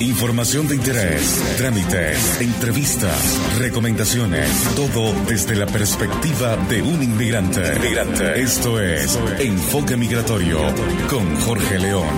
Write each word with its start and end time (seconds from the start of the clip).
Información 0.00 0.66
de 0.66 0.76
interés, 0.76 1.56
trámites, 1.58 2.40
entrevistas, 2.40 3.58
recomendaciones, 3.58 4.50
todo 4.74 5.12
desde 5.28 5.54
la 5.54 5.66
perspectiva 5.66 6.56
de 6.56 6.80
un 6.80 7.02
inmigrante. 7.02 7.76
inmigrante. 7.76 8.40
Esto 8.40 8.80
es 8.80 9.18
Enfoque 9.38 9.98
Migratorio 9.98 10.58
con 11.10 11.36
Jorge 11.40 11.78
León. 11.78 12.08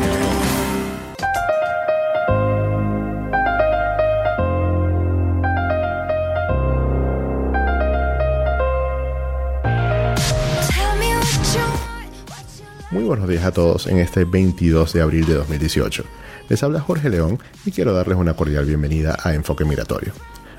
Muy 12.92 13.03
buenos 13.03 13.28
días 13.28 13.42
a 13.42 13.51
todos 13.51 13.88
en 13.88 13.99
este 13.99 14.24
22 14.24 14.92
de 14.92 15.03
abril 15.03 15.26
de 15.26 15.35
2018. 15.35 16.05
Les 16.48 16.62
habla 16.62 16.80
Jorge 16.80 17.09
León 17.09 17.38
y 17.65 17.70
quiero 17.70 17.93
darles 17.93 18.19
una 18.19 18.34
cordial 18.34 18.65
bienvenida 18.65 19.16
a 19.23 19.35
Enfoque 19.35 19.65
Migratorio, 19.65 20.12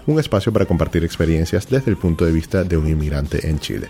un 0.07 0.20
espacio 0.20 0.52
para 0.52 0.66
compartir 0.66 1.03
experiencias 1.03 1.70
desde 1.70 1.91
el 1.91 1.98
punto 1.98 2.26
de 2.26 2.31
vista 2.31 2.63
de 2.63 2.77
un 2.77 2.88
inmigrante 2.88 3.48
en 3.49 3.59
Chile. 3.59 3.90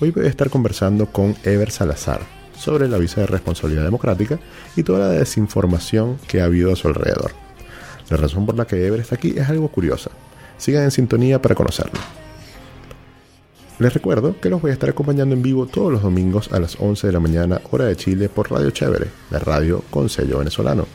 Hoy 0.00 0.10
voy 0.10 0.26
a 0.26 0.28
estar 0.28 0.50
conversando 0.50 1.06
con 1.06 1.36
Ever 1.44 1.70
Salazar 1.70 2.20
sobre 2.58 2.88
la 2.88 2.98
visa 2.98 3.20
de 3.20 3.26
responsabilidad 3.26 3.84
democrática 3.84 4.38
y 4.76 4.82
toda 4.82 4.98
la 4.98 5.08
desinformación 5.08 6.18
que 6.26 6.40
ha 6.40 6.44
habido 6.44 6.72
a 6.72 6.76
su 6.76 6.88
alrededor. 6.88 7.32
La 8.10 8.16
razón 8.16 8.44
por 8.44 8.56
la 8.56 8.66
que 8.66 8.86
Ever 8.86 9.00
está 9.00 9.14
aquí 9.14 9.34
es 9.36 9.48
algo 9.48 9.68
curiosa. 9.68 10.10
Sigan 10.58 10.84
en 10.84 10.90
sintonía 10.90 11.40
para 11.40 11.54
conocerlo. 11.54 11.98
Les 13.80 13.94
recuerdo 13.94 14.38
que 14.38 14.50
los 14.50 14.60
voy 14.60 14.72
a 14.72 14.74
estar 14.74 14.90
acompañando 14.90 15.34
en 15.34 15.40
vivo 15.42 15.66
todos 15.66 15.90
los 15.90 16.02
domingos 16.02 16.52
a 16.52 16.60
las 16.60 16.76
11 16.78 17.06
de 17.06 17.12
la 17.14 17.18
mañana 17.18 17.62
hora 17.70 17.86
de 17.86 17.96
Chile 17.96 18.28
por 18.28 18.50
Radio 18.50 18.70
Chévere, 18.70 19.06
la 19.30 19.38
radio 19.38 19.82
con 19.88 20.10
sello 20.10 20.40
venezolano. 20.40 20.86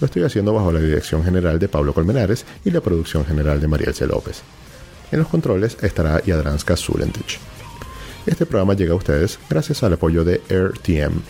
Lo 0.00 0.06
estoy 0.06 0.22
haciendo 0.22 0.54
bajo 0.54 0.72
la 0.72 0.80
dirección 0.80 1.22
general 1.22 1.58
de 1.58 1.68
Pablo 1.68 1.92
Colmenares 1.92 2.46
y 2.64 2.70
la 2.70 2.80
producción 2.80 3.26
general 3.26 3.60
de 3.60 3.68
Mariel 3.68 3.92
C. 3.92 4.06
López. 4.06 4.40
En 5.12 5.18
los 5.18 5.28
controles 5.28 5.76
estará 5.82 6.22
Yadranska 6.24 6.78
Zulentich. 6.78 7.38
Este 8.24 8.46
programa 8.46 8.72
llega 8.72 8.94
a 8.94 8.96
ustedes 8.96 9.38
gracias 9.50 9.82
al 9.82 9.92
apoyo 9.92 10.24
de 10.24 10.40
AirTM, 10.48 11.20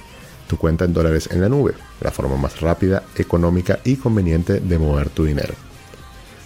tu 0.47 0.57
cuenta 0.59 0.85
en 0.85 0.93
dólares 0.93 1.29
en 1.33 1.41
la 1.41 1.49
nube, 1.49 1.75
la 2.03 2.13
forma 2.13 2.37
más 2.37 2.61
rápida, 2.61 3.03
económica 3.17 3.81
y 3.83 3.97
conveniente 3.97 4.61
de 4.61 4.79
mover 4.79 5.09
tu 5.09 5.25
dinero. 5.25 5.55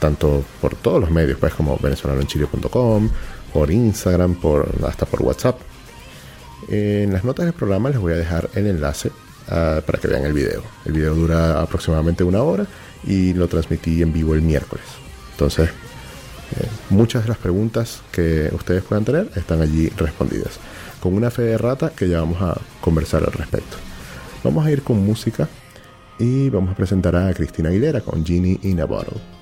tanto 0.00 0.44
por 0.60 0.74
todos 0.74 1.00
los 1.00 1.10
medios, 1.10 1.38
pues 1.38 1.54
como 1.54 1.78
venezolanoenchile.com, 1.78 3.10
por 3.52 3.70
Instagram, 3.70 4.34
por, 4.34 4.68
hasta 4.86 5.06
por 5.06 5.22
WhatsApp. 5.22 5.60
En 6.68 7.12
las 7.12 7.24
notas 7.24 7.46
del 7.46 7.54
programa 7.54 7.90
les 7.90 7.98
voy 7.98 8.12
a 8.12 8.16
dejar 8.16 8.50
el 8.54 8.66
enlace 8.66 9.10
ah, 9.48 9.80
para 9.84 9.98
que 9.98 10.08
vean 10.08 10.24
el 10.24 10.32
video. 10.32 10.62
El 10.84 10.92
video 10.92 11.14
dura 11.14 11.60
aproximadamente 11.62 12.24
una 12.24 12.42
hora 12.42 12.66
y 13.04 13.32
lo 13.34 13.48
transmití 13.48 14.02
en 14.02 14.12
vivo 14.12 14.34
el 14.34 14.42
miércoles. 14.42 14.84
Entonces, 15.32 15.70
eh, 15.70 16.66
muchas 16.90 17.22
de 17.22 17.28
las 17.28 17.38
preguntas 17.38 18.02
que 18.12 18.50
ustedes 18.52 18.82
puedan 18.82 19.04
tener 19.04 19.30
están 19.36 19.62
allí 19.62 19.88
respondidas. 19.90 20.58
Con 21.00 21.14
una 21.14 21.30
fe 21.30 21.42
de 21.42 21.58
rata 21.58 21.90
que 21.90 22.08
ya 22.08 22.20
vamos 22.20 22.42
a 22.42 22.58
conversar 22.80 23.24
al 23.24 23.32
respecto. 23.32 23.76
Vamos 24.44 24.66
a 24.66 24.70
ir 24.70 24.82
con 24.82 24.98
música 25.04 25.48
y 26.18 26.50
vamos 26.50 26.72
a 26.72 26.74
presentar 26.74 27.16
a 27.16 27.32
Cristina 27.32 27.70
Aguilera 27.70 28.02
con 28.02 28.24
Genie 28.24 28.58
in 28.62 28.80
a 28.80 28.84
Bottle. 28.84 29.39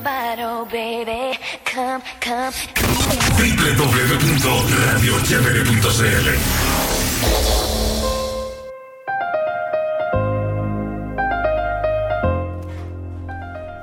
Baby. 0.00 1.38
Come, 1.64 2.02
come, 2.20 2.50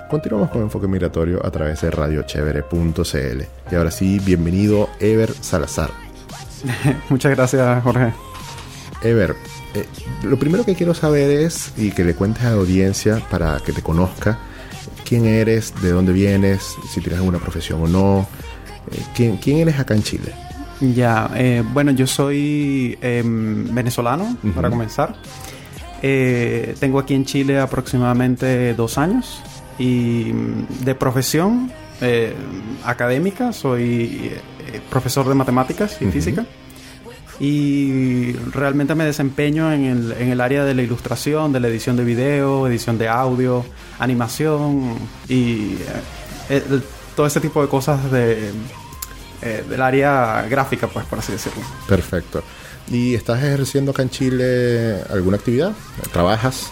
Continuamos 0.10 0.50
con 0.50 0.62
Enfoque 0.63 0.88
Migratorio 0.88 1.46
a 1.46 1.52
través 1.52 1.81
de 1.81 1.92
radiochevere.cl. 1.92 3.44
Y 3.72 3.75
ahora 3.75 3.92
sí, 3.92 4.19
bienvenido 4.19 4.90
Ever 5.00 5.34
Salazar. 5.34 5.92
Muchas 7.10 7.31
gracias, 7.31 7.84
Jorge. 7.84 8.14
Ever, 9.02 9.36
eh, 9.74 9.86
lo 10.24 10.38
primero 10.38 10.66
que 10.66 10.75
quiero 10.75 10.94
saber 10.94 11.31
es, 11.31 11.74
y 11.78 11.92
que 11.92 12.04
le 12.04 12.14
cuentes 12.14 12.44
a 12.44 12.50
la 12.50 12.57
audiencia 12.57 13.22
para 13.31 13.57
que 13.60 13.72
te 13.72 13.81
conozca, 13.81 14.38
quién 15.12 15.25
eres, 15.25 15.74
de 15.81 15.92
dónde 15.92 16.13
vienes, 16.13 16.78
si 16.90 17.02
tienes 17.02 17.19
alguna 17.19 17.38
profesión 17.38 17.84
o 17.84 17.88
no, 17.88 18.30
eh, 18.94 19.04
quién, 19.13 19.36
quién 19.36 19.58
eres 19.58 19.78
acá 19.78 19.94
en 19.94 20.04
Chile. 20.04 20.31
Ya, 20.80 21.30
eh, 21.36 21.66
bueno, 21.74 21.92
yo 21.92 22.08
soy 22.08 22.98
em, 23.02 23.75
venezolano, 23.75 24.38
para 24.56 24.69
comenzar. 24.69 25.18
Eh, 26.02 26.75
tengo 26.80 26.98
aquí 26.98 27.13
en 27.13 27.25
Chile 27.25 27.60
aproximadamente 27.60 28.74
dos 28.74 28.98
años 28.98 29.42
y 29.78 30.31
mm, 30.34 30.86
de 30.86 30.96
profesión 30.96 31.69
eh, 32.00 32.34
académica 32.86 33.52
soy 33.52 34.31
profesor 34.90 35.28
de 35.28 35.36
matemáticas 35.36 36.02
y 36.02 36.06
física 36.06 36.46
y 37.46 38.34
realmente 38.54 38.94
me 38.94 39.04
desempeño 39.04 39.74
en 39.74 39.86
el, 39.86 40.12
en 40.12 40.30
el 40.30 40.40
área 40.40 40.64
de 40.64 40.76
la 40.76 40.84
ilustración, 40.84 41.52
de 41.52 41.60
la 41.60 41.70
edición 41.70 41.98
de 41.98 42.04
video, 42.04 42.68
edición 42.68 43.00
de 43.00 43.08
audio, 43.10 43.66
animación 44.00 44.96
y 45.28 45.74
eh, 46.50 46.64
el- 46.70 46.84
todo 47.16 47.26
ese 47.26 47.40
tipo 47.42 47.62
de 47.64 47.68
cosas 47.68 48.12
de, 48.12 48.52
eh, 49.42 49.64
del 49.68 49.82
área 49.82 50.46
gráfica, 50.50 50.88
pues 50.88 51.06
por 51.08 51.18
así 51.20 51.32
decirlo. 51.32 51.62
Perfecto. 51.88 52.44
¿Y 52.92 53.16
estás 53.16 53.40
ejerciendo 53.44 53.90
acá 53.92 54.04
en 54.04 54.10
Chile 54.12 55.02
alguna 55.10 55.38
actividad? 55.38 55.72
¿Trabajas? 56.14 56.68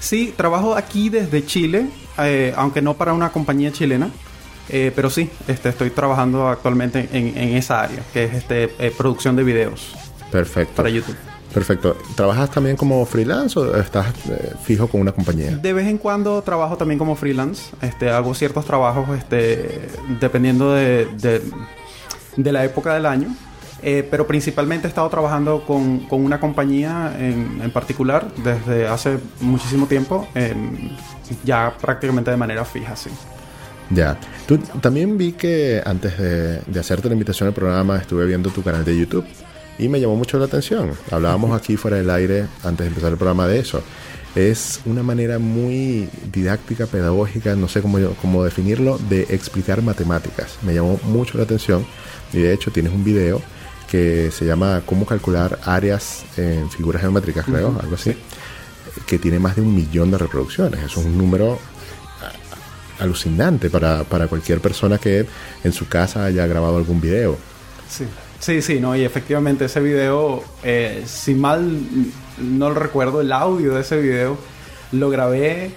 Sí, 0.00 0.32
trabajo 0.34 0.76
aquí 0.76 1.10
desde 1.10 1.44
Chile, 1.44 1.86
eh, 2.18 2.54
aunque 2.56 2.80
no 2.80 2.94
para 2.94 3.12
una 3.12 3.30
compañía 3.32 3.70
chilena, 3.70 4.08
eh, 4.72 4.92
pero 4.94 5.10
sí, 5.10 5.30
este, 5.48 5.68
estoy 5.70 5.90
trabajando 5.90 6.48
actualmente 6.48 7.08
en, 7.12 7.36
en 7.36 7.56
esa 7.56 7.82
área, 7.82 8.00
que 8.12 8.24
es 8.24 8.34
este, 8.34 8.64
eh, 8.78 8.92
producción 8.96 9.36
de 9.36 9.44
videos 9.44 9.94
Perfecto. 10.30 10.74
para 10.76 10.88
YouTube. 10.88 11.16
Perfecto. 11.52 11.96
¿Trabajas 12.14 12.48
también 12.50 12.76
como 12.76 13.04
freelance 13.06 13.58
o 13.58 13.76
estás 13.76 14.06
eh, 14.30 14.52
fijo 14.62 14.86
con 14.86 15.00
una 15.00 15.10
compañía? 15.10 15.50
De 15.56 15.72
vez 15.72 15.88
en 15.88 15.98
cuando 15.98 16.40
trabajo 16.42 16.76
también 16.76 16.96
como 16.98 17.16
freelance, 17.16 17.72
este, 17.82 18.08
hago 18.10 18.32
ciertos 18.34 18.64
trabajos 18.64 19.08
este, 19.18 19.88
dependiendo 20.20 20.72
de, 20.72 21.06
de- 21.16 21.42
de 22.36 22.52
la 22.52 22.64
época 22.64 22.94
del 22.94 23.06
año. 23.06 23.34
Eh, 23.82 24.06
pero 24.10 24.26
principalmente 24.26 24.86
he 24.86 24.90
estado 24.90 25.08
trabajando 25.08 25.64
con, 25.64 26.00
con 26.00 26.22
una 26.22 26.38
compañía 26.38 27.16
en, 27.18 27.60
en 27.62 27.70
particular 27.72 28.28
desde 28.44 28.86
hace 28.86 29.18
muchísimo 29.40 29.86
tiempo, 29.86 30.28
em, 30.34 30.90
ya 31.44 31.74
prácticamente 31.80 32.30
de 32.30 32.36
manera 32.36 32.64
fija, 32.66 32.94
sí. 32.94 33.08
Ya. 33.90 34.18
Tú 34.46 34.58
también 34.58 35.18
vi 35.18 35.32
que 35.32 35.82
antes 35.84 36.16
de, 36.18 36.60
de 36.60 36.80
hacerte 36.80 37.08
la 37.08 37.14
invitación 37.14 37.48
al 37.48 37.54
programa 37.54 37.98
estuve 37.98 38.24
viendo 38.26 38.50
tu 38.50 38.62
canal 38.62 38.84
de 38.84 38.96
YouTube 38.96 39.24
y 39.78 39.88
me 39.88 40.00
llamó 40.00 40.16
mucho 40.16 40.38
la 40.38 40.44
atención. 40.44 40.92
Hablábamos 41.10 41.58
aquí 41.58 41.76
fuera 41.76 41.96
del 41.96 42.10
aire 42.10 42.46
antes 42.62 42.84
de 42.84 42.88
empezar 42.88 43.10
el 43.10 43.16
programa 43.16 43.46
de 43.46 43.58
eso. 43.58 43.82
Es 44.34 44.80
una 44.84 45.02
manera 45.02 45.40
muy 45.40 46.08
didáctica, 46.32 46.86
pedagógica, 46.86 47.56
no 47.56 47.66
sé 47.66 47.82
cómo, 47.82 47.98
cómo 48.20 48.44
definirlo, 48.44 48.98
de 49.08 49.22
explicar 49.30 49.82
matemáticas. 49.82 50.58
Me 50.62 50.72
llamó 50.72 51.00
mucho 51.04 51.36
la 51.36 51.44
atención 51.44 51.84
y 52.32 52.38
de 52.38 52.52
hecho 52.52 52.70
tienes 52.70 52.92
un 52.92 53.02
video 53.02 53.42
que 53.90 54.30
se 54.30 54.46
llama 54.46 54.82
Cómo 54.86 55.04
calcular 55.04 55.58
áreas 55.64 56.24
en 56.36 56.70
figuras 56.70 57.02
geométricas, 57.02 57.44
creo, 57.44 57.76
algo 57.82 57.96
así, 57.96 58.14
que 59.04 59.18
tiene 59.18 59.40
más 59.40 59.56
de 59.56 59.62
un 59.62 59.74
millón 59.74 60.12
de 60.12 60.18
reproducciones. 60.18 60.80
Es 60.84 60.96
un 60.96 61.18
número 61.18 61.58
alucinante 63.00 63.70
para, 63.70 64.04
para 64.04 64.26
cualquier 64.28 64.60
persona 64.60 64.98
que 64.98 65.26
en 65.64 65.72
su 65.72 65.88
casa 65.88 66.24
haya 66.24 66.46
grabado 66.46 66.76
algún 66.76 67.00
video. 67.00 67.36
Sí, 67.88 68.06
sí, 68.38 68.62
sí, 68.62 68.80
no, 68.80 68.94
y 68.94 69.04
efectivamente 69.04 69.64
ese 69.64 69.80
video, 69.80 70.44
eh, 70.62 71.02
si 71.06 71.34
mal 71.34 71.80
no 72.38 72.72
recuerdo, 72.72 73.20
el 73.20 73.32
audio 73.32 73.74
de 73.74 73.80
ese 73.80 74.00
video 74.00 74.38
lo 74.92 75.10
grabé 75.10 75.72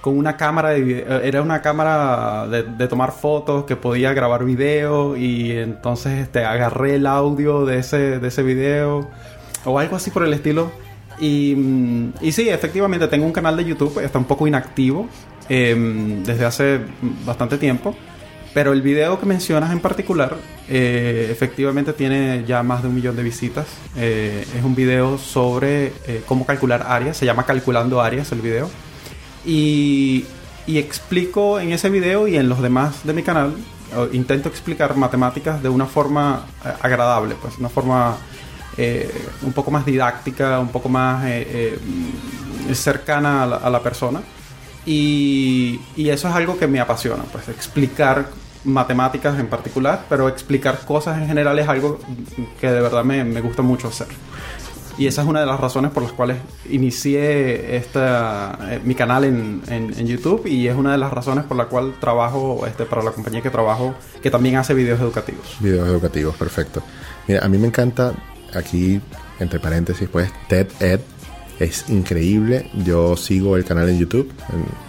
con 0.00 0.16
una 0.16 0.36
cámara 0.36 0.70
de 0.70 0.80
video, 0.80 1.20
era 1.20 1.42
una 1.42 1.60
cámara 1.60 2.46
de, 2.46 2.62
de 2.62 2.88
tomar 2.88 3.12
fotos 3.12 3.64
que 3.64 3.76
podía 3.76 4.12
grabar 4.12 4.44
video 4.44 5.16
y 5.16 5.52
entonces 5.52 6.20
este, 6.20 6.44
agarré 6.44 6.94
el 6.94 7.06
audio 7.06 7.66
de 7.66 7.78
ese, 7.78 8.18
de 8.18 8.28
ese 8.28 8.42
video 8.42 9.08
o 9.64 9.78
algo 9.78 9.96
así 9.96 10.10
por 10.10 10.24
el 10.24 10.32
estilo. 10.32 10.70
Y, 11.20 11.54
mm, 11.56 12.12
y 12.20 12.32
sí, 12.32 12.48
efectivamente 12.48 13.08
tengo 13.08 13.26
un 13.26 13.32
canal 13.32 13.56
de 13.56 13.64
YouTube, 13.64 13.98
está 13.98 14.18
un 14.18 14.24
poco 14.24 14.46
inactivo 14.46 15.08
em, 15.48 16.22
desde 16.24 16.44
hace 16.44 16.80
bastante 17.24 17.58
tiempo. 17.58 17.94
Pero 18.54 18.72
el 18.72 18.82
video 18.82 19.20
que 19.20 19.26
mencionas 19.26 19.72
en 19.72 19.80
particular, 19.80 20.36
eh, 20.68 21.28
efectivamente 21.30 21.92
tiene 21.92 22.44
ya 22.46 22.62
más 22.62 22.82
de 22.82 22.88
un 22.88 22.94
millón 22.94 23.14
de 23.14 23.22
visitas. 23.22 23.66
Eh, 23.96 24.46
es 24.56 24.64
un 24.64 24.74
video 24.74 25.18
sobre 25.18 25.92
eh, 26.06 26.22
cómo 26.26 26.46
calcular 26.46 26.86
áreas, 26.88 27.16
se 27.16 27.26
llama 27.26 27.44
Calculando 27.44 28.00
Áreas 28.00 28.32
el 28.32 28.40
video. 28.40 28.70
Y, 29.44 30.24
y 30.66 30.78
explico 30.78 31.60
en 31.60 31.72
ese 31.72 31.90
video 31.90 32.26
y 32.26 32.36
en 32.36 32.48
los 32.48 32.60
demás 32.60 33.06
de 33.06 33.12
mi 33.12 33.22
canal, 33.22 33.54
intento 34.12 34.48
explicar 34.48 34.96
matemáticas 34.96 35.62
de 35.62 35.68
una 35.68 35.86
forma 35.86 36.44
eh, 36.64 36.68
agradable, 36.82 37.36
pues 37.40 37.58
una 37.58 37.68
forma 37.68 38.16
eh, 38.76 39.10
un 39.42 39.52
poco 39.52 39.70
más 39.70 39.84
didáctica, 39.84 40.60
un 40.60 40.68
poco 40.68 40.88
más 40.88 41.24
eh, 41.26 41.78
eh, 42.68 42.74
cercana 42.74 43.42
a 43.42 43.46
la, 43.46 43.56
a 43.56 43.70
la 43.70 43.82
persona. 43.82 44.20
Y, 44.92 45.80
y 45.96 46.08
eso 46.08 46.28
es 46.28 46.34
algo 46.34 46.58
que 46.58 46.66
me 46.66 46.80
apasiona, 46.80 47.22
pues 47.30 47.46
explicar 47.50 48.30
matemáticas 48.64 49.38
en 49.38 49.46
particular, 49.46 50.04
pero 50.08 50.28
explicar 50.28 50.80
cosas 50.86 51.18
en 51.18 51.26
general 51.26 51.58
es 51.58 51.68
algo 51.68 52.00
que 52.58 52.70
de 52.70 52.80
verdad 52.80 53.04
me, 53.04 53.22
me 53.22 53.42
gusta 53.42 53.60
mucho 53.60 53.88
hacer. 53.88 54.06
Y 54.96 55.06
esa 55.06 55.22
es 55.22 55.28
una 55.28 55.40
de 55.40 55.46
las 55.46 55.60
razones 55.60 55.90
por 55.92 56.02
las 56.02 56.12
cuales 56.12 56.38
inicié 56.70 57.76
esta, 57.76 58.58
eh, 58.70 58.80
mi 58.82 58.94
canal 58.94 59.24
en, 59.24 59.60
en- 59.68 59.94
en 59.96 60.06
YouTube 60.06 60.46
y 60.46 60.66
es 60.66 60.74
una 60.74 60.90
de 60.92 60.98
las 60.98 61.12
razones 61.12 61.44
por 61.44 61.56
la 61.58 61.66
cual 61.66 61.94
trabajo 62.00 62.66
este, 62.66 62.84
para 62.86 63.02
la 63.04 63.12
compañía 63.12 63.42
que 63.42 63.50
trabajo, 63.50 63.94
que 64.22 64.30
también 64.30 64.56
hace 64.56 64.72
videos 64.74 64.98
educativos. 65.00 65.56
Videos 65.60 65.86
educativos, 65.86 66.34
perfecto. 66.34 66.82
Mira, 67.28 67.44
a 67.44 67.48
mí 67.48 67.58
me 67.58 67.68
encanta, 67.68 68.12
aquí, 68.54 69.00
entre 69.38 69.60
paréntesis, 69.60 70.08
pues, 70.08 70.32
TED 70.48 70.66
Ed. 70.80 71.00
Es 71.58 71.88
increíble. 71.88 72.70
Yo 72.84 73.16
sigo 73.16 73.56
el 73.56 73.64
canal 73.64 73.88
en 73.88 73.98
YouTube, 73.98 74.30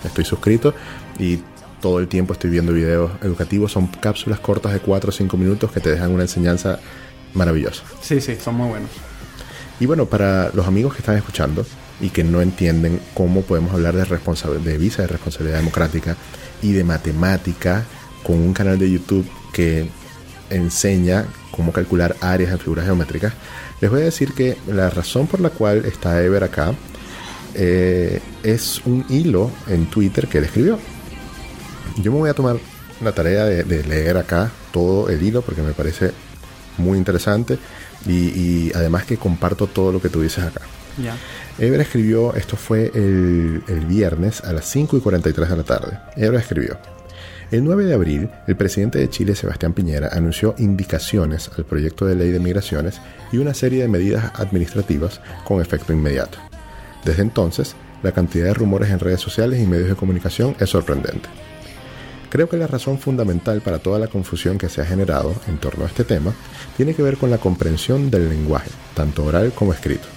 estoy 0.04 0.26
suscrito 0.26 0.74
y 1.18 1.40
todo 1.82 2.00
el 2.00 2.08
tiempo 2.08 2.34
estoy 2.34 2.50
viendo 2.50 2.74
videos 2.74 3.12
educativos. 3.22 3.72
Son 3.72 3.88
cápsulas 3.88 4.40
cortas 4.40 4.74
de 4.74 4.80
4 4.80 5.10
o 5.10 5.12
5 5.12 5.38
minutos 5.38 5.72
que 5.72 5.80
te 5.80 5.92
dejan 5.92 6.12
una 6.12 6.24
enseñanza 6.24 6.80
maravillosa. 7.34 7.84
Sí, 8.02 8.22
sí, 8.22 8.36
son 8.36 8.56
muy 8.56 8.70
buenos. 8.70 8.90
Y 9.80 9.86
bueno, 9.86 10.06
para 10.06 10.52
los 10.54 10.68
amigos 10.68 10.94
que 10.94 11.00
están 11.00 11.16
escuchando 11.18 11.66
y 12.02 12.10
que 12.10 12.24
no 12.24 12.42
entienden 12.42 13.00
cómo 13.14 13.42
podemos 13.42 13.74
hablar 13.74 13.96
de, 13.96 14.60
de 14.60 14.78
visa 14.78 15.04
de 15.04 15.08
responsabilidad 15.08 15.60
democrática 15.60 16.18
y 16.62 16.74
de 16.74 16.84
matemática 16.84 17.86
con 18.24 18.38
un 18.38 18.54
canal 18.54 18.78
de 18.78 18.92
YouTube 18.92 19.28
que 19.54 19.90
enseña 20.50 21.26
cómo 21.52 21.72
calcular 21.72 22.16
áreas 22.22 22.52
en 22.52 22.60
figuras 22.60 22.86
geométricas, 22.86 23.34
les 23.82 23.90
voy 23.90 24.02
a 24.02 24.06
decir 24.06 24.34
que 24.34 24.58
la 24.68 24.90
razón 24.90 25.28
por 25.28 25.40
la 25.40 25.50
cual 25.50 25.86
está 25.86 26.22
Ever 26.22 26.44
acá 26.44 26.74
eh, 27.56 28.22
es 28.44 28.82
un 28.86 29.06
hilo 29.10 29.52
en 29.68 29.86
Twitter 29.88 30.28
que 30.28 30.40
él 30.40 30.44
escribió. 30.46 30.78
yo 31.98 32.12
me 32.12 32.20
voy 32.20 32.30
a 32.30 32.34
tomar 32.34 32.58
la 33.02 33.12
tarea 33.14 33.46
de, 33.46 33.64
de 33.64 33.84
leer 33.84 34.18
acá 34.18 34.52
todo 34.72 35.10
el 35.10 35.22
hilo 35.24 35.42
porque 35.42 35.62
me 35.62 35.72
parece 35.72 36.12
muy 36.78 36.98
interesante 36.98 37.58
y, 38.06 38.12
y 38.12 38.72
además 38.76 39.06
que 39.06 39.18
comparto 39.18 39.68
todo 39.68 39.92
lo 39.92 40.02
que 40.02 40.10
tú 40.10 40.22
dices 40.22 40.44
acá. 40.44 40.62
Ya. 41.02 41.18
Ebra 41.58 41.84
escribió, 41.84 42.34
esto 42.36 42.56
fue 42.56 42.92
el, 42.94 43.64
el 43.68 43.86
viernes 43.86 44.42
a 44.44 44.54
las 44.54 44.66
5 44.66 44.98
y 44.98 45.00
43 45.02 45.50
de 45.50 45.58
la 45.58 45.64
tarde. 45.64 46.00
Ebra 46.16 46.40
escribió, 46.40 46.78
el 47.52 47.64
9 47.64 47.86
de 47.86 47.94
abril, 47.94 48.30
el 48.48 48.56
presidente 48.56 49.00
de 49.00 49.10
Chile, 49.10 49.36
Sebastián 49.36 49.74
Piñera, 49.74 50.10
anunció 50.12 50.54
indicaciones 50.60 51.50
al 51.58 51.66
proyecto 51.66 52.06
de 52.06 52.16
ley 52.16 52.30
de 52.30 52.40
migraciones 52.40 53.02
y 53.32 53.38
una 53.38 53.54
serie 53.54 53.82
de 53.82 53.88
medidas 53.88 54.32
administrativas 54.36 55.20
con 55.46 55.60
efecto 55.60 55.92
inmediato. 55.92 56.38
Desde 57.04 57.24
entonces, 57.24 57.76
la 58.04 58.12
cantidad 58.12 58.46
de 58.46 58.54
rumores 58.54 58.92
en 58.92 59.00
redes 59.00 59.20
sociales 59.20 59.60
y 59.60 59.66
medios 59.66 59.90
de 59.90 59.96
comunicación 59.96 60.56
es 60.60 60.70
sorprendente. 60.70 61.28
Creo 62.30 62.48
que 62.48 62.58
la 62.58 62.68
razón 62.68 63.00
fundamental 63.00 63.62
para 63.62 63.80
toda 63.80 63.98
la 63.98 64.08
confusión 64.08 64.60
que 64.60 64.70
se 64.70 64.82
ha 64.82 64.86
generado 64.86 65.34
en 65.48 65.58
torno 65.58 65.86
a 65.86 65.88
este 65.88 66.04
tema 66.04 66.34
tiene 66.78 66.94
que 66.94 67.02
ver 67.02 67.18
con 67.18 67.32
la 67.32 67.40
comprensión 67.40 68.12
del 68.12 68.30
lenguaje, 68.30 68.70
tanto 68.94 69.26
oral 69.26 69.52
como 69.54 69.74
escrito. 69.74 70.08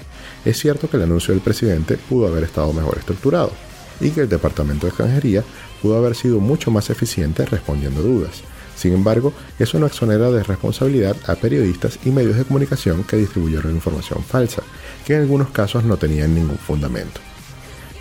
Es 0.44 0.58
cierto 0.58 0.90
que 0.90 0.98
el 0.98 1.04
anuncio 1.04 1.32
del 1.32 1.42
presidente 1.42 1.96
pudo 1.96 2.26
haber 2.26 2.44
estado 2.44 2.72
mejor 2.74 2.98
estructurado 2.98 3.52
y 4.00 4.10
que 4.10 4.22
el 4.22 4.28
Departamento 4.28 4.86
de 4.86 4.90
Extranjería 4.90 5.42
pudo 5.82 5.98
haber 5.98 6.14
sido 6.14 6.38
mucho 6.38 6.70
más 6.70 6.88
eficiente 6.88 7.44
respondiendo 7.44 8.00
dudas. 8.00 8.42
Sin 8.76 8.94
embargo, 8.94 9.34
eso 9.58 9.78
no 9.78 9.86
exonera 9.86 10.30
de 10.30 10.42
responsabilidad 10.42 11.16
a 11.26 11.34
periodistas 11.34 11.98
y 12.04 12.10
medios 12.10 12.36
de 12.36 12.44
comunicación 12.44 13.04
que 13.04 13.16
distribuyeron 13.16 13.74
información 13.74 14.22
falsa, 14.24 14.62
que 15.04 15.14
en 15.14 15.22
algunos 15.22 15.50
casos 15.50 15.84
no 15.84 15.96
tenían 15.96 16.34
ningún 16.34 16.56
fundamento. 16.56 17.20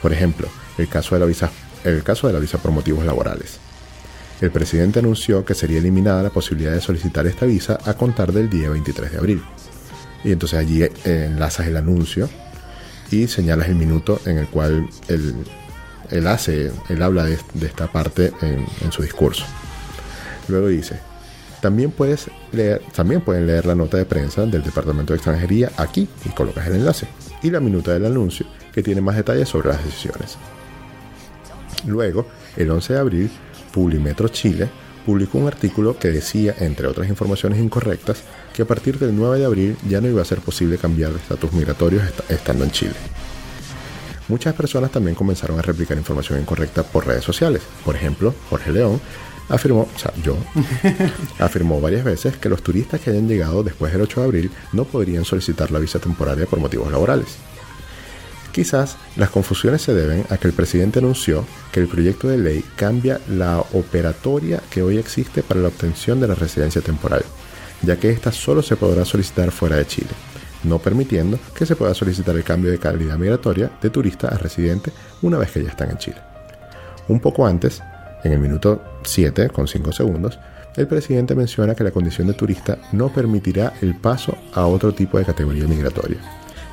Por 0.02 0.14
ejemplo, 0.14 0.48
el 0.78 0.88
caso 0.88 1.16
de 1.16 1.20
la 1.20 1.26
visa, 1.26 1.52
el 1.84 2.04
caso 2.04 2.28
de 2.28 2.34
la 2.34 2.40
visa 2.40 2.58
por 2.58 2.72
motivos 2.72 3.06
laborales. 3.06 3.60
El 4.40 4.50
presidente 4.50 5.00
anunció 5.00 5.46
que 5.46 5.54
sería 5.54 5.78
eliminada 5.78 6.24
la 6.24 6.32
posibilidad 6.32 6.72
de 6.72 6.82
solicitar 6.82 7.28
esta 7.28 7.46
visa 7.46 7.78
a 7.86 7.94
contar 7.94 8.32
del 8.32 8.50
día 8.50 8.70
23 8.70 9.12
de 9.12 9.18
abril. 9.18 9.44
Y 10.24 10.32
entonces 10.32 10.58
allí 10.58 10.84
enlazas 11.04 11.68
el 11.68 11.78
anuncio 11.78 12.28
y 13.12 13.28
señalas 13.28 13.68
el 13.70 13.76
minuto 13.76 14.20
en 14.26 14.40
el 14.40 14.48
cual 14.48 14.90
él, 15.10 15.36
él 16.12 16.28
hace, 16.28 16.72
habla 17.02 17.26
de, 17.26 17.38
esta 17.66 17.88
parte 17.92 18.32
en, 18.42 18.92
su 18.92 19.02
discurso. 19.04 19.44
Luego 20.48 20.68
dice, 20.68 21.00
también, 21.62 21.92
puedes 21.92 22.30
leer, 22.52 22.82
también 22.94 23.22
pueden 23.22 23.48
leer 23.48 23.66
la 23.66 23.76
nota 23.76 23.98
de 23.98 24.06
prensa 24.06 24.46
del 24.46 24.64
Departamento 24.64 25.14
de 25.14 25.18
Extranjería 25.18 25.72
aquí 25.78 26.08
y 26.26 26.30
colocas 26.30 26.68
el 26.68 26.76
enlace. 26.76 27.08
Y 27.44 27.50
la 27.50 27.60
minuta 27.60 27.92
del 27.94 28.06
anuncio 28.06 28.46
que 28.74 28.84
tiene 28.84 29.02
más 29.02 29.16
detalles 29.16 29.50
sobre 29.50 29.70
las 29.70 29.84
decisiones. 29.84 30.38
Luego, 31.86 32.28
el 32.58 32.70
11 32.70 32.94
de 32.94 33.00
abril, 33.00 33.32
Publimetro 33.74 34.28
Chile 34.28 34.70
publicó 35.06 35.40
un 35.40 35.48
artículo 35.48 35.98
que 35.98 36.10
decía, 36.10 36.54
entre 36.60 36.88
otras 36.88 37.10
informaciones 37.10 37.60
incorrectas, 37.60 38.20
que 38.54 38.62
a 38.62 38.66
partir 38.66 39.00
del 39.00 39.16
9 39.16 39.40
de 39.40 39.46
abril 39.46 39.78
ya 39.90 40.00
no 40.02 40.08
iba 40.08 40.22
a 40.22 40.26
ser 40.26 40.40
posible 40.40 40.78
cambiar 40.78 41.12
de 41.12 41.18
estatus 41.18 41.52
migratorio 41.54 42.00
est- 42.02 42.30
estando 42.30 42.64
en 42.64 42.72
Chile. 42.72 42.94
Muchas 44.32 44.56
personas 44.56 44.92
también 44.92 45.14
comenzaron 45.14 45.60
a 45.60 45.62
replicar 45.62 45.98
información 45.98 46.40
incorrecta 46.40 46.84
por 46.84 47.06
redes 47.06 47.22
sociales. 47.22 47.64
Por 47.84 47.98
ejemplo, 47.98 48.34
Jorge 48.50 48.72
León 48.72 49.02
afirmó, 49.50 49.90
o 49.94 50.00
sea, 50.00 50.14
yo, 50.24 50.38
afirmó 51.40 51.82
varias 51.82 52.06
veces 52.06 52.38
que 52.38 52.48
los 52.48 52.64
turistas 52.64 53.02
que 53.02 53.10
hayan 53.10 53.28
llegado 53.28 53.62
después 53.62 53.92
del 53.92 54.04
8 54.04 54.22
de 54.22 54.26
abril 54.26 54.52
no 54.72 54.86
podrían 54.86 55.26
solicitar 55.26 55.70
la 55.70 55.80
visa 55.80 56.00
temporaria 56.00 56.46
por 56.46 56.60
motivos 56.62 56.90
laborales. 56.90 57.28
Quizás 58.54 58.96
las 59.18 59.32
confusiones 59.32 59.82
se 59.82 59.94
deben 59.94 60.26
a 60.30 60.38
que 60.38 60.48
el 60.48 60.54
presidente 60.54 61.00
anunció 61.00 61.44
que 61.74 61.82
el 61.82 61.90
proyecto 61.90 62.30
de 62.30 62.38
ley 62.38 62.64
cambia 62.78 63.20
la 63.28 63.60
operatoria 63.74 64.64
que 64.70 64.82
hoy 64.82 64.98
existe 64.98 65.44
para 65.44 65.60
la 65.60 65.68
obtención 65.68 66.22
de 66.22 66.30
la 66.30 66.36
residencia 66.36 66.82
temporal, 66.82 67.26
ya 67.82 67.98
que 67.98 68.12
ésta 68.12 68.32
solo 68.32 68.62
se 68.64 68.78
podrá 68.78 69.04
solicitar 69.04 69.52
fuera 69.52 69.76
de 69.76 69.88
Chile, 69.88 70.12
no 70.64 70.80
permitiendo 70.80 71.40
que 71.56 71.66
se 71.66 71.76
pueda 71.76 71.94
solicitar 71.94 72.36
el 72.36 72.44
cambio 72.44 72.72
de 72.72 72.80
calidad 72.80 73.18
migratoria 73.18 73.72
de 73.82 73.90
turista 73.90 74.28
a 74.28 74.38
residente 74.38 74.92
una 75.22 75.38
vez 75.38 75.52
que 75.52 75.64
ya 75.64 75.70
están 75.70 75.92
en 75.92 75.98
Chile. 75.98 76.18
Un 77.08 77.20
poco 77.20 77.46
antes, 77.46 77.82
en 78.24 78.34
el 78.34 78.40
minuto 78.40 78.82
7 79.04 79.50
con 79.50 79.68
5 79.68 79.92
segundos, 79.92 80.40
el 80.76 80.88
presidente 80.88 81.36
menciona 81.36 81.76
que 81.76 81.84
la 81.84 81.92
condición 81.92 82.28
de 82.28 82.34
turista 82.34 82.78
no 82.94 83.10
permitirá 83.10 83.74
el 83.82 83.96
paso 83.96 84.38
a 84.54 84.66
otro 84.66 84.94
tipo 84.94 85.18
de 85.18 85.26
categoría 85.26 85.68
migratoria. 85.68 86.20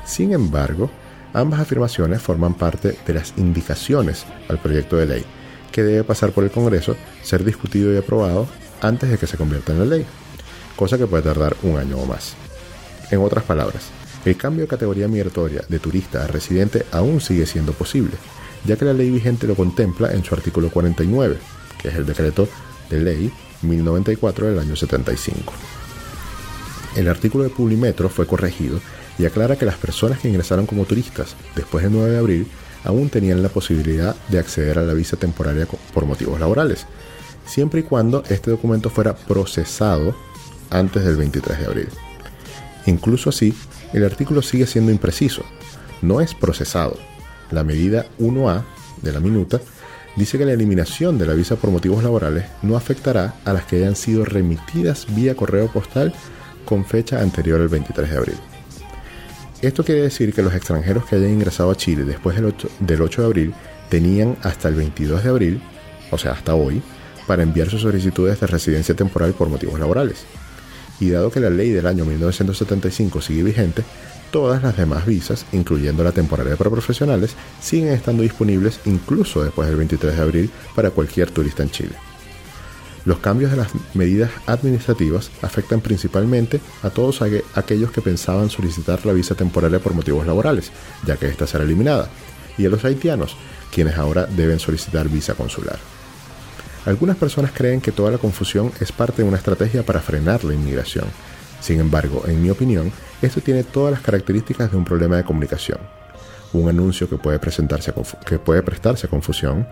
Sin 0.05 0.31
embargo, 0.31 0.89
ambas 1.33 1.59
afirmaciones 1.59 2.21
forman 2.21 2.53
parte 2.53 2.97
de 3.05 3.13
las 3.13 3.33
indicaciones 3.37 4.25
al 4.47 4.59
proyecto 4.59 4.95
de 4.95 5.05
ley, 5.05 5.25
que 5.71 5.83
debe 5.83 6.03
pasar 6.03 6.31
por 6.31 6.43
el 6.43 6.51
Congreso, 6.51 6.95
ser 7.21 7.43
discutido 7.43 7.93
y 7.93 7.97
aprobado 7.97 8.47
antes 8.81 9.09
de 9.09 9.17
que 9.17 9.27
se 9.27 9.37
convierta 9.37 9.73
en 9.73 9.79
la 9.79 9.85
ley, 9.85 10.05
cosa 10.75 10.97
que 10.97 11.07
puede 11.07 11.23
tardar 11.23 11.55
un 11.63 11.77
año 11.77 11.97
o 11.97 12.05
más. 12.05 12.35
En 13.11 13.21
otras 13.21 13.43
palabras, 13.43 13.89
el 14.25 14.37
cambio 14.37 14.63
de 14.63 14.67
categoría 14.67 15.07
migratoria 15.07 15.63
de 15.67 15.79
turista 15.79 16.23
a 16.23 16.27
residente 16.27 16.85
aún 16.91 17.21
sigue 17.21 17.45
siendo 17.45 17.73
posible, 17.73 18.13
ya 18.65 18.75
que 18.75 18.85
la 18.85 18.93
ley 18.93 19.09
vigente 19.09 19.47
lo 19.47 19.55
contempla 19.55 20.13
en 20.13 20.23
su 20.23 20.35
artículo 20.35 20.69
49, 20.69 21.37
que 21.81 21.87
es 21.87 21.95
el 21.95 22.05
decreto 22.05 22.47
de 22.89 22.99
ley 22.99 23.31
1094 23.61 24.47
del 24.47 24.59
año 24.59 24.75
75. 24.75 25.53
El 26.95 27.07
artículo 27.07 27.43
de 27.43 27.49
Publimetro 27.49 28.09
fue 28.09 28.27
corregido 28.27 28.79
y 29.17 29.25
aclara 29.25 29.57
que 29.57 29.65
las 29.65 29.75
personas 29.75 30.19
que 30.19 30.29
ingresaron 30.29 30.65
como 30.65 30.85
turistas 30.85 31.35
después 31.55 31.83
del 31.83 31.93
9 31.93 32.11
de 32.11 32.17
abril 32.17 32.47
aún 32.83 33.09
tenían 33.09 33.43
la 33.43 33.49
posibilidad 33.49 34.15
de 34.29 34.39
acceder 34.39 34.79
a 34.79 34.83
la 34.83 34.93
visa 34.93 35.17
temporaria 35.17 35.67
por 35.93 36.05
motivos 36.05 36.39
laborales, 36.39 36.85
siempre 37.45 37.81
y 37.81 37.83
cuando 37.83 38.23
este 38.29 38.51
documento 38.51 38.89
fuera 38.89 39.15
procesado 39.15 40.15
antes 40.69 41.03
del 41.03 41.17
23 41.17 41.59
de 41.59 41.65
abril. 41.65 41.89
Incluso 42.85 43.29
así, 43.29 43.53
el 43.93 44.03
artículo 44.05 44.41
sigue 44.41 44.67
siendo 44.67 44.91
impreciso. 44.91 45.43
No 46.01 46.21
es 46.21 46.33
procesado. 46.33 46.97
La 47.51 47.63
medida 47.63 48.05
1A 48.19 48.63
de 49.01 49.11
la 49.11 49.19
minuta 49.19 49.59
dice 50.15 50.37
que 50.37 50.45
la 50.45 50.53
eliminación 50.53 51.17
de 51.17 51.25
la 51.25 51.33
visa 51.33 51.55
por 51.55 51.71
motivos 51.71 52.03
laborales 52.03 52.45
no 52.61 52.75
afectará 52.75 53.35
a 53.45 53.53
las 53.53 53.65
que 53.65 53.77
hayan 53.77 53.95
sido 53.95 54.25
remitidas 54.25 55.07
vía 55.15 55.35
correo 55.35 55.67
postal 55.71 56.13
con 56.65 56.85
fecha 56.85 57.21
anterior 57.21 57.61
al 57.61 57.69
23 57.69 58.09
de 58.09 58.17
abril. 58.17 58.37
Esto 59.61 59.83
quiere 59.83 60.01
decir 60.01 60.33
que 60.33 60.41
los 60.41 60.53
extranjeros 60.53 61.05
que 61.05 61.15
hayan 61.15 61.31
ingresado 61.31 61.71
a 61.71 61.75
Chile 61.75 62.05
después 62.05 62.35
del 62.35 62.45
8, 62.45 62.69
del 62.79 63.01
8 63.01 63.21
de 63.21 63.27
abril 63.27 63.53
tenían 63.89 64.37
hasta 64.41 64.69
el 64.69 64.75
22 64.75 65.23
de 65.23 65.29
abril, 65.29 65.61
o 66.11 66.17
sea, 66.17 66.31
hasta 66.31 66.55
hoy, 66.55 66.81
para 67.27 67.43
enviar 67.43 67.69
sus 67.69 67.81
solicitudes 67.81 68.39
de 68.39 68.47
residencia 68.47 68.95
temporal 68.95 69.33
por 69.33 69.49
motivos 69.49 69.79
laborales. 69.79 70.25
Y 70.99 71.09
dado 71.09 71.31
que 71.31 71.39
la 71.39 71.49
ley 71.49 71.69
del 71.71 71.87
año 71.87 72.03
1975 72.05 73.21
sigue 73.21 73.43
vigente, 73.43 73.83
todas 74.31 74.61
las 74.61 74.75
demás 74.77 75.05
visas, 75.05 75.45
incluyendo 75.53 76.03
la 76.03 76.11
temporaria 76.11 76.55
para 76.55 76.69
profesionales, 76.69 77.31
siguen 77.61 77.89
estando 77.93 78.23
disponibles 78.23 78.79
incluso 78.85 79.43
después 79.43 79.67
del 79.69 79.77
23 79.77 80.15
de 80.15 80.21
abril 80.21 80.49
para 80.75 80.91
cualquier 80.91 81.31
turista 81.31 81.63
en 81.63 81.71
Chile. 81.71 81.95
Los 83.05 83.19
cambios 83.19 83.49
de 83.51 83.57
las 83.57 83.69
medidas 83.93 84.29
administrativas 84.45 85.31
afectan 85.41 85.79
principalmente 85.79 86.59
a 86.83 86.89
todos 86.89 87.21
aqu- 87.21 87.43
aquellos 87.55 87.91
que 87.91 88.01
pensaban 88.01 88.49
solicitar 88.49 89.05
la 89.05 89.13
visa 89.13 89.35
temporaria 89.35 89.79
por 89.79 89.93
motivos 89.93 90.27
laborales, 90.27 90.69
ya 91.07 91.15
que 91.15 91.27
ésta 91.27 91.47
será 91.47 91.63
eliminada, 91.63 92.09
y 92.57 92.65
a 92.65 92.69
los 92.69 92.83
haitianos, 92.83 93.37
quienes 93.73 93.97
ahora 93.97 94.25
deben 94.25 94.59
solicitar 94.59 95.07
visa 95.07 95.33
consular. 95.33 95.79
Algunas 96.85 97.17
personas 97.17 97.51
creen 97.53 97.81
que 97.81 97.91
toda 97.91 98.09
la 98.09 98.17
confusión 98.17 98.71
es 98.79 98.91
parte 98.91 99.21
de 99.21 99.27
una 99.27 99.37
estrategia 99.37 99.83
para 99.83 99.99
frenar 99.99 100.45
la 100.45 100.53
inmigración. 100.53 101.05
Sin 101.59 101.81
embargo, 101.81 102.23
en 102.25 102.41
mi 102.41 102.49
opinión, 102.49 102.91
esto 103.21 103.41
tiene 103.41 103.63
todas 103.65 103.91
las 103.91 104.01
características 104.01 104.71
de 104.71 104.77
un 104.77 104.85
problema 104.85 105.17
de 105.17 105.25
comunicación. 105.25 105.79
Un 106.53 106.69
anuncio 106.69 107.09
que 107.09 107.17
puede, 107.17 107.37
presentarse 107.37 107.91
a 107.91 108.25
que 108.25 108.39
puede 108.39 108.63
prestarse 108.63 109.07
a 109.07 109.09
confusión, 109.09 109.67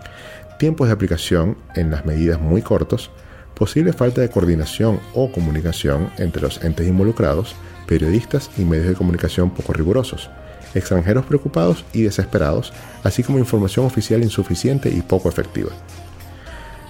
tiempos 0.58 0.88
de 0.88 0.92
aplicación 0.92 1.56
en 1.74 1.90
las 1.90 2.04
medidas 2.04 2.40
muy 2.40 2.60
cortos, 2.60 3.10
posible 3.54 3.94
falta 3.94 4.20
de 4.20 4.28
coordinación 4.28 5.00
o 5.14 5.32
comunicación 5.32 6.10
entre 6.18 6.42
los 6.42 6.62
entes 6.62 6.86
involucrados, 6.86 7.56
periodistas 7.86 8.50
y 8.58 8.64
medios 8.64 8.86
de 8.86 8.94
comunicación 8.94 9.50
poco 9.50 9.72
rigurosos, 9.72 10.28
extranjeros 10.74 11.24
preocupados 11.24 11.84
y 11.94 12.02
desesperados, 12.02 12.74
así 13.02 13.22
como 13.22 13.38
información 13.38 13.86
oficial 13.86 14.22
insuficiente 14.22 14.90
y 14.90 15.00
poco 15.00 15.30
efectiva 15.30 15.70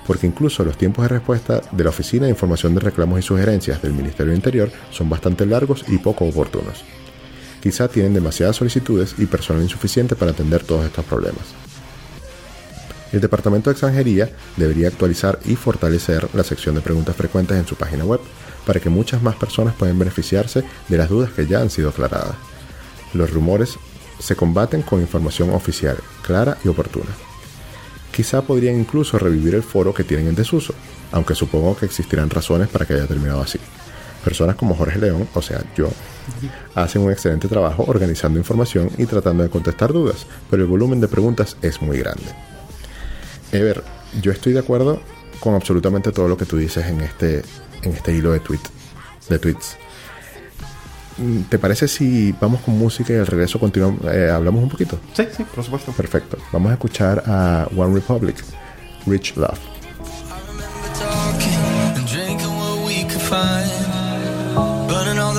porque 0.09 0.27
incluso 0.27 0.65
los 0.65 0.79
tiempos 0.79 1.03
de 1.03 1.11
respuesta 1.11 1.61
de 1.71 1.85
la 1.85 1.91
Oficina 1.91 2.25
de 2.25 2.31
Información 2.31 2.75
de 2.75 2.81
Reclamos 2.81 3.19
y 3.19 3.23
Sugerencias 3.23 3.83
del 3.83 3.93
Ministerio 3.93 4.31
del 4.31 4.39
Interior 4.39 4.71
son 4.91 5.11
bastante 5.11 5.45
largos 5.45 5.85
y 5.87 5.99
poco 5.99 6.25
oportunos. 6.25 6.83
Quizá 7.63 7.89
tienen 7.89 8.15
demasiadas 8.15 8.57
solicitudes 8.57 9.15
y 9.19 9.27
personal 9.27 9.63
insuficiente 9.63 10.17
para 10.17 10.31
atender 10.31 10.65
todos 10.65 10.87
estos 10.87 11.05
problemas. 11.05 11.45
El 13.13 13.21
Departamento 13.21 13.69
de 13.69 13.73
Extranjería 13.73 14.31
debería 14.57 14.89
actualizar 14.89 15.41
y 15.45 15.57
fortalecer 15.57 16.27
la 16.33 16.43
sección 16.43 16.75
de 16.75 16.81
preguntas 16.81 17.15
frecuentes 17.15 17.59
en 17.59 17.67
su 17.67 17.75
página 17.75 18.07
web 18.07 18.21
para 18.65 18.81
que 18.81 18.89
muchas 18.89 19.23
más 19.23 19.37
personas 19.37 19.75
puedan 19.75 19.99
beneficiarse 19.99 20.65
de 20.89 20.97
las 20.97 21.11
dudas 21.11 21.33
que 21.33 21.47
ya 21.47 21.61
han 21.61 21.69
sido 21.69 21.91
aclaradas. 21.91 22.37
Los 23.13 23.31
rumores 23.31 23.79
se 24.19 24.37
combaten 24.37 24.81
con 24.81 25.03
información 25.03 25.51
oficial, 25.51 25.99
clara 26.23 26.57
y 26.65 26.69
oportuna. 26.69 27.28
Quizá 28.19 28.43
podrían 28.43 28.75
incluso 28.75 29.17
revivir 29.17 29.55
el 29.55 29.63
foro 29.63 29.95
que 29.95 30.03
tienen 30.03 30.27
en 30.27 30.35
desuso, 30.35 30.75
aunque 31.13 31.37
supongo 31.37 31.77
que 31.77 31.87
existirán 31.87 32.29
razones 32.29 32.67
para 32.67 32.85
que 32.85 32.95
haya 32.95 33.07
terminado 33.07 33.41
así. 33.41 33.61
Personas 34.25 34.57
como 34.57 34.75
Jorge 34.75 34.99
León, 34.99 35.29
o 35.35 35.41
sea, 35.41 35.63
yo, 35.77 35.89
hacen 36.75 37.03
un 37.03 37.13
excelente 37.13 37.47
trabajo 37.47 37.85
organizando 37.87 38.41
información 38.41 38.91
y 38.99 39.07
tratando 39.07 39.45
de 39.45 39.51
contestar 39.51 39.93
dudas, 39.93 40.27
pero 40.51 40.65
el 40.65 40.69
volumen 40.69 41.01
de 41.01 41.07
preguntas 41.07 41.57
es 41.63 41.81
muy 41.81 41.97
grande. 41.97 42.25
Ever, 43.53 43.85
yo 44.21 44.33
estoy 44.33 44.53
de 44.53 44.59
acuerdo 44.59 45.01
con 45.39 45.55
absolutamente 45.55 46.11
todo 46.11 46.27
lo 46.27 46.37
que 46.37 46.45
tú 46.45 46.57
dices 46.57 46.87
en 46.87 47.01
este, 47.01 47.45
en 47.83 47.93
este 47.93 48.13
hilo 48.17 48.33
de, 48.33 48.41
tweet, 48.41 48.63
de 49.29 49.39
tweets. 49.39 49.77
¿Te 51.49 51.59
parece 51.59 51.89
si 51.89 52.33
vamos 52.41 52.61
con 52.61 52.79
música 52.79 53.13
y 53.13 53.17
al 53.17 53.27
regreso 53.27 53.59
continuamos, 53.59 54.01
eh, 54.13 54.31
hablamos 54.31 54.63
un 54.63 54.69
poquito? 54.69 54.99
Sí, 55.15 55.25
sí, 55.37 55.45
por 55.45 55.65
supuesto. 55.65 55.93
Perfecto. 55.93 56.39
Vamos 56.53 56.71
a 56.71 56.75
escuchar 56.75 57.23
a 57.27 57.69
One 57.77 57.95
Republic, 57.95 58.37
Rich 59.07 59.37
Love. 59.37 59.59
talking 60.99 61.97
and 61.97 62.07
drinking 62.07 62.55
what 62.59 62.87
we 62.87 63.05
could 63.05 63.23
find. 63.23 63.69
Burning 64.89 65.19
all 65.19 65.39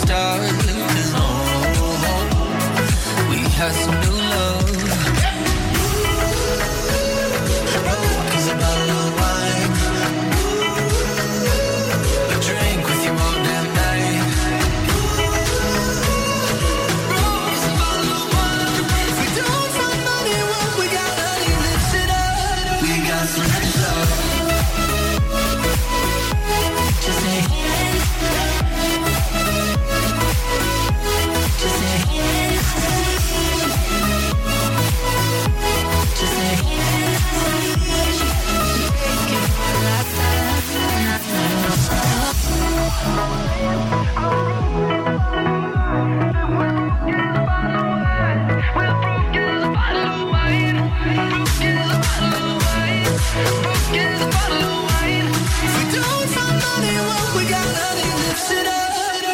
start. 0.00 0.40
we 3.30 3.38
had 3.58 3.72
some 3.72 4.00
new 4.00 4.19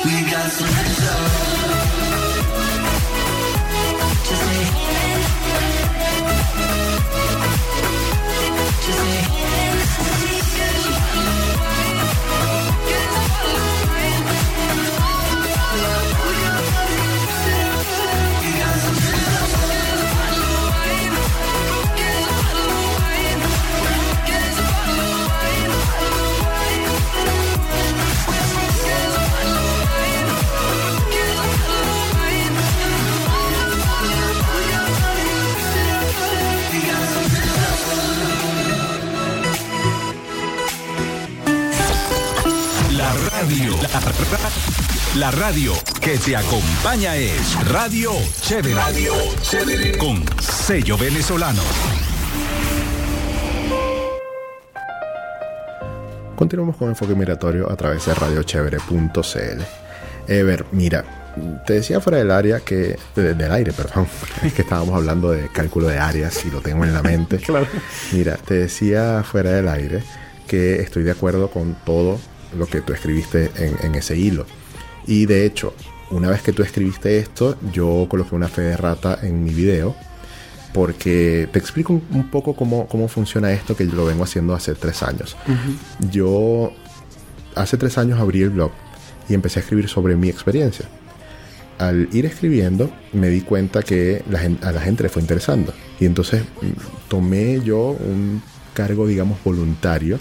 We 0.07 0.23
got 0.31 0.51
some 0.51 0.69
rich 0.69 1.46
La, 45.15 45.31
radio 45.31 45.73
que 46.03 46.19
te 46.19 46.37
acompaña 46.37 47.17
es 47.17 47.55
Radio 47.71 48.11
Chévere. 48.43 48.75
Radio 48.75 49.15
Chévere. 49.41 49.97
Con 49.97 50.23
sello 50.39 50.99
venezolano. 50.99 51.63
Continuamos 56.37 56.77
con 56.77 56.91
Enfoque 56.91 57.15
Migratorio 57.15 57.73
a 57.73 57.77
través 57.77 58.05
de 58.05 58.13
radiochevere.cl. 58.13 59.63
Ever, 60.29 60.67
mira, 60.73 61.05
te 61.67 61.73
decía 61.73 61.99
fuera 62.03 62.19
del 62.19 62.31
área 62.33 62.61
que. 62.61 62.99
de- 63.15 63.33
del 63.33 63.51
aire, 63.51 63.73
perdón. 63.73 64.07
Es 64.43 64.53
que 64.53 64.61
estábamos 64.61 64.95
hablando 64.95 65.31
de 65.31 65.49
cálculo 65.49 65.89
de 65.89 65.99
áreas 65.99 66.45
y 66.45 66.51
lo 66.51 66.61
tengo 66.61 66.85
en 66.85 66.93
la 66.93 67.03
mente. 67.03 67.39
Claro. 67.47 67.67
Mira, 68.13 68.37
te 68.37 68.53
decía 68.55 69.25
fuera 69.25 69.53
del 69.53 69.69
aire 69.69 70.03
que 70.47 70.83
estoy 70.83 71.03
de 71.03 71.13
acuerdo 71.13 71.49
con 71.51 71.75
todo 71.87 72.21
lo 72.57 72.67
que 72.67 72.81
tú 72.81 72.93
escribiste 72.93 73.51
en, 73.57 73.77
en 73.83 73.95
ese 73.95 74.17
hilo. 74.17 74.47
Y 75.07 75.27
de 75.27 75.47
hecho, 75.47 75.75
una 76.11 76.29
vez 76.31 76.43
que 76.43 76.53
tú 76.53 76.63
escribiste 76.63 77.19
esto, 77.19 77.57
yo 77.73 78.07
coloqué 78.09 78.35
una 78.35 78.49
fe 78.49 78.63
de 78.63 78.77
rata 78.77 79.19
en 79.23 79.43
mi 79.45 79.53
video 79.53 79.95
porque 80.73 81.49
te 81.53 81.59
explico 81.59 81.95
un, 81.95 82.03
un 82.11 82.31
poco 82.31 82.55
cómo, 82.55 82.87
cómo 82.87 83.09
funciona 83.09 83.51
esto 83.51 83.75
que 83.75 83.87
yo 83.87 83.95
lo 83.95 84.05
vengo 84.05 84.25
haciendo 84.25 84.55
hace 84.55 84.75
tres 84.75 85.03
años. 85.03 85.37
Yo 86.11 86.73
hace 87.55 87.77
tres 87.79 87.97
años 87.99 88.21
abrí 88.21 88.43
el 88.43 88.51
blog 88.51 88.73
y 89.29 89.35
empecé 89.35 89.59
a 89.59 89.63
escribir 89.63 89.89
sobre 89.89 90.17
mi 90.17 90.29
experiencia. 90.29 90.87
Al 91.79 92.09
ir 92.13 92.27
escribiendo 92.27 92.91
me 93.13 93.29
di 93.29 93.41
cuenta 93.41 93.83
que 93.83 94.23
la 94.31 94.41
a 94.69 94.73
la 94.73 94.81
gente 94.81 95.03
le 95.03 95.09
fue 95.09 95.23
interesando 95.23 95.73
y 95.99 96.07
entonces 96.07 96.43
mm, 96.43 97.09
tomé 97.09 97.61
yo 97.63 97.97
un 97.99 98.43
cargo, 98.77 99.07
digamos, 99.07 99.43
voluntario 99.43 100.21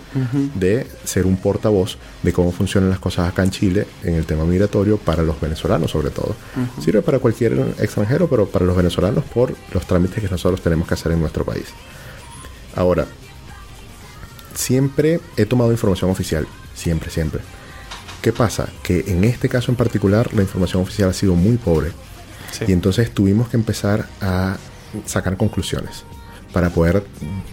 de 0.56 0.88
ser 1.04 1.26
un 1.26 1.36
portavoz 1.36 1.98
de 2.24 2.32
cómo 2.32 2.54
funcionan 2.54 2.90
las 2.90 3.00
cosas 3.00 3.28
acá 3.28 3.44
en 3.44 3.52
Chile 3.52 3.86
en 4.02 4.16
el 4.16 4.26
tema 4.26 4.46
migratorio 4.46 4.98
para 4.98 5.24
los 5.24 5.42
venezolanos 5.42 5.92
sobre 5.92 6.10
todo. 6.10 6.38
Sirve 6.82 7.02
para 7.02 7.20
cualquier 7.20 7.52
extranjero, 7.80 8.30
pero 8.30 8.48
para 8.48 8.66
los 8.66 8.78
venezolanos 8.78 9.26
por 9.26 9.54
los 9.74 9.86
trámites 9.86 10.24
que 10.24 10.30
nosotros 10.30 10.62
tenemos 10.62 10.88
que 10.88 10.94
hacer 10.94 11.12
en 11.12 11.20
nuestro 11.20 11.44
país. 11.44 11.66
Ahora, 12.78 13.06
siempre 14.54 15.20
he 15.36 15.46
tomado 15.46 15.72
información 15.72 16.10
oficial, 16.10 16.48
siempre, 16.74 17.12
siempre. 17.12 17.42
¿Qué 18.22 18.32
pasa? 18.32 18.70
Que 18.84 19.04
en 19.08 19.26
este 19.26 19.50
caso 19.50 19.70
en 19.70 19.76
particular 19.76 20.34
la 20.34 20.44
información 20.44 20.82
oficial 20.82 21.10
ha 21.10 21.14
sido 21.14 21.36
muy 21.36 21.58
pobre. 21.58 21.92
Sí. 22.52 22.64
Y 22.70 22.72
entonces 22.72 23.12
tuvimos 23.12 23.50
que 23.50 23.58
empezar 23.58 24.08
a 24.22 24.56
sacar 25.06 25.36
conclusiones 25.36 26.06
para 26.56 26.70
poder 26.70 27.04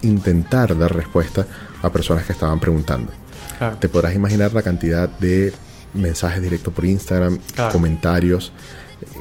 intentar 0.03 0.79
dar 0.79 0.95
respuesta 0.95 1.45
a 1.83 1.91
personas 1.91 2.25
que 2.25 2.33
estaban 2.33 2.61
preguntando. 2.61 3.11
Claro. 3.59 3.77
Te 3.79 3.88
podrás 3.88 4.15
imaginar 4.15 4.53
la 4.53 4.62
cantidad 4.62 5.09
de 5.09 5.53
mensajes 5.93 6.41
directos 6.41 6.73
por 6.73 6.85
Instagram, 6.85 7.41
Claro. 7.53 7.73
comentarios, 7.73 8.53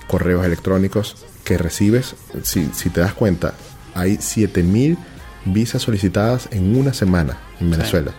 correos 0.05 0.45
electrónicos 0.45 1.15
que 1.43 1.57
recibes. 1.57 2.13
Si, 2.43 2.69
si 2.75 2.91
te 2.91 3.01
das 3.01 3.15
cuenta, 3.15 3.55
hay 3.95 4.17
7000 4.17 4.99
visas 5.45 5.81
solicitadas 5.81 6.47
en 6.51 6.75
una 6.75 6.93
semana 6.93 7.39
en 7.59 7.71
Venezuela. 7.71 8.11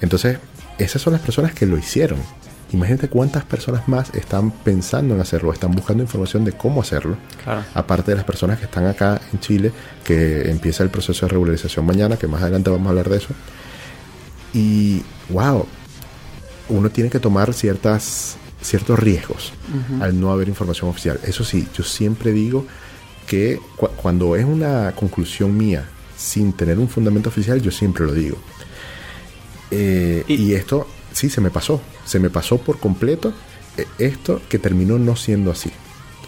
Entonces, 0.00 0.38
esas 0.78 1.02
son 1.02 1.14
las 1.14 1.22
personas 1.22 1.52
que 1.52 1.66
lo 1.66 1.76
hicieron. 1.76 2.20
Imagínate 2.72 3.08
cuántas 3.08 3.44
personas 3.44 3.86
más 3.86 4.14
están 4.14 4.50
pensando 4.50 5.14
en 5.14 5.20
hacerlo, 5.20 5.52
están 5.52 5.72
buscando 5.72 6.02
información 6.02 6.44
de 6.44 6.52
cómo 6.52 6.80
hacerlo. 6.80 7.16
Claro. 7.44 7.64
Aparte 7.74 8.12
de 8.12 8.16
las 8.16 8.24
personas 8.24 8.58
que 8.58 8.64
están 8.64 8.86
acá 8.86 9.20
en 9.32 9.40
Chile, 9.40 9.72
que 10.04 10.50
empieza 10.50 10.82
el 10.82 10.88
proceso 10.90 11.26
de 11.26 11.30
regularización 11.32 11.84
mañana, 11.84 12.16
que 12.16 12.26
más 12.26 12.40
adelante 12.42 12.70
vamos 12.70 12.86
a 12.86 12.90
hablar 12.90 13.08
de 13.10 13.16
eso. 13.18 13.28
Y, 14.54 15.02
wow, 15.28 15.66
uno 16.68 16.90
tiene 16.90 17.10
que 17.10 17.18
tomar 17.18 17.52
ciertas, 17.52 18.36
ciertos 18.60 18.98
riesgos 18.98 19.52
al 20.00 20.18
no 20.18 20.30
haber 20.32 20.48
información 20.48 20.88
oficial. 20.90 21.18
Eso 21.26 21.44
sí, 21.44 21.68
yo 21.76 21.84
siempre 21.84 22.32
digo 22.32 22.66
que 23.26 23.60
cu- 23.76 23.88
cuando 23.96 24.34
es 24.36 24.44
una 24.44 24.92
conclusión 24.92 25.56
mía 25.56 25.84
sin 26.16 26.52
tener 26.52 26.78
un 26.78 26.88
fundamento 26.88 27.28
oficial, 27.28 27.60
yo 27.60 27.70
siempre 27.70 28.04
lo 28.06 28.12
digo. 28.14 28.36
Eh, 29.70 30.24
Y- 30.28 30.34
y, 30.34 30.54
esto, 30.54 30.86
sí, 31.12 31.28
se 31.30 31.40
me 31.40 31.50
pasó. 31.50 31.80
Se 32.04 32.18
me 32.18 32.30
pasó 32.30 32.58
por 32.58 32.78
completo 32.78 33.32
eh, 33.76 33.86
esto 33.98 34.40
que 34.48 34.58
terminó 34.58 34.98
no 34.98 35.16
siendo 35.16 35.50
así. 35.50 35.70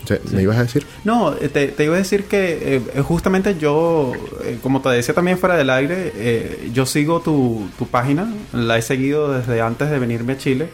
O 0.03 0.07
sea, 0.07 0.19
¿Me 0.33 0.43
ibas 0.43 0.59
a 0.59 0.65
decir? 0.65 0.87
No, 1.05 1.33
eh, 1.33 1.49
te, 1.49 1.69
te 1.69 1.85
iba 1.85 1.95
a 1.95 1.99
decir 1.99 2.25
que 2.25 2.77
eh, 2.77 3.01
justamente 3.01 3.57
yo, 3.59 4.13
eh, 4.45 4.59
como 4.63 4.83
te 4.83 4.91
decía 4.91 5.15
también 5.15 5.39
fuera 5.39 5.57
del 5.57 5.71
aire, 5.71 6.13
eh, 6.15 6.71
yo 6.75 6.85
sigo 6.85 7.21
tu, 7.21 7.69
tu 7.79 7.87
página, 7.87 8.31
la 8.53 8.77
he 8.77 8.83
seguido 8.83 9.33
desde 9.33 9.63
antes 9.63 9.89
de 9.89 9.99
venirme 9.99 10.35
a 10.35 10.37
Chile, 10.37 10.69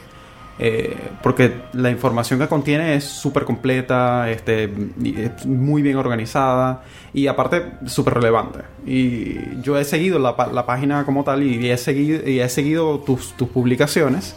porque 1.22 1.54
la 1.72 1.90
información 1.90 2.38
que 2.38 2.46
contiene 2.46 2.94
es 2.94 3.04
súper 3.04 3.44
completa, 3.44 4.30
este, 4.30 4.64
es 4.64 5.46
muy 5.46 5.80
bien 5.80 5.96
organizada 5.96 6.82
y 7.14 7.28
aparte 7.28 7.64
súper 7.86 8.14
relevante. 8.14 8.58
Y 8.84 9.62
yo 9.62 9.78
he 9.78 9.84
seguido 9.84 10.18
la, 10.18 10.34
la 10.52 10.66
página 10.66 11.06
como 11.06 11.24
tal 11.24 11.44
y 11.44 11.70
he 11.70 11.76
seguido, 11.78 12.28
y 12.28 12.40
he 12.40 12.48
seguido 12.50 12.98
tus, 12.98 13.34
tus 13.38 13.48
publicaciones. 13.48 14.34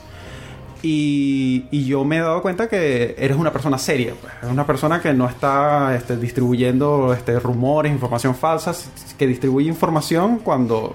Y, 0.86 1.64
y 1.72 1.86
yo 1.86 2.04
me 2.04 2.18
he 2.18 2.20
dado 2.20 2.42
cuenta 2.42 2.68
que 2.68 3.16
eres 3.18 3.38
una 3.38 3.54
persona 3.54 3.78
seria, 3.78 4.14
pues. 4.22 4.34
Una 4.52 4.68
persona 4.68 5.02
que 5.02 5.14
no 5.14 5.30
está 5.30 5.96
este, 5.96 6.18
distribuyendo 6.18 7.14
este, 7.14 7.40
rumores, 7.40 7.92
información 7.92 8.36
falsa, 8.36 8.76
que 9.18 9.26
distribuye 9.26 9.70
información 9.70 10.40
cuando, 10.40 10.94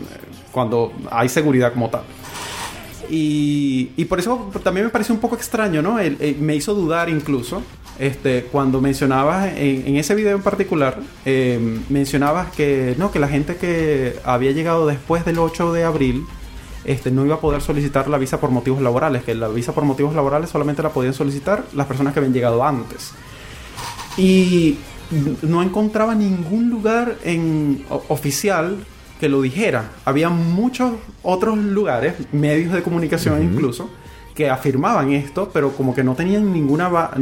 eh, 0.00 0.18
cuando 0.50 0.92
hay 1.10 1.28
seguridad 1.28 1.74
como 1.74 1.90
tal. 1.90 2.02
Y, 3.10 3.90
y 3.96 4.06
por 4.06 4.18
eso 4.18 4.50
también 4.64 4.86
me 4.86 4.90
pareció 4.90 5.14
un 5.14 5.20
poco 5.20 5.36
extraño, 5.36 5.82
¿no? 5.82 5.98
Me 6.40 6.56
hizo 6.56 6.74
dudar 6.74 7.10
incluso, 7.10 7.62
este, 7.98 8.44
cuando 8.44 8.80
mencionabas, 8.80 9.52
en, 9.56 9.86
en 9.86 9.96
ese 9.96 10.14
video 10.14 10.34
en 10.36 10.42
particular, 10.42 10.98
eh, 11.24 11.80
mencionabas 11.88 12.50
que, 12.52 12.94
no, 12.98 13.12
que 13.12 13.18
la 13.18 13.28
gente 13.28 13.56
que 13.56 14.16
había 14.24 14.52
llegado 14.52 14.86
después 14.86 15.24
del 15.24 15.38
8 15.38 15.72
de 15.72 15.84
abril, 15.84 16.24
este, 16.86 17.10
no 17.10 17.26
iba 17.26 17.34
a 17.34 17.40
poder 17.40 17.60
solicitar 17.60 18.08
la 18.08 18.16
visa 18.16 18.40
por 18.40 18.50
motivos 18.50 18.80
laborales, 18.80 19.24
que 19.24 19.34
la 19.34 19.48
visa 19.48 19.72
por 19.74 19.84
motivos 19.84 20.14
laborales 20.14 20.48
solamente 20.50 20.82
la 20.82 20.90
podían 20.90 21.12
solicitar 21.14 21.64
las 21.74 21.86
personas 21.86 22.12
que 22.14 22.20
habían 22.20 22.32
llegado 22.32 22.64
antes. 22.64 23.12
Y 24.16 24.78
no 25.42 25.62
encontraba 25.62 26.14
ningún 26.14 26.70
lugar 26.70 27.16
en, 27.24 27.84
o- 27.90 28.02
oficial 28.08 28.76
que 29.20 29.28
lo 29.28 29.42
dijera. 29.42 29.90
Había 30.04 30.28
muchos 30.30 30.92
otros 31.22 31.58
lugares, 31.58 32.14
medios 32.32 32.72
de 32.72 32.82
comunicación 32.82 33.42
incluso, 33.42 33.88
que 34.34 34.50
afirmaban 34.50 35.12
esto, 35.12 35.50
pero 35.52 35.70
como 35.72 35.94
que 35.94 36.04
no 36.04 36.14
tenían 36.14 36.52
ninguna, 36.52 36.88
ba- 36.88 37.12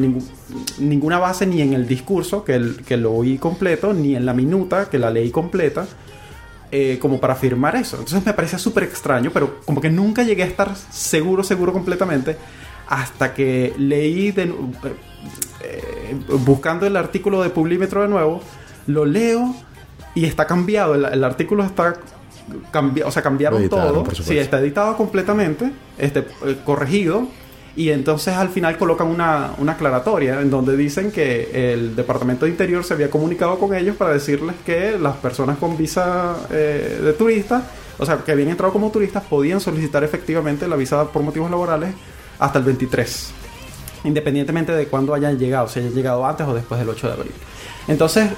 ninguna 0.79 1.19
base 1.19 1.47
ni 1.47 1.61
en 1.61 1.73
el 1.73 1.87
discurso, 1.87 2.45
que, 2.45 2.55
el- 2.55 2.77
que 2.85 2.97
lo 2.97 3.13
oí 3.13 3.39
completo, 3.39 3.93
ni 3.93 4.17
en 4.17 4.27
la 4.27 4.35
minuta, 4.35 4.89
que 4.91 4.99
la 4.99 5.11
leí 5.11 5.31
completa, 5.31 5.87
eh, 6.77 6.99
como 6.99 7.21
para 7.21 7.35
afirmar 7.35 7.77
eso. 7.77 7.99
Entonces 7.99 8.27
me 8.27 8.33
parecía 8.33 8.59
súper 8.59 8.83
extraño, 8.83 9.31
pero 9.33 9.61
como 9.65 9.81
que 9.81 9.89
nunca 9.91 10.25
llegué 10.25 10.43
a 10.43 10.47
estar 10.47 10.75
seguro, 10.75 11.45
seguro 11.45 11.73
completamente, 11.73 12.37
hasta 12.89 13.33
que 13.33 13.73
leí 13.79 14.33
de, 14.33 14.43
eh, 14.43 14.53
eh, 15.63 16.17
buscando 16.45 16.85
el 16.85 16.97
artículo 16.97 17.45
de 17.45 17.51
Publímetro 17.51 18.03
de 18.03 18.09
nuevo, 18.09 18.41
lo 18.89 19.05
leo 19.05 19.55
y 20.17 20.25
está 20.25 20.49
cambiado. 20.49 20.97
El, 20.97 21.05
el 21.05 21.23
artículo 21.23 21.63
está 21.63 21.95
cambiado, 22.73 23.09
o 23.09 23.13
sea, 23.13 23.23
cambiaron 23.23 23.61
editaron, 23.61 24.03
todo. 24.03 24.15
Sí, 24.17 24.37
está 24.37 24.59
editado 24.59 24.97
completamente, 24.97 25.71
este, 25.97 26.27
eh, 26.45 26.57
corregido. 26.65 27.29
Y 27.77 27.91
entonces 27.91 28.35
al 28.35 28.51
final 28.51 28.79
colocan 28.79 29.09
una, 29.09 29.53
una 29.59 29.73
aclaratoria 29.73 30.41
en 30.41 30.49
donde 30.49 30.77
dicen 30.77 31.11
que 31.11 31.73
el 31.73 31.97
Departamento 31.97 32.45
de 32.45 32.53
Interior 32.53 32.85
se 32.85 32.95
había 32.95 33.11
comunicado 33.11 33.59
con 33.59 33.75
ellos 33.75 33.97
para 33.97 34.13
decirles 34.13 34.55
que 34.65 34.97
las 34.99 35.17
personas 35.17 35.59
con 35.59 35.77
visa 35.77 36.37
eh, 36.51 37.01
de 37.03 37.13
turista, 37.15 37.69
o 37.99 38.07
sea, 38.07 38.19
que 38.19 38.31
habían 38.31 38.51
entrado 38.51 38.73
como 38.73 38.91
turistas, 38.91 39.25
podían 39.25 39.61
solicitar 39.61 40.05
efectivamente 40.05 40.69
la 40.69 40.77
visa 40.77 41.05
por 41.05 41.23
motivos 41.23 41.51
laborales 41.51 41.95
hasta 42.39 42.59
el 42.59 42.65
23 42.65 43.35
independientemente 44.05 44.73
de 44.73 44.87
cuándo 44.87 45.15
hayan 45.15 45.39
llegado, 45.39 45.67
si 45.69 45.81
hayan 45.81 45.95
llegado 45.95 46.25
antes 46.25 46.47
o 46.47 46.55
después 46.55 46.79
del 46.79 46.89
8 46.89 47.07
de 47.09 47.13
abril. 47.13 47.33
Entonces, 47.89 48.31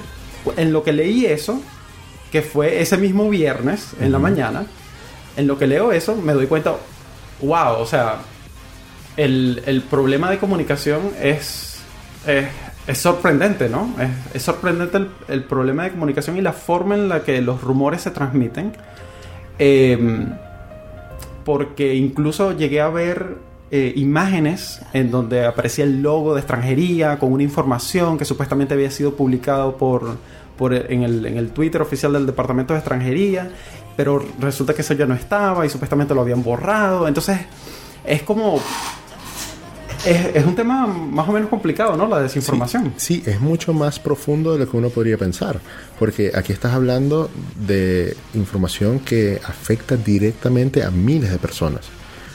en 0.55 0.73
lo 0.73 0.83
que 0.83 0.93
leí 0.93 1.25
eso, 1.25 1.61
que 2.31 2.41
fue 2.41 2.81
ese 2.81 2.97
mismo 2.97 3.29
viernes 3.29 3.91
en 3.99 4.11
la 4.11 4.19
mañana, 4.19 4.65
en 5.35 5.45
lo 5.45 5.57
que 5.57 5.67
leo 5.67 5.91
eso, 5.91 6.15
me 6.15 6.33
doy 6.33 6.47
cuenta, 6.47 6.75
wow, 7.41 7.79
o 7.79 7.85
sea, 7.85 8.19
el, 9.17 9.63
el 9.65 9.81
problema 9.81 10.29
de 10.29 10.37
comunicación 10.37 11.11
es, 11.21 11.79
es, 12.25 12.97
sorprendente, 12.97 13.67
¿no? 13.67 13.93
Es, 13.99 14.35
es 14.35 14.43
sorprendente 14.43 14.97
el, 14.97 15.09
el 15.27 15.43
problema 15.43 15.83
de 15.83 15.91
comunicación 15.91 16.37
y 16.37 16.41
la 16.41 16.53
forma 16.53 16.95
en 16.95 17.09
la 17.09 17.23
que 17.23 17.41
los 17.41 17.61
rumores 17.61 18.01
se 18.03 18.11
transmiten. 18.11 18.73
Em, 19.59 20.29
porque 21.43 21.95
incluso 21.95 22.55
llegué 22.55 22.81
a 22.81 22.89
ver 22.89 23.37
eh, 23.71 23.93
imágenes 23.95 24.81
en 24.93 25.09
donde 25.11 25.45
aparecía 25.45 25.85
el 25.85 26.01
logo 26.01 26.33
de 26.33 26.41
extranjería 26.41 27.17
con 27.19 27.31
una 27.31 27.43
información 27.43 28.17
que 28.17 28.25
supuestamente 28.25 28.73
había 28.73 28.91
sido 28.91 29.15
publicado 29.15 29.77
por, 29.77 30.17
por 30.57 30.73
en, 30.73 31.03
el, 31.03 31.25
en 31.25 31.37
el 31.37 31.51
Twitter 31.51 31.81
oficial 31.81 32.13
del 32.13 32.25
Departamento 32.25 32.73
de 32.73 32.79
Extranjería, 32.79 33.49
pero 33.95 34.23
resulta 34.39 34.73
que 34.73 34.81
eso 34.81 34.93
ya 34.93 35.05
no 35.05 35.15
estaba 35.15 35.65
y 35.65 35.69
supuestamente 35.69 36.13
lo 36.13 36.21
habían 36.21 36.43
borrado. 36.43 37.07
Entonces 37.07 37.39
es 38.05 38.23
como... 38.23 38.59
Es, 40.05 40.35
es 40.35 40.45
un 40.45 40.55
tema 40.55 40.85
más 40.87 41.27
o 41.27 41.31
menos 41.31 41.49
complicado, 41.49 41.97
¿no? 41.97 42.07
La 42.07 42.21
desinformación. 42.21 42.93
Sí, 42.97 43.23
es 43.25 43.41
mucho 43.41 43.73
más 43.73 43.99
profundo 43.99 44.53
de 44.53 44.59
lo 44.59 44.69
que 44.69 44.77
uno 44.77 44.89
podría 44.89 45.17
pensar, 45.17 45.59
porque 45.99 46.31
aquí 46.35 46.53
estás 46.53 46.73
hablando 46.73 47.29
de 47.65 48.15
información 48.33 48.99
que 48.99 49.41
afecta 49.43 49.97
directamente 49.97 50.83
a 50.83 50.91
miles 50.91 51.31
de 51.31 51.37
personas 51.39 51.81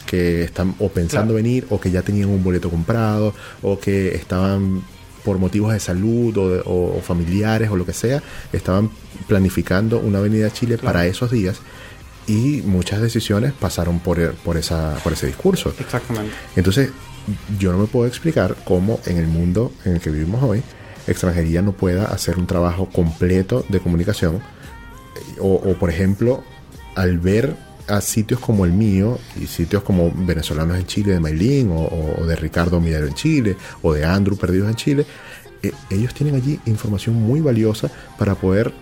que 0.07 0.43
están 0.45 0.75
o 0.79 0.89
pensando 0.89 1.33
Claro. 1.33 1.37
venir 1.37 1.67
o 1.71 1.81
que 1.81 1.91
ya 1.91 2.03
tenían 2.03 2.29
un 2.29 2.43
boleto 2.45 2.69
comprado 2.69 3.33
o 3.63 3.79
que 3.79 4.15
estaban 4.15 4.83
por 5.25 5.39
motivos 5.39 5.73
de 5.73 5.79
salud 5.81 6.37
o, 6.37 6.51
de- 6.51 6.61
o- 6.67 6.97
o 6.99 7.01
familiares 7.01 7.71
o 7.71 7.77
lo 7.77 7.87
que 7.87 7.93
sea, 7.93 8.21
estaban 8.53 8.91
planificando 9.29 10.01
una 10.01 10.19
venida 10.21 10.49
a 10.49 10.53
Chile 10.53 10.77
para 10.79 11.07
esos 11.07 11.31
días 11.31 11.61
y 12.27 12.63
muchas 12.67 13.01
decisiones 13.01 13.53
pasaron 13.53 14.01
por, 14.01 14.35
por, 14.35 14.57
esa, 14.57 14.97
por 15.03 15.13
ese 15.13 15.27
discurso. 15.29 15.73
Exactamente. 15.79 16.33
Entonces, 16.57 16.91
yo 17.59 17.73
no 17.73 17.79
me 17.79 17.87
puedo 17.87 18.07
explicar 18.07 18.57
cómo 18.65 19.01
en 19.07 19.19
el 19.19 19.27
mundo 19.27 19.73
en 19.85 19.95
el 19.95 20.01
que 20.01 20.11
vivimos 20.11 20.43
hoy, 20.43 20.63
extranjería 21.07 21.63
no 21.63 21.73
pueda 21.73 22.07
hacer 22.07 22.39
un 22.39 22.47
trabajo 22.47 22.89
completo 22.91 23.65
de 23.69 23.81
comunicación. 23.81 24.41
O, 25.39 25.55
o, 25.55 25.75
por 25.79 25.91
ejemplo, 25.91 26.43
al 26.95 27.19
ver 27.19 27.57
a 27.89 28.01
sitios 28.01 28.41
como 28.41 28.65
el 28.65 28.73
mío 28.73 29.19
y 29.41 29.47
sitios 29.47 29.83
como 29.83 30.13
venezolanos 30.15 30.79
en 30.79 30.87
Chile 30.87 31.13
de 31.13 31.21
Maylin 31.21 31.71
o 31.73 32.25
de 32.25 32.37
Ricardo 32.37 32.81
Midero 32.81 33.07
en 33.07 33.15
Chile 33.15 33.57
o 33.83 33.93
de 33.93 34.05
Andrew 34.05 34.37
Perdidos 34.37 34.69
en 34.69 34.77
Chile, 34.77 35.07
eh, 35.63 35.73
ellos 35.91 36.13
tienen 36.13 36.35
allí 36.35 36.59
información 36.67 37.15
muy 37.15 37.41
valiosa 37.41 37.91
para 38.19 38.35
poder 38.35 38.73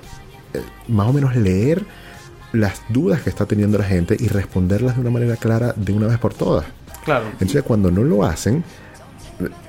eh, 0.55 0.63
más 0.89 1.09
o 1.09 1.13
menos 1.13 1.37
leer 1.37 1.85
las 2.53 2.83
dudas 2.89 3.23
que 3.23 3.31
está 3.31 3.47
teniendo 3.47 3.79
la 3.79 3.85
gente 3.85 4.17
y 4.19 4.29
responderlas 4.29 4.97
de 4.97 5.03
una 5.03 5.11
manera 5.11 5.37
clara 5.37 5.75
de 5.77 5.93
una 5.93 6.07
vez 6.07 6.19
por 6.19 6.35
todas. 6.35 6.65
Claro. 7.05 7.27
Entonces 7.33 7.63
cuando 7.63 7.91
no 7.91 8.03
lo 8.05 8.25
hacen, 8.25 8.63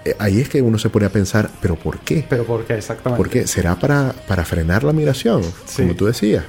eh, 0.05 0.15
ahí 0.19 0.41
es 0.41 0.49
que 0.49 0.61
uno 0.61 0.77
se 0.77 0.89
pone 0.89 1.05
a 1.05 1.09
pensar, 1.09 1.49
pero 1.61 1.75
¿por 1.75 1.99
qué? 1.99 2.25
Pero 2.29 2.43
¿por 2.45 2.65
qué? 2.65 2.75
Exactamente. 2.75 3.17
¿Por 3.17 3.29
qué? 3.29 3.47
¿Será 3.47 3.75
para, 3.77 4.13
para 4.27 4.43
frenar 4.45 4.83
la 4.83 4.91
migración? 4.93 5.41
Sí. 5.65 5.83
Como 5.83 5.95
tú 5.95 6.05
decías. 6.07 6.43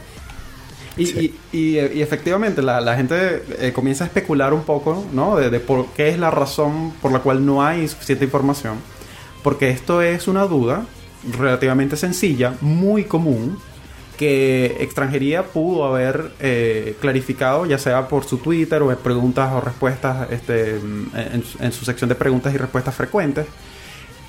Y, 0.96 1.06
Sí. 1.06 1.34
y- 1.52 1.56
y, 1.56 1.78
eh, 1.78 1.92
y 1.94 2.02
efectivamente 2.02 2.60
la, 2.62 2.80
la 2.80 2.96
gente 2.96 3.42
eh, 3.60 3.72
comienza 3.72 4.04
a 4.04 4.08
especular 4.08 4.52
un 4.52 4.62
poco, 4.64 5.06
¿no? 5.12 5.36
De, 5.36 5.48
de 5.50 5.60
por 5.60 5.86
qué 5.92 6.08
es 6.10 6.18
la 6.18 6.30
razón 6.30 6.92
por 7.00 7.12
la 7.12 7.20
cual 7.20 7.46
no 7.46 7.62
hay 7.64 7.86
suficiente 7.88 8.24
información. 8.26 8.76
Porque 9.42 9.70
esto 9.70 10.02
es 10.02 10.28
una 10.28 10.42
duda 10.44 10.84
relativamente 11.38 11.96
sencilla, 11.96 12.54
muy 12.60 13.04
común, 13.04 13.58
que 14.16 14.76
extranjería 14.80 15.44
pudo 15.44 15.84
haber 15.84 16.32
eh, 16.40 16.96
clarificado, 17.00 17.66
ya 17.66 17.78
sea 17.78 18.08
por 18.08 18.24
su 18.24 18.38
Twitter 18.38 18.82
o 18.82 18.90
en 18.90 18.98
preguntas 18.98 19.52
o 19.52 19.60
respuestas, 19.60 20.30
este, 20.30 20.76
en, 20.76 21.72
su 21.72 21.84
sección 21.84 22.08
de 22.08 22.14
preguntas 22.14 22.54
y 22.54 22.58
respuestas 22.58 22.94
frecuentes. 22.94 23.46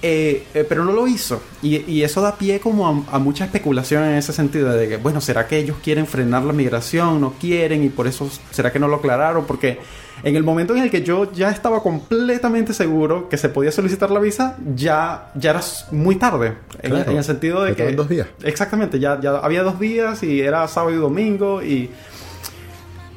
Eh, 0.05 0.43
eh, 0.53 0.65
pero 0.67 0.83
no 0.83 0.91
lo 0.91 1.07
hizo. 1.07 1.41
Y, 1.61 1.89
y 1.89 2.03
eso 2.03 2.21
da 2.21 2.35
pie 2.35 2.59
como 2.59 2.87
a, 2.87 3.15
a 3.15 3.19
mucha 3.19 3.45
especulación 3.45 4.03
en 4.03 4.15
ese 4.15 4.33
sentido 4.33 4.73
de 4.73 4.89
que, 4.89 4.97
bueno, 4.97 5.21
¿será 5.21 5.47
que 5.47 5.57
ellos 5.57 5.77
quieren 5.81 6.07
frenar 6.07 6.43
la 6.43 6.51
migración? 6.51 7.21
¿No 7.21 7.33
quieren? 7.39 7.83
Y 7.83 7.89
por 7.89 8.07
eso, 8.07 8.29
¿será 8.51 8.71
que 8.71 8.79
no 8.79 8.89
lo 8.89 8.97
aclararon? 8.97 9.45
Porque 9.45 9.79
en 10.21 10.35
el 10.35 10.43
momento 10.43 10.75
en 10.75 10.83
el 10.83 10.91
que 10.91 11.01
yo 11.01 11.31
ya 11.31 11.49
estaba 11.49 11.81
completamente 11.81 12.73
seguro 12.73 13.27
que 13.29 13.37
se 13.37 13.49
podía 13.49 13.71
solicitar 13.71 14.11
la 14.11 14.19
visa, 14.19 14.57
ya, 14.75 15.31
ya 15.35 15.49
era 15.51 15.61
muy 15.91 16.15
tarde. 16.17 16.53
En, 16.81 16.91
Claro. 16.91 17.11
en 17.11 17.17
el 17.17 17.23
sentido 17.23 17.63
de 17.63 17.75
que... 17.75 17.91
dos 17.93 18.09
días. 18.09 18.27
Exactamente, 18.43 18.99
ya, 18.99 19.19
ya 19.19 19.31
había 19.37 19.63
dos 19.63 19.79
días 19.79 20.21
y 20.23 20.41
era 20.41 20.67
sábado 20.67 20.93
y 20.95 20.97
domingo 20.99 21.61
y... 21.63 21.89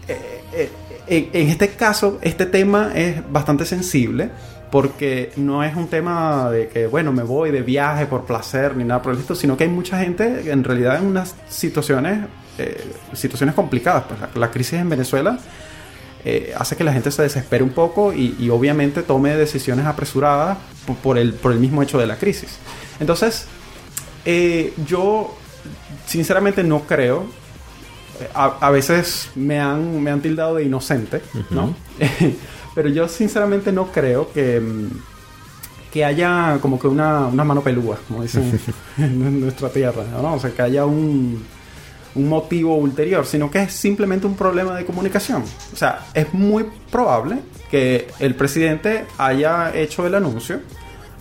eh, 0.08 0.40
eh, 0.54 0.70
en, 1.08 1.28
en 1.32 1.48
este 1.48 1.68
caso, 1.70 2.18
este 2.22 2.46
tema 2.46 2.90
es 2.94 3.22
bastante 3.30 3.64
sensible 3.64 4.30
porque 4.72 5.30
no 5.36 5.62
es 5.62 5.76
un 5.76 5.86
tema 5.86 6.50
de 6.50 6.66
que, 6.68 6.88
bueno, 6.88 7.12
me 7.12 7.22
voy 7.22 7.52
de 7.52 7.62
viaje 7.62 8.06
por 8.06 8.24
placer 8.24 8.76
ni 8.76 8.82
nada 8.82 9.00
por 9.00 9.12
el 9.12 9.18
estilo, 9.20 9.36
sino 9.36 9.56
que 9.56 9.64
hay 9.64 9.70
mucha 9.70 10.00
gente 10.00 10.50
en 10.50 10.64
realidad 10.64 10.96
en 10.96 11.06
unas 11.06 11.36
situaciones, 11.48 12.26
eh, 12.58 12.84
situaciones 13.12 13.54
complicadas. 13.54 14.04
Pues 14.08 14.20
la, 14.20 14.28
la 14.34 14.50
crisis 14.50 14.74
en 14.80 14.88
Venezuela 14.88 15.38
eh, 16.24 16.52
hace 16.56 16.76
que 16.76 16.84
la 16.84 16.92
gente 16.92 17.10
se 17.10 17.22
desespere 17.22 17.62
un 17.62 17.70
poco 17.70 18.12
y, 18.12 18.34
y 18.38 18.50
obviamente 18.50 19.02
tome 19.02 19.36
decisiones 19.36 19.86
apresuradas 19.86 20.58
por, 20.86 20.96
por 20.96 21.18
el, 21.18 21.34
por 21.34 21.52
el 21.52 21.58
mismo 21.60 21.82
hecho 21.82 21.98
de 21.98 22.06
la 22.06 22.16
crisis. 22.16 22.58
Entonces, 23.00 23.46
eh, 24.24 24.72
yo 24.86 25.36
sinceramente 26.06 26.62
no 26.64 26.80
creo. 26.82 27.24
eh, 28.20 28.28
A, 28.34 28.56
a 28.60 28.70
veces 28.70 29.30
me 29.34 29.60
han, 29.60 30.02
me 30.02 30.10
han 30.10 30.20
tildado 30.20 30.56
de 30.56 30.64
inocente, 30.64 31.20
¿no? 31.50 31.74
Pero 32.74 32.88
yo 32.90 33.08
sinceramente 33.08 33.72
no 33.72 33.90
creo 33.92 34.32
que, 34.32 34.60
mm, 34.60 34.88
que 35.92 36.04
haya 36.04 36.58
como 36.60 36.78
que 36.78 36.88
una, 36.88 37.26
una 37.26 37.44
mano 37.44 37.62
pelúa, 37.62 37.98
como 38.08 38.22
dicen 38.22 38.58
en 38.98 39.40
nuestra 39.40 39.68
tierra, 39.70 40.04
¿no? 40.20 40.34
O 40.34 40.40
sea, 40.40 40.50
que 40.50 40.60
haya 40.62 40.84
un, 40.84 41.42
un 42.16 42.28
motivo 42.28 42.76
ulterior, 42.76 43.26
sino 43.26 43.50
que 43.50 43.62
es 43.62 43.72
simplemente 43.72 44.26
un 44.26 44.34
problema 44.34 44.74
de 44.74 44.84
comunicación. 44.84 45.44
O 45.72 45.76
sea, 45.76 46.06
es 46.14 46.32
muy 46.32 46.66
probable 46.90 47.38
que 47.70 48.08
el 48.18 48.34
presidente 48.34 49.04
haya 49.18 49.74
hecho 49.74 50.06
el 50.06 50.14
anuncio, 50.14 50.60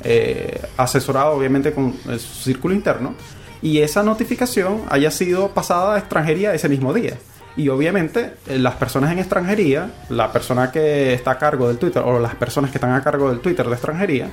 eh, 0.04 0.62
asesorado 0.78 1.34
obviamente 1.34 1.74
con 1.74 1.90
eh, 2.10 2.18
su 2.18 2.44
círculo 2.44 2.74
interno, 2.74 3.14
y 3.62 3.80
esa 3.80 4.04
notificación 4.04 4.84
haya 4.90 5.12
sido 5.12 5.50
pasada 5.50 5.96
a 5.96 6.00
extranjería 6.00 6.54
ese 6.54 6.70
mismo 6.70 6.94
día. 6.94 7.18
Y 7.58 7.70
obviamente 7.70 8.34
eh, 8.48 8.60
las 8.60 8.76
personas 8.76 9.12
en 9.12 9.20
extranjería, 9.20 9.92
la 10.10 10.32
persona 10.32 10.72
que 10.72 11.14
está 11.14 11.32
a 11.32 11.38
cargo 11.38 11.68
del 11.68 11.78
Twitter 11.78 12.04
o 12.06 12.20
las 12.20 12.36
personas 12.36 12.72
que 12.72 12.78
están 12.78 12.92
a 12.92 13.04
cargo 13.04 13.30
del 13.30 13.40
Twitter 13.40 13.66
de 13.66 13.74
extranjería, 13.74 14.30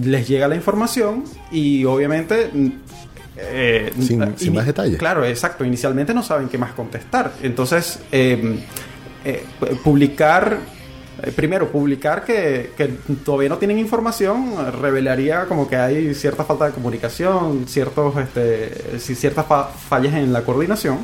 les 0.00 0.28
llega 0.28 0.48
la 0.48 0.56
información 0.56 1.24
y 1.50 1.84
obviamente... 1.84 2.50
mm, 3.34 3.38
eh, 3.38 3.92
Sin- 4.36 4.54
más 4.54 4.66
detalles. 4.66 4.98
Claro, 4.98 5.24
exacto. 5.24 5.64
Inicialmente 5.64 6.12
no 6.14 6.22
saben 6.22 6.48
qué 6.48 6.58
más 6.58 6.72
contestar. 6.72 7.32
Entonces, 7.42 7.98
eh, 8.12 8.58
eh, 9.24 9.44
publicar, 9.82 10.58
eh, 11.22 11.32
primero, 11.34 11.70
publicar 11.70 12.24
que, 12.24 12.72
que 12.76 12.88
todavía 13.24 13.48
no 13.48 13.58
tienen 13.58 13.78
información 13.78 14.52
eh, 14.58 14.70
revelaría 14.70 15.44
como 15.46 15.68
que 15.68 15.76
hay 15.76 16.14
cierta 16.14 16.44
falta 16.44 16.66
de 16.66 16.72
comunicación, 16.72 17.64
ciertos, 17.68 18.14
este, 18.18 18.98
ciertas 18.98 19.46
fa- 19.46 19.68
fallas 19.68 20.14
en 20.14 20.32
la 20.32 20.42
coordinación. 20.42 20.98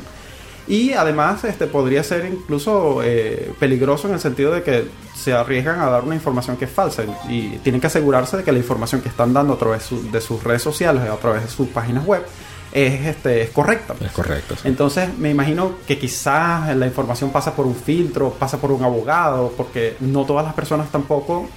Y 0.69 0.93
además 0.93 1.43
este, 1.43 1.65
podría 1.67 2.03
ser 2.03 2.25
incluso 2.31 3.01
eh, 3.03 3.51
peligroso 3.59 4.07
en 4.07 4.13
el 4.13 4.19
sentido 4.19 4.51
de 4.53 4.61
que 4.63 4.87
se 5.15 5.33
arriesgan 5.33 5.79
a 5.81 5.89
dar 5.89 6.03
una 6.03 6.15
información 6.15 6.55
que 6.57 6.65
es 6.65 6.71
falsa 6.71 7.03
y 7.27 7.57
tienen 7.63 7.81
que 7.81 7.87
asegurarse 7.87 8.37
de 8.37 8.43
que 8.43 8.51
la 8.51 8.59
información 8.59 9.01
que 9.01 9.09
están 9.09 9.33
dando 9.33 9.53
a 9.53 9.57
través 9.57 9.83
su- 9.83 10.09
de 10.11 10.21
sus 10.21 10.41
redes 10.43 10.61
sociales 10.61 11.03
a 11.09 11.15
través 11.17 11.41
de 11.43 11.49
sus 11.49 11.67
páginas 11.69 12.05
web 12.05 12.23
es, 12.71 13.03
este, 13.07 13.41
es 13.41 13.49
correcta. 13.49 13.95
Es 13.99 14.11
correcto. 14.11 14.55
sí. 14.55 14.67
Entonces 14.67 15.09
me 15.17 15.31
imagino 15.31 15.71
que 15.87 15.97
quizás 15.97 16.75
la 16.75 16.85
información 16.85 17.31
pasa 17.31 17.55
por 17.55 17.65
un 17.65 17.75
filtro, 17.75 18.29
pasa 18.29 18.59
por 18.59 18.71
un 18.71 18.83
abogado, 18.83 19.51
porque 19.57 19.97
no 20.01 20.23
todas 20.23 20.45
las 20.45 20.53
personas 20.53 20.91
tampoco, 20.91 21.49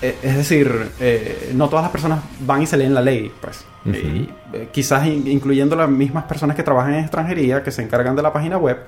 es 0.00 0.36
decir, 0.36 0.90
eh, 1.00 1.52
no 1.54 1.68
todas 1.68 1.82
las 1.84 1.92
personas 1.92 2.20
van 2.40 2.62
y 2.62 2.66
se 2.66 2.76
leen 2.76 2.94
la 2.94 3.00
ley, 3.02 3.32
pues. 3.40 3.64
Y, 3.84 4.28
eh, 4.52 4.68
quizás 4.72 5.06
in- 5.06 5.26
incluyendo 5.26 5.74
las 5.74 5.88
mismas 5.88 6.24
personas 6.24 6.54
que 6.56 6.62
trabajan 6.62 6.94
en 6.94 7.00
extranjería, 7.00 7.62
que 7.62 7.70
se 7.72 7.82
encargan 7.82 8.14
de 8.14 8.22
la 8.22 8.32
página 8.32 8.58
web, 8.58 8.78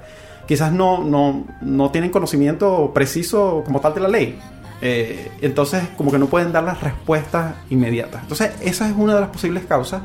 quizás 0.47 0.71
no, 0.73 1.03
no, 1.03 1.45
no 1.63 1.91
tienen 1.91 2.11
conocimiento 2.11 2.93
preciso 2.95 3.63
como 3.65 3.81
tal 3.81 3.95
de 3.95 4.01
la 4.01 4.09
ley. 4.09 4.39
Eh, 4.83 5.31
entonces, 5.41 5.83
como 5.97 6.13
que 6.13 6.19
no 6.19 6.27
pueden 6.27 6.53
dar 6.53 6.63
las 6.65 6.81
respuestas 6.81 7.55
inmediatas. 7.71 8.23
Entonces, 8.23 8.51
esa 8.61 8.89
es 8.89 8.95
una 8.97 9.15
de 9.15 9.21
las 9.21 9.31
posibles 9.31 9.65
causas 9.65 10.03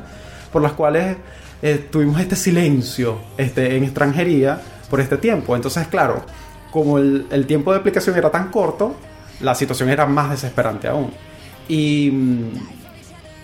por 0.52 0.62
las 0.62 0.72
cuales 0.72 1.16
eh, 1.62 1.86
tuvimos 1.90 2.18
este 2.20 2.34
silencio 2.36 3.18
este, 3.36 3.76
en 3.76 3.84
extranjería 3.84 4.60
por 4.88 5.00
este 5.00 5.18
tiempo. 5.18 5.54
Entonces, 5.54 5.86
claro, 5.88 6.22
como 6.72 6.98
el, 6.98 7.26
el 7.30 7.46
tiempo 7.46 7.72
de 7.72 7.78
aplicación 7.78 8.16
era 8.16 8.30
tan 8.30 8.48
corto, 8.50 8.94
la 9.40 9.54
situación 9.54 9.88
era 9.88 10.06
más 10.06 10.30
desesperante 10.30 10.88
aún. 10.88 11.10
Y, 11.68 12.12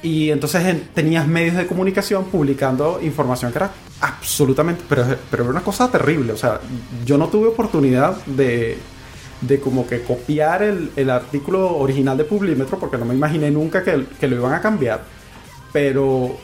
y 0.03 0.31
entonces 0.31 0.65
en- 0.67 0.89
tenías 0.95 1.27
medios 1.27 1.57
de 1.57 1.67
comunicación 1.67 2.25
publicando 2.27 2.99
información 3.03 3.53
que 3.53 3.59
era 3.59 3.71
absolutamente, 4.01 4.83
pero, 4.89 5.05
pero 5.31 5.45
era 5.45 5.53
una 5.53 5.63
cosa 5.63 5.91
terrible. 5.91 6.33
O 6.33 6.37
sea, 6.37 6.61
yo 7.05 7.17
no 7.19 7.29
tuve 7.29 7.49
oportunidad 7.49 8.17
de, 8.27 8.79
de 9.41 9.61
como 9.61 9.87
que 9.87 10.03
copiar 10.03 10.63
el, 10.63 10.91
el 10.97 11.11
artículo 11.11 11.77
original 11.77 12.17
de 12.17 12.25
Publímetro 12.25 12.79
porque 12.79 12.99
no 12.99 13.05
me 13.05 13.15
imaginé 13.15 13.51
nunca 13.51 13.83
que, 13.83 14.07
que 14.21 14.29
lo 14.29 14.37
iban 14.37 14.55
a 14.55 14.61
cambiar. 14.61 15.03
Pero 15.73 16.37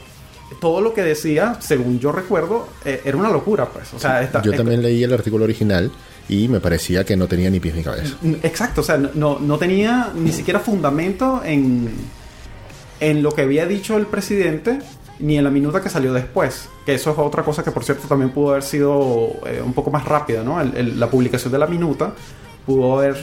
todo 0.61 0.81
lo 0.81 0.93
que 0.93 1.03
decía, 1.03 1.57
según 1.61 1.99
yo 1.99 2.12
recuerdo, 2.12 2.69
eh, 2.85 3.01
era 3.05 3.17
una 3.17 3.31
locura, 3.31 3.67
pues. 3.67 3.93
O 3.95 3.99
sea, 3.99 4.23
esta- 4.23 4.43
Yo 4.43 4.53
también 4.53 4.83
leí 4.83 5.03
el 5.03 5.12
artículo 5.12 5.45
original 5.45 5.91
y 6.33 6.49
me 6.49 6.61
parecía 6.61 7.05
que 7.05 7.14
no 7.14 7.29
tenía 7.29 7.51
ni 7.51 7.61
pies 7.61 7.75
ni 7.75 7.83
cabeza. 7.83 8.16
Exacto, 8.42 8.81
o 8.81 8.85
sea, 8.85 8.97
no, 8.97 9.38
no 9.38 9.59
tenía 9.59 10.12
ni 10.14 10.33
siquiera 10.33 10.61
fundamento 10.61 11.42
en, 11.45 11.90
en 13.01 13.23
lo 13.23 13.33
que 13.33 13.42
había 13.42 13.66
dicho 13.66 13.99
el 13.99 14.07
presidente 14.07 14.79
ni 15.18 15.37
en 15.37 15.45
la 15.45 15.51
minuta 15.51 15.83
que 15.83 15.90
salió 15.90 16.12
después. 16.14 16.71
Que 16.87 16.95
eso 16.95 17.12
es 17.12 17.18
otra 17.18 17.42
cosa 17.42 17.62
que, 17.62 17.71
por 17.71 17.85
cierto, 17.85 18.09
también 18.09 18.31
pudo 18.31 18.53
haber 18.53 18.62
sido 18.62 19.37
eh, 19.47 19.61
un 19.62 19.75
poco 19.75 19.90
más 19.90 20.07
rápida, 20.07 20.42
¿no? 20.42 20.62
La 20.62 21.11
publicación 21.11 21.53
de 21.53 21.59
la 21.59 21.66
minuta 21.66 22.14
pudo 22.64 22.99
haber, 22.99 23.16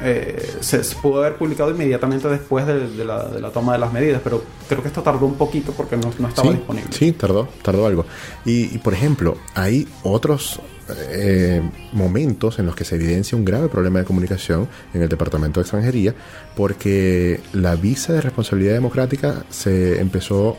eh, 0.00 0.56
se, 0.60 0.82
se 0.82 0.96
pudo 0.96 1.20
haber 1.20 1.36
publicado 1.36 1.70
inmediatamente 1.70 2.28
después 2.28 2.66
de, 2.66 2.88
de 2.88 3.04
la, 3.04 3.24
de 3.24 3.40
la 3.40 3.50
toma 3.50 3.74
de 3.74 3.78
las 3.78 3.92
medidas, 3.92 4.20
pero 4.22 4.42
creo 4.68 4.82
que 4.82 4.88
esto 4.88 5.02
tardó 5.02 5.26
un 5.26 5.36
poquito 5.36 5.72
porque 5.72 5.96
no, 5.96 6.12
no 6.18 6.28
estaba 6.28 6.48
sí, 6.48 6.54
disponible. 6.56 6.90
Sí, 6.92 7.12
tardó, 7.12 7.48
tardó 7.62 7.86
algo. 7.86 8.04
Y, 8.44 8.74
y, 8.74 8.78
por 8.78 8.92
ejemplo, 8.92 9.36
hay 9.54 9.86
otros 10.02 10.60
eh, 11.10 11.62
momentos 11.92 12.58
en 12.58 12.66
los 12.66 12.76
que 12.76 12.84
se 12.84 12.96
evidencia 12.96 13.38
un 13.38 13.44
grave 13.44 13.68
problema 13.68 14.00
de 14.00 14.04
comunicación 14.04 14.68
en 14.92 15.02
el 15.02 15.08
Departamento 15.08 15.60
de 15.60 15.62
Extranjería, 15.62 16.14
porque 16.54 17.40
la 17.52 17.74
visa 17.76 18.12
de 18.12 18.20
responsabilidad 18.20 18.74
democrática 18.74 19.44
se 19.48 20.00
empezó, 20.00 20.58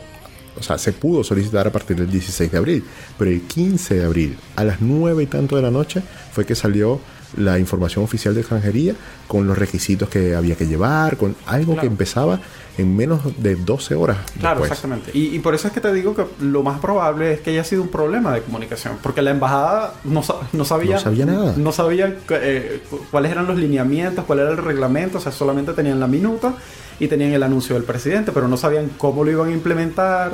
o 0.58 0.62
sea, 0.62 0.78
se 0.78 0.92
pudo 0.92 1.22
solicitar 1.22 1.68
a 1.68 1.70
partir 1.70 1.96
del 1.96 2.10
16 2.10 2.50
de 2.50 2.58
abril, 2.58 2.84
pero 3.16 3.30
el 3.30 3.42
15 3.42 3.94
de 3.94 4.04
abril, 4.04 4.38
a 4.56 4.64
las 4.64 4.80
9 4.80 5.22
y 5.22 5.26
tanto 5.26 5.54
de 5.54 5.62
la 5.62 5.70
noche, 5.70 6.02
fue 6.32 6.44
que 6.44 6.56
salió 6.56 6.98
la 7.36 7.58
información 7.58 8.04
oficial 8.04 8.34
de 8.34 8.40
extranjería 8.40 8.94
con 9.28 9.46
los 9.46 9.56
requisitos 9.58 10.08
que 10.08 10.34
había 10.34 10.54
que 10.56 10.66
llevar, 10.66 11.16
con 11.16 11.36
algo 11.46 11.76
que 11.76 11.86
empezaba 11.86 12.40
en 12.78 12.94
menos 12.96 13.20
de 13.42 13.56
12 13.56 13.94
horas. 13.94 14.18
Claro, 14.38 14.60
después. 14.60 14.70
exactamente. 14.78 15.10
Y, 15.16 15.34
y 15.34 15.38
por 15.38 15.54
eso 15.54 15.68
es 15.68 15.74
que 15.74 15.80
te 15.80 15.92
digo 15.92 16.14
que 16.14 16.24
lo 16.40 16.62
más 16.62 16.78
probable 16.80 17.32
es 17.32 17.40
que 17.40 17.50
haya 17.50 17.64
sido 17.64 17.82
un 17.82 17.88
problema 17.88 18.32
de 18.34 18.42
comunicación, 18.42 18.98
porque 19.02 19.22
la 19.22 19.30
embajada 19.30 19.94
no, 20.04 20.22
sa- 20.22 20.36
no 20.52 20.64
sabía 20.64 20.94
No 20.96 21.00
sabía 21.00 21.26
nada. 21.26 21.54
no 21.56 21.72
sabía 21.72 22.16
eh, 22.30 22.82
cu- 22.90 23.00
cuáles 23.10 23.32
eran 23.32 23.46
los 23.46 23.56
lineamientos, 23.58 24.24
cuál 24.26 24.40
era 24.40 24.50
el 24.50 24.58
reglamento, 24.58 25.18
o 25.18 25.20
sea, 25.20 25.32
solamente 25.32 25.72
tenían 25.72 26.00
la 26.00 26.06
minuta 26.06 26.54
y 27.00 27.08
tenían 27.08 27.32
el 27.32 27.42
anuncio 27.42 27.74
del 27.74 27.84
presidente, 27.84 28.32
pero 28.32 28.48
no 28.48 28.56
sabían 28.56 28.90
cómo 28.98 29.24
lo 29.24 29.30
iban 29.30 29.48
a 29.48 29.52
implementar. 29.52 30.32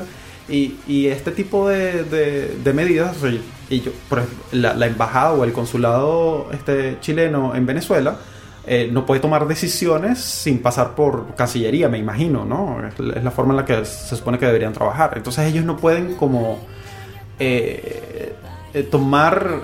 Y, 0.49 0.75
y 0.88 1.07
este 1.07 1.31
tipo 1.31 1.69
de, 1.69 2.03
de- 2.05 2.57
de 2.62 2.73
medidas, 2.73 3.17
o 3.17 3.21
sea, 3.21 3.38
yo, 3.81 3.93
por 4.09 4.19
ejemplo, 4.21 4.39
la, 4.53 4.87
embajada 4.87 5.33
o 5.33 5.45
el 5.45 5.53
consulado 5.53 6.49
este, 6.53 6.99
chileno 7.01 7.55
en 7.55 7.67
Venezuela 7.67 8.17
eh, 8.67 8.89
no 8.93 9.05
puede 9.07 9.21
tomar 9.21 9.47
decisiones 9.49 10.21
sin 10.21 10.61
pasar 10.61 10.95
por 10.95 11.35
Cancillería, 11.35 11.89
me 11.89 11.99
imagino, 11.99 12.45
¿no? 12.45 12.87
Es, 12.87 12.99
la- 12.99 13.31
forma 13.31 13.53
en 13.53 13.57
la 13.57 13.65
que 13.65 13.85
se 13.85 14.17
supone 14.17 14.39
que 14.39 14.47
deberían 14.47 14.73
trabajar. 14.73 15.15
Entonces 15.17 15.47
ellos 15.47 15.65
no 15.65 15.77
pueden 15.77 16.15
como 16.15 16.61
eh, 17.39 18.35
eh, 18.75 18.83
tomar 18.85 19.61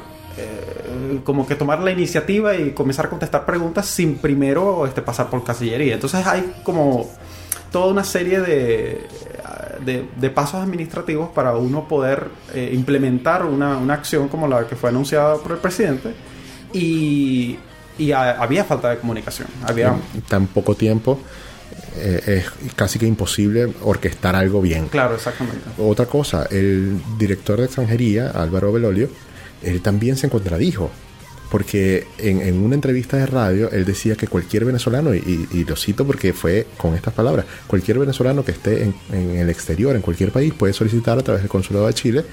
como 1.25 1.49
que 1.49 1.57
tomar 1.57 1.81
la 1.81 1.91
iniciativa 1.91 2.55
y 2.55 2.71
comenzar 2.71 3.07
a 3.07 3.11
contestar 3.11 3.45
preguntas 3.45 3.87
sin 3.87 4.19
primero 4.19 4.87
este, 4.87 5.03
pasar 5.03 5.29
por 5.29 5.43
Cancillería. 5.43 5.95
Entonces 5.95 6.25
hay 6.25 6.55
como 6.63 7.11
toda 7.73 7.87
una 7.91 8.05
serie 8.05 8.41
de, 8.41 9.07
de, 9.85 10.09
de 10.17 10.31
pasos 10.31 10.63
administrativos 10.63 11.29
para 11.31 11.55
uno 11.57 11.87
poder 11.89 12.29
eh, 12.55 12.71
implementar 12.75 13.45
una, 13.45 13.77
una 13.79 13.95
acción 13.95 14.29
como 14.29 14.47
la 14.49 14.67
que 14.67 14.77
fue 14.77 14.91
anunciada 14.91 15.37
por 15.39 15.53
el 15.53 15.59
presidente 15.59 16.13
y, 16.73 17.59
y 17.99 18.13
ha- 18.13 18.41
había 18.43 18.65
falta 18.65 18.91
de 18.91 18.99
comunicación. 18.99 19.49
Había, 19.65 19.97
En 20.15 20.23
tan 20.23 20.47
poco 20.47 20.75
tiempo 20.75 21.19
eh, 21.97 22.45
es 22.61 22.73
casi 22.75 22.99
que 22.99 23.07
imposible 23.07 23.73
orquestar 23.83 24.35
algo 24.37 24.61
bien. 24.61 24.89
claro, 24.89 25.15
exactamente. 25.15 25.61
Otra 25.79 26.07
cosa, 26.07 26.47
el 26.51 27.01
director 27.19 27.59
de 27.59 27.65
extranjería, 27.67 28.31
Álvaro 28.31 28.73
Belolio, 28.73 29.09
él 29.63 29.81
también 29.83 30.17
se 30.17 30.29
contradijo. 30.29 30.91
Porque 31.51 32.07
en, 32.19 32.43
en 32.43 32.63
una 32.63 32.75
entrevista 32.75 33.17
de 33.17 33.27
radio 33.27 33.71
él 33.71 33.85
decía 33.85 34.17
que 34.17 34.27
cualquier 34.27 34.65
venezolano, 34.65 35.15
y, 35.15 35.49
y 35.53 35.65
lo 35.65 35.77
cito 35.77 36.07
porque 36.07 36.33
fue 36.33 36.67
con 36.77 36.95
estas 36.95 37.15
palabras, 37.15 37.47
cualquier 37.67 37.99
venezolano 37.99 38.45
que 38.45 38.53
esté 38.53 38.85
en, 38.85 38.95
en 39.13 39.37
el 39.37 39.49
exterior, 39.51 39.97
en 39.97 40.03
cualquier 40.03 40.31
país, 40.31 40.53
puede 40.53 40.73
solicitar 40.73 41.19
a 41.19 41.23
través 41.23 41.43
del 41.43 41.51
Consulado 41.51 41.87
de 41.87 41.95
Chile 41.95 42.25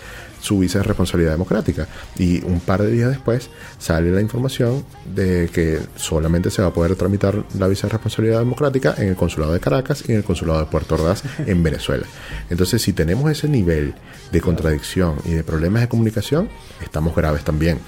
su 0.46 0.60
visa 0.60 0.80
de 0.80 0.84
responsabilidad 0.84 1.32
democrática. 1.32 1.88
Y 2.18 2.44
un 2.44 2.60
par 2.60 2.82
de 2.82 2.92
días 2.92 3.10
después 3.10 3.50
sale 3.80 4.12
la 4.12 4.22
información 4.22 4.86
de 5.14 5.50
que 5.52 5.80
solamente 5.96 6.52
se 6.52 6.62
va 6.62 6.70
a 6.70 6.74
poder 6.74 6.96
tramitar 6.96 7.44
la 7.58 7.68
visa 7.68 7.88
de 7.88 7.94
responsabilidad 7.94 8.40
democrática 8.40 8.96
en 8.98 9.10
el 9.10 9.16
Consulado 9.16 9.54
de 9.54 9.60
Caracas 9.60 10.04
y 10.08 10.12
en 10.12 10.20
el 10.20 10.24
Consulado 10.24 10.60
de 10.60 10.66
Puerto 10.68 10.96
Ordaz 10.96 11.24
en 11.46 11.64
Venezuela. 11.64 12.06
Entonces, 12.50 12.82
si 12.82 12.94
tenemos 12.94 13.30
ese 13.32 13.48
nivel 13.48 13.96
de 14.32 14.42
contradicción 14.42 15.16
y 15.26 15.32
de 15.32 15.44
problemas 15.44 15.82
de 15.82 15.90
comunicación, 15.90 16.50
estamos 16.82 17.16
graves 17.16 17.44
también. 17.44 17.80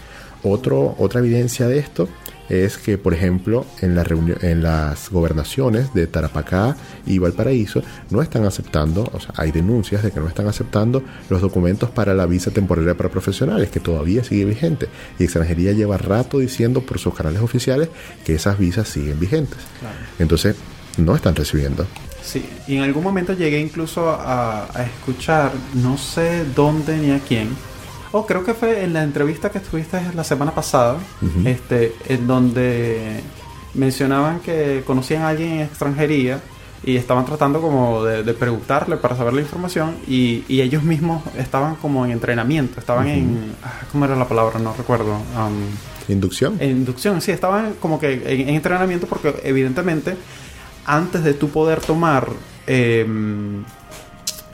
Otro, 0.50 0.96
otra 0.98 1.20
evidencia 1.20 1.68
de 1.68 1.80
esto 1.80 2.08
es 2.50 2.78
que, 2.78 2.98
por 2.98 3.14
ejemplo, 3.14 3.66
en, 3.82 3.96
la 3.96 4.06
en 4.42 4.64
las 4.64 5.10
gobernaciones 5.10 5.94
de 5.94 6.08
Tarapacá 6.08 6.78
y 7.06 7.18
Valparaíso 7.18 7.82
no 8.10 8.22
están 8.22 8.46
aceptando, 8.46 9.10
o 9.12 9.20
sea, 9.20 9.34
hay 9.36 9.52
denuncias 9.52 10.04
de 10.04 10.12
que 10.12 10.20
no 10.20 10.28
están 10.28 10.48
aceptando 10.48 11.04
los 11.30 11.42
documentos 11.42 11.90
para 11.90 12.14
la 12.14 12.26
visa 12.26 12.52
temporaria 12.52 12.96
para 12.96 13.10
profesionales, 13.10 13.70
que 13.70 13.80
todavía 13.80 14.24
sigue 14.24 14.46
vigente. 14.46 14.88
Y 15.20 15.26
extranjería 15.26 15.74
lleva 15.74 15.98
rato 15.98 16.40
diciendo 16.40 16.82
por 16.82 17.00
sus 17.00 17.14
canales 17.14 17.42
oficiales 17.42 17.90
que 18.26 18.36
esas 18.36 18.58
visas 18.58 18.88
siguen 18.88 19.20
vigentes. 19.20 19.60
Entonces, 20.20 20.56
no 20.98 21.16
están 21.16 21.36
recibiendo. 21.36 21.86
Sí, 22.24 22.46
y 22.68 22.76
en 22.76 22.84
algún 22.84 23.04
momento 23.04 23.34
llegué 23.34 23.60
incluso 23.60 24.10
a, 24.10 24.68
a 24.74 24.84
escuchar, 24.84 25.52
no 25.76 25.98
sé 25.98 26.44
dónde 26.56 26.98
ni 26.98 27.12
a 27.12 27.20
quién, 27.20 27.50
o 28.12 28.26
creo 28.26 28.44
que 28.44 28.54
fue 28.54 28.84
en 28.84 28.94
la 28.94 29.04
entrevista 29.04 29.50
que 29.52 29.58
estuviste 29.60 30.00
la 30.16 30.24
semana 30.24 30.52
pasada, 30.54 30.98
este, 31.46 31.96
en 32.08 32.28
donde 32.28 33.22
mencionaban 33.74 34.40
que 34.40 34.84
conocían 34.86 35.22
a 35.24 35.30
alguien 35.30 35.52
en 35.54 35.60
extranjería 35.62 36.40
y 36.84 36.96
estaban 36.96 37.26
tratando 37.26 37.60
como 37.60 38.04
de, 38.04 38.24
de 38.24 38.34
preguntarle 38.34 38.98
para 38.98 39.16
saber 39.16 39.34
la 39.34 39.42
información 39.42 39.96
y, 40.08 40.44
y 40.48 40.62
ellos 40.62 40.84
mismos 40.84 41.24
estaban 41.38 41.76
como 41.76 42.06
en 42.06 42.12
entrenamiento, 42.12 42.80
estaban 42.80 43.08
en... 43.08 43.56
ah, 43.64 43.74
¿Cómo 43.92 44.06
era 44.06 44.16
la 44.16 44.28
palabra? 44.28 44.60
No 44.60 44.74
recuerdo. 44.78 45.14
um, 45.14 46.08
¿Inducción? 46.08 46.58
inducción, 46.62 47.20
sí, 47.22 47.32
estaban 47.32 47.74
como 47.82 48.00
que 48.00 48.14
en, 48.14 48.48
en 48.50 48.56
entrenamiento 48.56 49.08
porque 49.08 49.36
evidentemente 49.44 50.16
antes 50.86 51.24
de 51.24 51.34
tú 51.34 51.50
poder 51.50 51.82
tomar... 51.82 52.28
eh, 52.68 53.06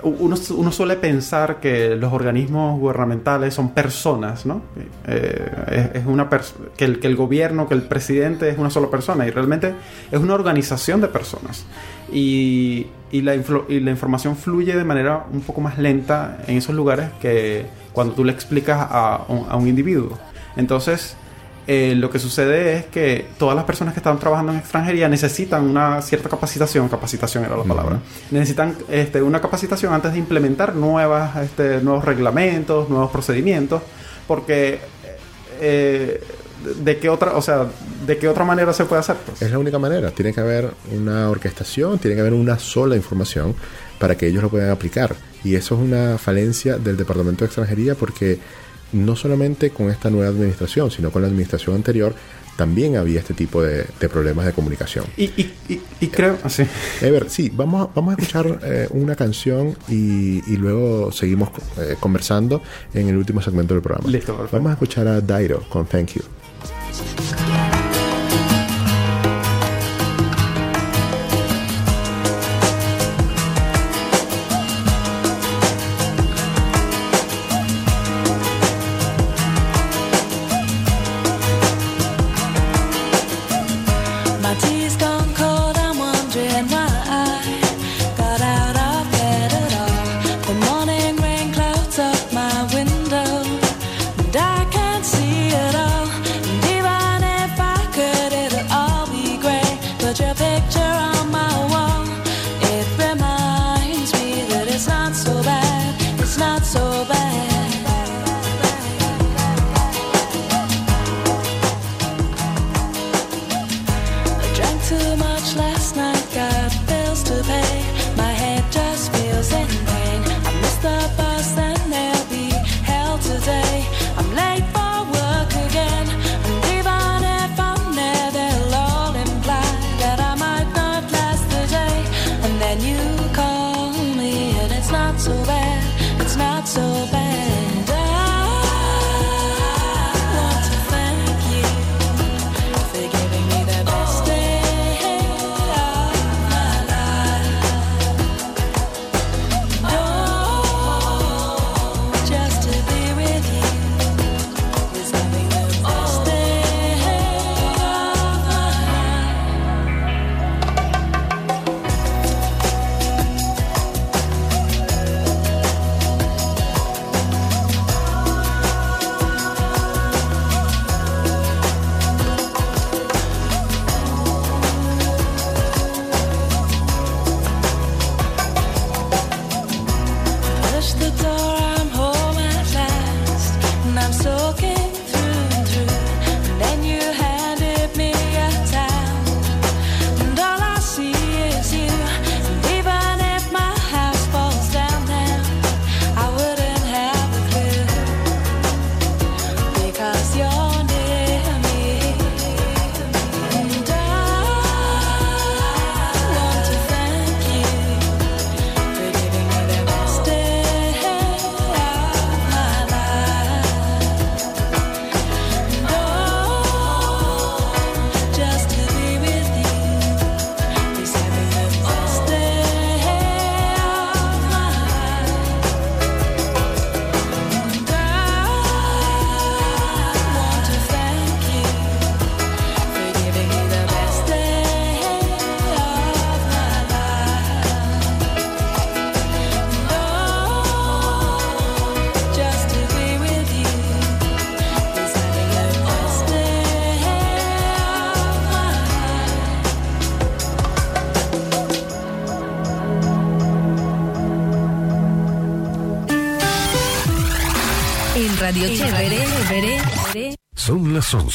uno, 0.03 0.35
uno 0.55 0.71
suele 0.71 0.95
pensar 0.95 1.59
que 1.59 1.95
los 1.95 2.13
organismos 2.13 2.79
gubernamentales 2.79 3.53
son 3.53 3.69
personas, 3.71 4.45
¿no? 4.45 4.61
Eh, 5.07 5.51
es, 5.71 6.01
es 6.01 6.05
una 6.05 6.29
pers- 6.29 6.53
que, 6.77 6.85
el, 6.85 6.99
que 6.99 7.07
el 7.07 7.15
gobierno, 7.15 7.67
que 7.67 7.73
el 7.73 7.83
presidente 7.83 8.49
es 8.49 8.57
una 8.57 8.69
sola 8.69 8.89
persona 8.89 9.25
y 9.25 9.31
realmente 9.31 9.73
es 10.11 10.19
una 10.19 10.33
organización 10.33 11.01
de 11.01 11.07
personas. 11.07 11.65
Y, 12.11 12.87
y, 13.11 13.21
la, 13.21 13.35
y 13.35 13.79
la 13.79 13.91
información 13.91 14.35
fluye 14.35 14.75
de 14.75 14.83
manera 14.83 15.25
un 15.31 15.41
poco 15.41 15.61
más 15.61 15.77
lenta 15.77 16.39
en 16.47 16.57
esos 16.57 16.75
lugares 16.75 17.09
que 17.21 17.65
cuando 17.93 18.13
tú 18.13 18.23
le 18.23 18.31
explicas 18.31 18.77
a 18.79 19.15
a 19.49 19.55
un 19.55 19.67
individuo. 19.67 20.17
Entonces, 20.55 21.15
eh, 21.65 21.93
lo 21.95 22.09
que 22.09 22.19
sucede 22.19 22.77
es 22.77 22.85
que 22.85 23.25
todas 23.37 23.55
las 23.55 23.65
personas 23.65 23.93
que 23.93 23.99
están 23.99 24.19
trabajando 24.19 24.51
en 24.51 24.59
extranjería 24.59 25.07
necesitan 25.07 25.63
una 25.63 26.01
cierta 26.01 26.27
capacitación, 26.29 26.89
capacitación 26.89 27.45
era 27.45 27.55
la 27.55 27.63
palabra, 27.63 27.99
necesitan 28.31 28.75
este, 28.89 29.21
una 29.21 29.39
capacitación 29.39 29.93
antes 29.93 30.11
de 30.11 30.19
implementar 30.19 30.75
nuevas, 30.75 31.35
este, 31.37 31.81
nuevos 31.81 32.03
reglamentos, 32.03 32.89
nuevos 32.89 33.11
procedimientos, 33.11 33.81
porque 34.27 34.79
eh, 35.61 36.21
de 36.83 36.97
qué 36.97 37.09
otra, 37.09 37.35
o 37.35 37.41
sea, 37.41 37.67
de 38.05 38.17
qué 38.17 38.27
otra 38.27 38.43
manera 38.43 38.73
se 38.73 38.85
puede 38.85 38.99
hacer. 39.01 39.15
Pues? 39.25 39.41
Es 39.41 39.51
la 39.51 39.59
única 39.59 39.79
manera. 39.79 40.11
Tiene 40.11 40.33
que 40.33 40.41
haber 40.41 40.71
una 40.91 41.29
orquestación, 41.29 41.99
tiene 41.99 42.15
que 42.15 42.21
haber 42.21 42.33
una 42.33 42.59
sola 42.59 42.95
información 42.95 43.55
para 43.99 44.15
que 44.15 44.27
ellos 44.27 44.43
lo 44.43 44.49
puedan 44.49 44.69
aplicar. 44.69 45.15
Y 45.43 45.55
eso 45.55 45.75
es 45.75 45.81
una 45.81 46.17
falencia 46.17 46.77
del 46.77 46.97
Departamento 46.97 47.43
de 47.43 47.47
Extranjería 47.47 47.95
porque 47.95 48.39
no 48.93 49.15
solamente 49.15 49.71
con 49.71 49.89
esta 49.89 50.09
nueva 50.09 50.29
administración, 50.29 50.89
sino 50.91 51.11
con 51.11 51.21
la 51.21 51.27
administración 51.27 51.75
anterior, 51.75 52.15
también 52.55 52.97
había 52.97 53.19
este 53.19 53.33
tipo 53.33 53.63
de, 53.63 53.85
de 53.99 54.09
problemas 54.09 54.45
de 54.45 54.53
comunicación. 54.53 55.05
Y, 55.17 55.23
y, 55.23 55.53
y, 55.69 55.81
y 55.99 56.07
creo, 56.07 56.37
así. 56.43 56.63
Ever, 57.01 57.29
sí, 57.29 57.51
vamos 57.53 57.87
a, 57.87 57.91
vamos 57.95 58.11
a 58.13 58.21
escuchar 58.21 58.59
eh, 58.63 58.87
una 58.91 59.15
canción 59.15 59.75
y, 59.89 60.43
y 60.51 60.57
luego 60.57 61.11
seguimos 61.11 61.49
eh, 61.79 61.95
conversando 61.99 62.61
en 62.93 63.09
el 63.09 63.17
último 63.17 63.41
segmento 63.41 63.73
del 63.73 63.81
programa. 63.81 64.07
Listo, 64.07 64.33
perfecto. 64.33 64.57
Vamos 64.57 64.69
a 64.69 64.73
escuchar 64.73 65.07
a 65.07 65.19
Dairo 65.19 65.63
con 65.69 65.87
Thank 65.87 66.13
You. 66.13 66.23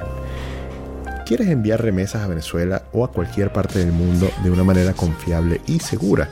¿Quieres 1.25 1.49
enviar 1.49 1.83
remesas 1.83 2.25
a 2.25 2.29
Venezuela 2.29 2.83
o 2.93 3.07
a 3.07 3.11
cualquier 3.11 3.51
parte 3.51 3.79
del 3.79 3.93
mundo 3.93 4.31
de 4.45 4.51
una 4.51 4.65
manera 4.65 4.93
confiable 4.93 5.63
y 5.67 5.81
segura? 5.81 6.29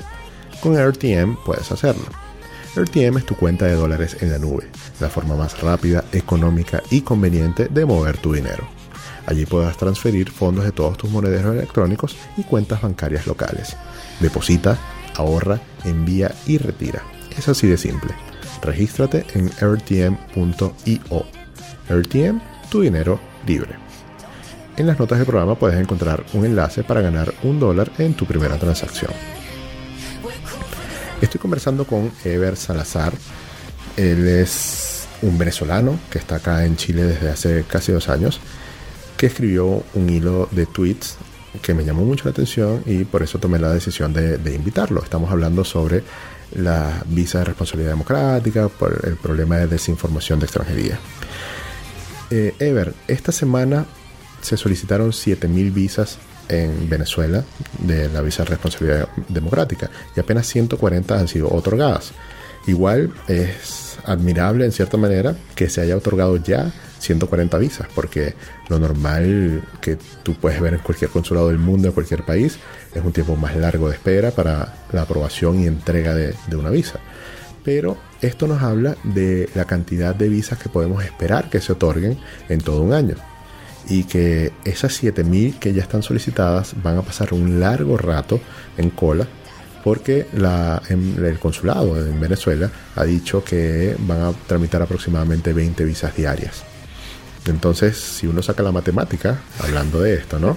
Con 0.60 0.76
RTM 0.76 1.42
puedes 1.42 1.72
hacerlo. 1.72 2.04
RTM 2.74 3.16
es 3.16 3.24
tu 3.24 3.34
cuenta 3.34 3.64
de 3.64 3.76
dólares 3.76 4.18
en 4.20 4.30
la 4.30 4.38
nube, 4.38 4.68
la 5.00 5.08
forma 5.08 5.36
más 5.36 5.58
rápida, 5.62 6.04
económica 6.12 6.82
y 6.90 7.00
conveniente 7.00 7.68
de 7.68 7.86
mover 7.86 8.18
tu 8.18 8.34
dinero. 8.34 8.75
Allí 9.26 9.44
podrás 9.44 9.76
transferir 9.76 10.30
fondos 10.30 10.64
de 10.64 10.72
todos 10.72 10.96
tus 10.96 11.10
monederos 11.10 11.54
electrónicos 11.54 12.16
y 12.36 12.44
cuentas 12.44 12.80
bancarias 12.80 13.26
locales. 13.26 13.76
Deposita, 14.20 14.78
ahorra, 15.16 15.60
envía 15.84 16.32
y 16.46 16.58
retira. 16.58 17.02
Es 17.36 17.48
así 17.48 17.66
de 17.66 17.76
simple. 17.76 18.12
Regístrate 18.62 19.26
en 19.34 19.50
rtm.io. 19.50 21.26
RTM, 21.88 22.40
tu 22.70 22.80
dinero 22.80 23.20
libre. 23.46 23.76
En 24.76 24.86
las 24.86 24.98
notas 24.98 25.18
del 25.18 25.26
programa 25.26 25.54
puedes 25.54 25.80
encontrar 25.80 26.24
un 26.34 26.44
enlace 26.44 26.84
para 26.84 27.00
ganar 27.00 27.32
un 27.42 27.58
dólar 27.58 27.90
en 27.98 28.14
tu 28.14 28.26
primera 28.26 28.58
transacción. 28.58 29.12
Estoy 31.20 31.40
conversando 31.40 31.86
con 31.86 32.12
Ever 32.24 32.56
Salazar. 32.56 33.14
Él 33.96 34.28
es 34.28 35.06
un 35.22 35.38
venezolano 35.38 35.98
que 36.10 36.18
está 36.18 36.36
acá 36.36 36.64
en 36.66 36.76
Chile 36.76 37.04
desde 37.04 37.30
hace 37.30 37.64
casi 37.66 37.92
dos 37.92 38.10
años, 38.10 38.38
que 39.16 39.26
escribió 39.26 39.82
un 39.94 40.10
hilo 40.10 40.48
de 40.50 40.66
tweets 40.66 41.16
que 41.62 41.74
me 41.74 41.84
llamó 41.84 42.04
mucho 42.04 42.24
la 42.24 42.30
atención 42.30 42.82
y 42.86 43.04
por 43.04 43.22
eso 43.22 43.38
tomé 43.38 43.58
la 43.58 43.72
decisión 43.72 44.12
de, 44.12 44.54
invitarlo. 44.54 45.02
Estamos 45.02 45.30
hablando 45.30 45.64
sobre 45.64 46.02
la 46.54 47.02
visa 47.06 47.38
de 47.38 47.44
responsabilidad 47.46 47.92
democrática, 47.92 48.68
por 48.68 49.00
el 49.04 49.16
problema 49.16 49.56
de 49.56 49.66
desinformación 49.66 50.38
de 50.38 50.46
extranjería. 50.46 50.98
Eh, 52.30 52.54
Ever, 52.58 52.94
esta 53.08 53.32
semana 53.32 53.86
se 54.42 54.56
solicitaron 54.56 55.10
7.000 55.10 55.72
visas 55.72 56.18
en 56.48 56.88
Venezuela 56.88 57.44
de 57.78 58.08
la 58.08 58.20
visa 58.20 58.44
de 58.44 58.50
responsabilidad 58.50 59.08
democrática 59.28 59.90
y 60.14 60.20
apenas 60.20 60.46
140 60.46 61.18
han 61.18 61.28
sido 61.28 61.52
otorgadas. 61.52 62.12
Igual 62.66 63.12
es 63.28 63.98
admirable 64.04 64.64
en 64.64 64.72
cierta 64.72 64.96
manera 64.96 65.36
que 65.54 65.68
se 65.68 65.80
haya 65.80 65.96
otorgado 65.96 66.36
ya 66.36 66.72
140 67.06 67.58
visas, 67.58 67.86
porque 67.94 68.34
lo 68.68 68.78
normal 68.78 69.62
que 69.80 69.96
tú 70.22 70.34
puedes 70.34 70.60
ver 70.60 70.74
en 70.74 70.80
cualquier 70.80 71.10
consulado 71.10 71.48
del 71.48 71.58
mundo, 71.58 71.88
en 71.88 71.94
cualquier 71.94 72.24
país, 72.24 72.58
es 72.94 73.02
un 73.04 73.12
tiempo 73.12 73.36
más 73.36 73.56
largo 73.56 73.88
de 73.88 73.94
espera 73.94 74.30
para 74.30 74.74
la 74.92 75.02
aprobación 75.02 75.60
y 75.60 75.66
entrega 75.66 76.14
de, 76.14 76.34
una 76.56 76.70
visa. 76.70 76.98
Pero 77.64 77.96
esto 78.20 78.46
nos 78.46 78.62
habla 78.62 78.96
de 79.04 79.48
la 79.54 79.64
cantidad 79.64 80.14
de 80.14 80.28
visas 80.28 80.58
que 80.58 80.68
podemos 80.68 81.04
esperar 81.04 81.50
que 81.50 81.60
se 81.60 81.72
otorguen 81.72 82.18
en 82.48 82.60
todo 82.60 82.82
un 82.82 82.92
año 82.92 83.16
y 83.88 84.04
que 84.04 84.52
esas 84.64 85.00
7.000 85.02 85.58
que 85.58 85.72
ya 85.72 85.82
están 85.82 86.02
solicitadas 86.02 86.74
van 86.82 86.98
a 86.98 87.02
pasar 87.02 87.32
un 87.34 87.60
largo 87.60 87.96
rato 87.96 88.40
en 88.76 88.90
cola 88.90 89.26
porque 89.84 90.26
en- 90.88 91.24
el 91.24 91.38
consulado 91.38 91.96
en 92.04 92.18
Venezuela 92.18 92.68
ha 92.96 93.04
dicho 93.04 93.44
que 93.44 93.94
van 94.00 94.20
a 94.22 94.32
tramitar 94.48 94.82
aproximadamente 94.82 95.52
20 95.52 95.84
visas 95.84 96.16
diarias. 96.16 96.64
Entonces, 97.46 97.96
si 97.96 98.26
uno 98.26 98.42
saca 98.42 98.62
la 98.62 98.72
matemática, 98.72 99.40
hablando 99.60 100.00
de 100.00 100.14
esto, 100.14 100.38
¿no? 100.38 100.56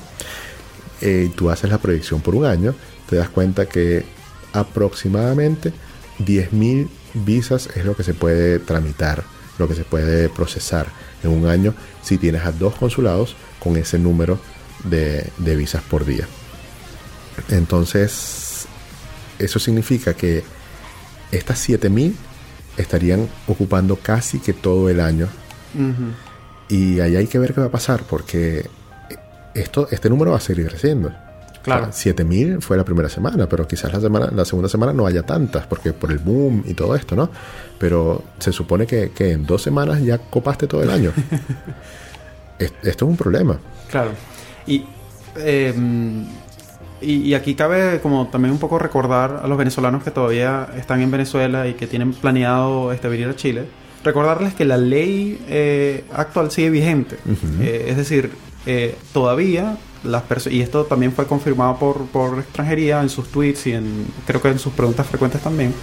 Eh, 1.02 1.32
tú 1.36 1.50
haces 1.50 1.70
la 1.70 1.78
proyección 1.78 2.22
por 2.22 2.36
un 2.36 2.46
año, 2.46 2.76
te 3.10 3.16
das 3.16 3.30
cuenta 3.30 3.68
que 3.68 4.06
aproximadamente 4.54 5.72
10.000 6.20 6.90
visas 7.14 7.70
es 7.76 7.86
lo 7.86 7.96
que 7.96 8.04
se 8.04 8.14
puede 8.14 8.60
tramitar, 8.60 9.24
lo 9.58 9.68
que 9.68 9.76
se 9.76 9.84
puede 9.84 10.30
procesar 10.30 10.88
en 11.24 11.32
un 11.32 11.48
año 11.48 11.74
si 12.02 12.18
tienes 12.18 12.46
a 12.46 12.52
dos 12.52 12.76
consulados 12.76 13.36
con 13.60 13.78
ese 13.78 14.00
número 14.00 14.40
de, 14.84 15.32
de 15.38 15.56
visas 15.56 15.84
por 15.84 16.06
día. 16.06 16.28
Entonces, 17.50 18.66
eso 19.38 19.60
significa 19.60 20.14
que 20.14 20.44
estas 21.32 21.60
7000 21.60 22.16
estarían 22.78 23.28
ocupando 23.48 23.96
casi 23.96 24.40
que 24.40 24.54
todo 24.54 24.90
el 24.90 25.00
año. 25.00 25.28
Y 26.70 27.00
ahí 27.00 27.16
hay 27.16 27.28
que 27.28 27.40
ver 27.40 27.54
qué 27.54 27.62
va 27.62 27.68
a 27.68 27.72
pasar, 27.72 28.04
porque 28.04 28.70
esto, 29.54 29.88
este 29.92 30.10
número 30.10 30.32
va 30.32 30.38
a 30.38 30.42
seguir 30.42 30.68
creciendo. 30.68 31.12
Claro. 31.64 31.84
O 31.84 31.86
sea, 31.88 31.92
7000 31.94 32.62
fue 32.62 32.78
la 32.78 32.86
primera 32.86 33.10
semana, 33.10 33.50
pero 33.50 33.68
quizás 33.68 33.92
la, 33.92 34.00
semana, 34.00 34.30
la 34.34 34.46
segunda 34.46 34.70
semana 34.70 34.94
no 34.94 35.06
haya 35.06 35.24
tantas, 35.24 35.66
porque 35.68 35.92
por 35.94 36.12
el 36.12 36.20
boom 36.20 36.64
y 36.66 36.74
todo 36.74 36.96
esto, 36.96 37.16
¿no? 37.16 37.30
Pero 37.78 38.24
se 38.40 38.52
supone 38.54 38.86
que, 38.88 39.12
que 39.12 39.32
en 39.34 39.46
dos 39.46 39.62
semanas 39.64 40.02
ya 40.02 40.18
copaste 40.20 40.68
todo 40.68 40.84
el 40.84 40.90
año. 40.90 41.12
Es- 42.60 42.74
esto 42.84 43.06
es 43.06 43.10
un 43.12 43.16
problema. 43.18 43.58
Claro. 43.90 44.12
Y, 44.68 44.84
eh, 45.38 45.74
y, 47.02 47.14
y 47.22 47.34
aquí 47.34 47.56
cabe 47.56 48.02
como 48.02 48.28
también 48.28 48.52
un 48.52 48.60
poco 48.60 48.78
recordar 48.78 49.40
a 49.44 49.48
los 49.48 49.58
venezolanos 49.58 50.04
que 50.04 50.12
todavía 50.12 50.68
están 50.78 51.00
en 51.02 51.10
Venezuela 51.10 51.68
y 51.68 51.76
que 51.76 51.88
tienen 51.88 52.12
planeado 52.14 52.92
este, 52.92 53.08
venir 53.08 53.30
a 53.30 53.36
Chile. 53.38 53.66
Recordarles 54.04 54.54
que 54.54 54.66
la 54.66 54.78
ley 54.78 55.44
eh, 55.50 56.06
actual 56.14 56.52
sigue 56.52 56.70
vigente. 56.70 57.18
Eh, 57.62 57.88
es 57.90 57.98
decir, 57.98 58.32
eh, 58.66 58.96
todavía 59.14 59.78
las 60.04 60.24
personas... 60.24 60.56
Y 60.56 60.62
esto 60.62 60.86
también 60.86 61.12
fue 61.12 61.28
confirmado 61.28 61.78
por, 61.78 62.06
por 62.08 62.40
extranjería 62.40 63.02
en 63.02 63.10
sus 63.10 63.30
tweets 63.30 63.68
y 63.68 63.74
en, 63.74 64.08
creo 64.26 64.42
que 64.42 64.50
en 64.50 64.60
sus 64.60 64.74
preguntas 64.74 65.08
frecuentes 65.08 65.42
también. 65.42 65.74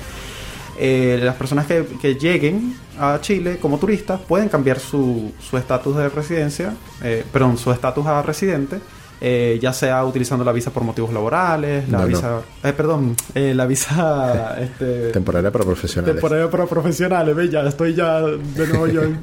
Eh, 0.79 1.19
las 1.23 1.37
personas 1.37 1.67
que, 1.67 1.87
que 2.01 2.17
lleguen 2.17 2.77
a 2.99 3.19
Chile 3.21 3.59
como 3.59 3.79
turistas 3.79 4.21
pueden 4.21 4.51
cambiar 4.51 4.79
su 4.79 5.33
su 5.41 5.57
estatus 5.57 5.97
de 5.97 6.09
residencia, 6.11 6.75
eh, 7.03 7.25
perdón, 7.33 7.57
su 7.57 7.73
estatus 7.73 8.07
a 8.07 8.21
residente, 8.21 8.81
eh, 9.21 9.59
ya 9.61 9.73
sea 9.73 10.05
utilizando 10.05 10.45
la 10.45 10.53
visa 10.53 10.71
por 10.71 10.83
motivos 10.85 11.13
laborales, 11.13 11.89
la 11.89 11.99
No, 11.99 12.03
no. 12.05 12.09
visa, 12.09 12.41
eh, 12.63 12.73
perdón, 12.73 13.17
eh, 13.35 13.55
la 13.55 13.67
visa 13.67 14.57
este, 14.61 15.11
Temporaria 15.13 15.51
para 15.51 15.65
profesionales. 15.65 16.15
temporaria 16.17 16.51
para 16.51 16.67
profesionales, 16.67 17.35
ve, 17.35 17.49
ya 17.49 17.63
estoy 17.63 17.95
ya 17.95 18.21
de 18.21 18.67
nuevo 18.69 18.87
yo 18.87 19.03
en- 19.03 19.21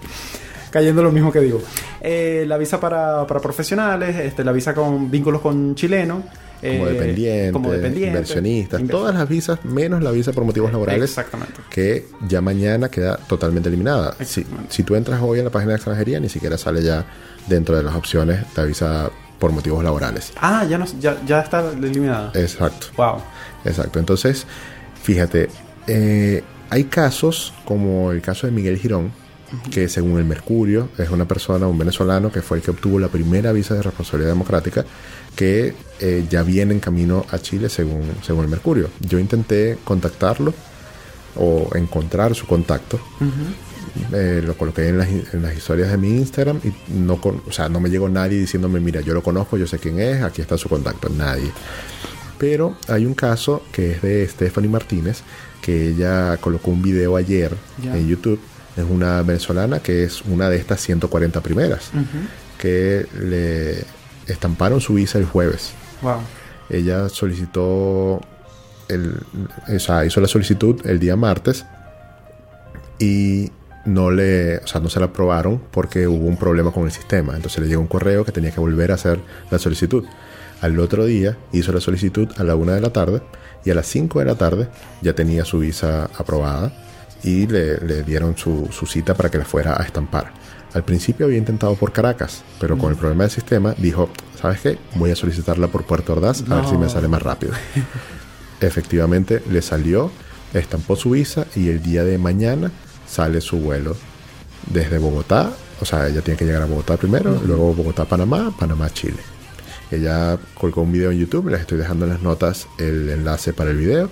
cayendo 0.70 1.02
lo 1.02 1.10
mismo 1.12 1.32
que 1.32 1.40
digo. 1.40 1.60
Eh, 2.00 2.44
la 2.46 2.56
visa 2.58 2.78
para, 2.78 3.26
para 3.26 3.40
profesionales, 3.40 4.14
este, 4.16 4.44
la 4.44 4.52
visa 4.52 4.74
con 4.74 5.10
vínculos 5.10 5.40
con 5.40 5.74
chilenos. 5.74 6.22
Eh, 6.62 6.76
como 6.78 6.86
dependientes, 6.90 7.52
como 7.52 7.72
dependientes, 7.72 8.08
inversionistas, 8.14 8.80
inver- 8.80 8.90
todas 8.90 9.14
las 9.14 9.28
visas 9.28 9.64
menos 9.64 10.02
la 10.02 10.10
visa 10.10 10.32
por 10.32 10.44
motivos 10.44 10.72
laborales 10.72 11.10
Exactamente. 11.10 11.54
que 11.70 12.06
ya 12.28 12.40
mañana 12.40 12.88
queda 12.90 13.16
totalmente 13.16 13.68
eliminada. 13.68 14.14
Si, 14.24 14.46
si 14.68 14.82
tú 14.82 14.94
entras 14.94 15.20
hoy 15.22 15.38
en 15.38 15.44
la 15.44 15.50
página 15.50 15.70
de 15.72 15.76
extranjería 15.76 16.18
ni 16.20 16.28
siquiera 16.28 16.56
sale 16.58 16.82
ya 16.82 17.04
dentro 17.46 17.76
de 17.76 17.82
las 17.82 17.94
opciones 17.94 18.44
la 18.56 18.64
visa 18.64 19.10
por 19.38 19.52
motivos 19.52 19.84
laborales. 19.84 20.32
Ah, 20.40 20.64
ya, 20.68 20.78
no, 20.78 20.86
ya, 20.98 21.20
ya 21.26 21.40
está 21.40 21.70
eliminada. 21.70 22.32
Exacto. 22.34 22.86
Wow. 22.96 23.16
Exacto. 23.64 23.98
Entonces, 23.98 24.46
fíjate, 25.02 25.48
eh, 25.86 26.42
hay 26.70 26.84
casos 26.84 27.52
como 27.64 28.12
el 28.12 28.22
caso 28.22 28.46
de 28.46 28.52
Miguel 28.52 28.78
Girón, 28.78 29.12
que 29.70 29.88
según 29.88 30.18
el 30.18 30.24
Mercurio 30.24 30.88
es 30.98 31.08
una 31.10 31.28
persona, 31.28 31.68
un 31.68 31.78
venezolano, 31.78 32.32
que 32.32 32.42
fue 32.42 32.56
el 32.56 32.62
que 32.64 32.72
obtuvo 32.72 32.98
la 32.98 33.08
primera 33.08 33.52
visa 33.52 33.74
de 33.74 33.82
responsabilidad 33.82 34.32
democrática, 34.32 34.84
que 35.36 35.74
eh, 36.00 36.26
ya 36.28 36.42
viene 36.42 36.74
en 36.74 36.80
camino 36.80 37.24
a 37.30 37.38
Chile 37.38 37.68
según, 37.68 38.02
según 38.22 38.44
el 38.44 38.50
Mercurio. 38.50 38.88
Yo 39.00 39.18
intenté 39.18 39.78
contactarlo 39.84 40.52
o 41.36 41.70
encontrar 41.76 42.34
su 42.34 42.46
contacto. 42.46 42.98
Eh, 44.12 44.42
lo 44.44 44.56
coloqué 44.56 44.88
en 44.88 44.98
las, 44.98 45.08
en 45.08 45.42
las 45.42 45.56
historias 45.56 45.90
de 45.90 45.96
mi 45.96 46.08
Instagram 46.10 46.60
y 46.64 46.72
no, 46.92 47.18
con- 47.20 47.42
o 47.48 47.52
sea, 47.52 47.68
no 47.68 47.80
me 47.80 47.88
llegó 47.88 48.08
nadie 48.08 48.38
diciéndome, 48.38 48.78
mira, 48.80 49.00
yo 49.00 49.14
lo 49.14 49.22
conozco, 49.22 49.56
yo 49.56 49.66
sé 49.66 49.78
quién 49.78 49.98
es, 50.00 50.22
aquí 50.22 50.42
está 50.42 50.58
su 50.58 50.68
contacto. 50.68 51.08
Nadie. 51.08 51.50
Pero 52.38 52.76
hay 52.88 53.06
un 53.06 53.14
caso 53.14 53.62
que 53.72 53.92
es 53.92 54.02
de 54.02 54.28
Stephanie 54.28 54.68
Martínez, 54.68 55.22
que 55.62 55.88
ella 55.88 56.36
colocó 56.38 56.70
un 56.70 56.82
video 56.82 57.16
ayer 57.16 57.52
en 57.82 58.06
YouTube. 58.08 58.38
Es 58.76 58.84
una 58.84 59.22
venezolana 59.22 59.80
que 59.80 60.04
es 60.04 60.20
una 60.22 60.50
de 60.50 60.58
estas 60.58 60.80
140 60.82 61.40
primeras, 61.40 61.90
que 62.58 63.06
le 63.18 63.84
estamparon 64.26 64.80
su 64.80 64.94
visa 64.94 65.18
el 65.18 65.24
jueves. 65.24 65.72
Wow. 66.02 66.20
Ella 66.68 67.08
solicitó, 67.08 68.20
el, 68.88 69.20
o 69.74 69.78
sea, 69.78 70.04
hizo 70.04 70.20
la 70.20 70.28
solicitud 70.28 70.84
el 70.86 70.98
día 70.98 71.16
martes 71.16 71.64
y 72.98 73.52
no 73.84 74.10
le, 74.10 74.58
o 74.58 74.66
sea, 74.66 74.80
no 74.80 74.88
se 74.88 74.98
la 74.98 75.06
aprobaron 75.06 75.62
porque 75.70 76.08
hubo 76.08 76.26
un 76.26 76.36
problema 76.36 76.72
con 76.72 76.84
el 76.84 76.92
sistema. 76.92 77.36
Entonces 77.36 77.60
le 77.60 77.68
llegó 77.68 77.80
un 77.80 77.86
correo 77.86 78.24
que 78.24 78.32
tenía 78.32 78.50
que 78.50 78.60
volver 78.60 78.90
a 78.90 78.94
hacer 78.94 79.20
la 79.50 79.58
solicitud. 79.58 80.04
Al 80.60 80.78
otro 80.80 81.04
día 81.04 81.36
hizo 81.52 81.72
la 81.72 81.80
solicitud 81.80 82.28
a 82.36 82.44
la 82.44 82.56
una 82.56 82.74
de 82.74 82.80
la 82.80 82.90
tarde 82.90 83.22
y 83.64 83.70
a 83.70 83.74
las 83.74 83.86
5 83.86 84.20
de 84.20 84.24
la 84.24 84.34
tarde 84.34 84.68
ya 85.02 85.12
tenía 85.12 85.44
su 85.44 85.60
visa 85.60 86.08
aprobada 86.18 86.72
y 87.22 87.46
le, 87.46 87.78
le 87.78 88.02
dieron 88.02 88.36
su, 88.36 88.68
su 88.70 88.86
cita 88.86 89.14
para 89.14 89.30
que 89.30 89.38
la 89.38 89.44
fuera 89.44 89.80
a 89.80 89.84
estampar. 89.84 90.32
Al 90.76 90.84
principio 90.84 91.24
había 91.24 91.38
intentado 91.38 91.74
por 91.74 91.90
Caracas, 91.90 92.44
pero 92.60 92.76
con 92.76 92.90
el 92.92 92.98
problema 92.98 93.24
del 93.24 93.30
sistema 93.30 93.74
dijo, 93.78 94.10
¿sabes 94.38 94.60
qué? 94.60 94.78
Voy 94.96 95.10
a 95.10 95.16
solicitarla 95.16 95.68
por 95.68 95.84
Puerto 95.84 96.12
Ordaz 96.12 96.44
a 96.50 96.56
ver 96.56 96.66
si 96.66 96.76
me 96.76 96.90
sale 96.90 97.08
más 97.08 97.22
rápido. 97.22 97.54
Efectivamente 98.60 99.42
le 99.50 99.62
salió, 99.62 100.10
estampó 100.52 100.94
su 100.94 101.12
visa 101.12 101.46
y 101.56 101.70
el 101.70 101.82
día 101.82 102.04
de 102.04 102.18
mañana 102.18 102.70
sale 103.08 103.40
su 103.40 103.56
vuelo 103.56 103.96
desde 104.70 104.98
Bogotá. 104.98 105.50
O 105.80 105.86
sea, 105.86 106.08
ella 106.08 106.20
tiene 106.20 106.36
que 106.36 106.44
llegar 106.44 106.60
a 106.60 106.66
Bogotá 106.66 106.98
primero, 106.98 107.40
luego 107.46 107.72
Bogotá, 107.72 108.04
Panamá, 108.04 108.54
Panamá, 108.60 108.90
Chile. 108.90 109.22
Ella 109.90 110.38
colgó 110.52 110.82
un 110.82 110.92
video 110.92 111.10
en 111.10 111.20
YouTube, 111.20 111.48
les 111.48 111.62
estoy 111.62 111.78
dejando 111.78 112.04
en 112.04 112.12
las 112.12 112.20
notas 112.20 112.68
el 112.76 113.08
enlace 113.08 113.54
para 113.54 113.70
el 113.70 113.78
video. 113.78 114.10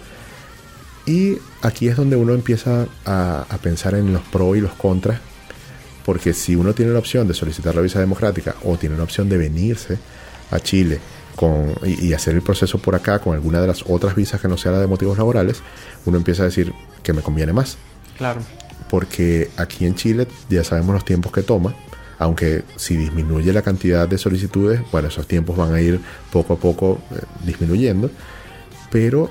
Y 1.04 1.36
aquí 1.60 1.88
es 1.88 1.96
donde 1.98 2.16
uno 2.16 2.32
empieza 2.32 2.86
a, 3.04 3.44
a 3.50 3.58
pensar 3.58 3.94
en 3.94 4.14
los 4.14 4.22
pros 4.22 4.56
y 4.56 4.62
los 4.62 4.72
contras. 4.72 5.20
Porque 6.04 6.34
si 6.34 6.54
uno 6.54 6.74
tiene 6.74 6.92
la 6.92 6.98
opción 6.98 7.26
de 7.26 7.34
solicitar 7.34 7.74
la 7.74 7.80
visa 7.80 8.00
democrática 8.00 8.54
o 8.64 8.76
tiene 8.76 8.96
la 8.96 9.04
opción 9.04 9.28
de 9.28 9.38
venirse 9.38 9.98
a 10.50 10.60
Chile 10.60 11.00
con, 11.34 11.74
y, 11.84 12.08
y 12.08 12.12
hacer 12.12 12.34
el 12.34 12.42
proceso 12.42 12.78
por 12.78 12.94
acá 12.94 13.18
con 13.18 13.34
alguna 13.34 13.60
de 13.60 13.66
las 13.66 13.84
otras 13.88 14.14
visas 14.14 14.40
que 14.40 14.48
no 14.48 14.56
sea 14.56 14.72
la 14.72 14.80
de 14.80 14.86
motivos 14.86 15.16
laborales, 15.16 15.62
uno 16.04 16.16
empieza 16.18 16.42
a 16.42 16.46
decir 16.46 16.72
que 17.02 17.12
me 17.12 17.22
conviene 17.22 17.52
más. 17.52 17.78
Claro. 18.16 18.40
porque 18.90 19.50
aquí 19.56 19.86
en 19.86 19.96
Chile 19.96 20.28
ya 20.48 20.62
sabemos 20.62 20.94
los 20.94 21.04
tiempos 21.04 21.32
que 21.32 21.42
toma, 21.42 21.74
aunque 22.18 22.62
si 22.76 22.96
disminuye 22.96 23.52
la 23.52 23.62
cantidad 23.62 24.06
de 24.08 24.18
solicitudes, 24.18 24.82
bueno, 24.92 25.08
esos 25.08 25.26
tiempos 25.26 25.56
van 25.56 25.74
a 25.74 25.80
ir 25.80 26.00
poco 26.30 26.54
a 26.54 26.56
poco 26.58 27.00
eh, 27.10 27.20
disminuyendo, 27.44 28.08
pero 28.92 29.30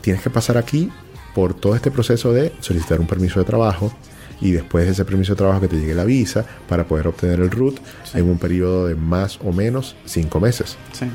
tienes 0.00 0.22
que 0.22 0.30
pasar 0.30 0.58
aquí 0.58 0.90
por 1.34 1.54
todo 1.54 1.76
este 1.76 1.90
proceso 1.92 2.32
de 2.32 2.52
solicitar 2.60 2.98
un 3.00 3.06
permiso 3.06 3.38
de 3.38 3.46
trabajo 3.46 3.92
y 4.40 4.52
después 4.52 4.86
de 4.86 4.92
ese 4.92 5.04
permiso 5.04 5.32
de 5.32 5.36
trabajo 5.38 5.60
que 5.60 5.68
te 5.68 5.76
llegue 5.76 5.94
la 5.94 6.04
visa 6.04 6.44
para 6.68 6.84
poder 6.84 7.08
obtener 7.08 7.40
el 7.40 7.50
RUT 7.50 7.78
en 8.14 8.28
un 8.28 8.38
periodo 8.38 8.86
de 8.86 8.94
más 8.94 9.38
o 9.42 9.52
menos 9.52 9.96
cinco 10.04 10.40
meses. 10.40 10.76
Sí. 10.92 11.06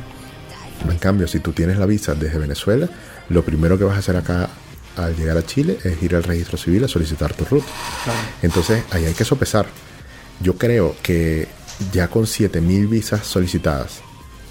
En 0.90 0.98
cambio, 0.98 1.28
si 1.28 1.40
tú 1.40 1.52
tienes 1.52 1.78
la 1.78 1.86
visa 1.86 2.16
desde 2.16 2.40
Venezuela, 2.40 2.90
lo 3.30 3.44
primero 3.44 3.78
que 3.78 3.84
vas 3.84 3.96
a 3.96 4.00
hacer 4.00 4.16
acá 4.16 4.50
al 4.96 5.16
llegar 5.16 5.38
a 5.38 5.46
Chile 5.46 5.78
es 5.84 6.02
ir 6.02 6.16
al 6.16 6.24
registro 6.24 6.58
civil 6.58 6.84
a 6.84 6.88
solicitar 6.88 7.34
tu 7.34 7.46
RUT. 7.46 7.64
Claro. 8.04 8.20
Entonces, 8.42 8.84
ahí 8.92 9.06
hay 9.06 9.14
que 9.14 9.26
sopesar. 9.26 9.68
Yo 10.42 10.58
creo 10.58 10.96
que 11.04 11.48
ya 11.92 12.08
con 12.08 12.28
7000 12.28 12.88
visas 12.88 13.26
solicitadas 13.26 14.02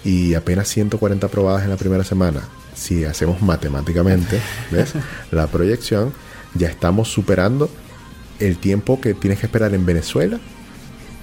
y 0.05 0.35
apenas 0.35 0.69
140 0.69 1.27
aprobadas 1.27 1.65
en 1.65 1.71
la 1.71 1.77
primera 1.77 2.05
semana, 2.05 2.43
si 2.75 3.05
hacemos 3.05 3.43
matemáticamente, 3.43 4.41
¿ves? 4.71 4.93
La 5.31 5.47
proyección, 5.47 6.13
ya 6.55 6.69
estamos 6.69 7.11
superando 7.11 7.69
el 8.41 8.59
tiempo 8.59 9.01
que 9.01 9.15
tienes 9.15 9.41
que 9.41 9.47
esperar 9.47 9.75
en 9.75 9.85
Venezuela 9.87 10.39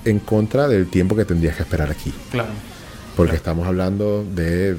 en 0.04 0.20
contra 0.20 0.68
del 0.68 0.88
tiempo 0.88 1.16
que 1.16 1.26
tendrías 1.26 1.56
que 1.56 1.64
esperar 1.64 1.90
aquí. 1.92 2.14
Claro. 2.32 2.50
Porque 3.16 3.36
estamos 3.36 3.66
hablando 3.68 4.24
de 4.24 4.76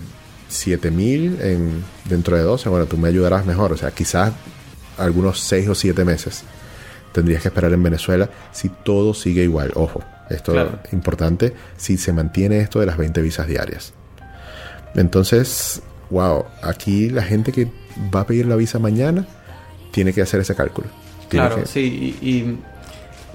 7000 0.49 1.41
en 1.41 1.85
dentro 2.05 2.37
de 2.37 2.43
12. 2.43 2.69
Bueno, 2.69 2.87
tú 2.87 2.97
me 2.99 3.09
ayudarás 3.09 3.47
mejor. 3.47 3.73
O 3.73 3.77
sea, 3.77 3.91
quizás 3.91 4.33
algunos 4.99 5.41
6 5.41 5.69
o 5.69 5.75
7 5.75 6.05
meses 6.05 6.43
tendrías 7.13 7.43
que 7.43 7.49
esperar 7.49 7.73
en 7.73 7.83
Venezuela 7.83 8.29
si 8.53 8.69
todo 8.69 9.15
sigue 9.15 9.43
igual. 9.43 9.73
Ojo, 9.75 10.03
esto 10.31 10.53
Claro. 10.53 10.79
es 10.85 10.93
importante 10.93 11.55
si 11.77 11.97
se 11.97 12.13
mantiene 12.13 12.59
esto 12.61 12.79
de 12.81 12.87
las 12.87 12.97
20 12.99 13.21
visas 13.23 13.47
diarias. 13.47 13.95
Entonces, 14.95 15.83
wow, 16.11 16.45
aquí 16.63 17.11
la 17.11 17.23
gente 17.23 17.53
que 17.53 17.71
va 18.15 18.21
a 18.21 18.27
pedir 18.27 18.47
la 18.47 18.57
visa 18.57 18.79
mañana 18.79 19.27
tiene 19.93 20.13
que 20.13 20.23
hacer 20.23 20.41
ese 20.41 20.55
cálculo. 20.55 20.89
Claro, 21.29 21.57
que- 21.57 21.67
sí. 21.67 22.17
Y, 22.21 22.29
y, 22.31 22.59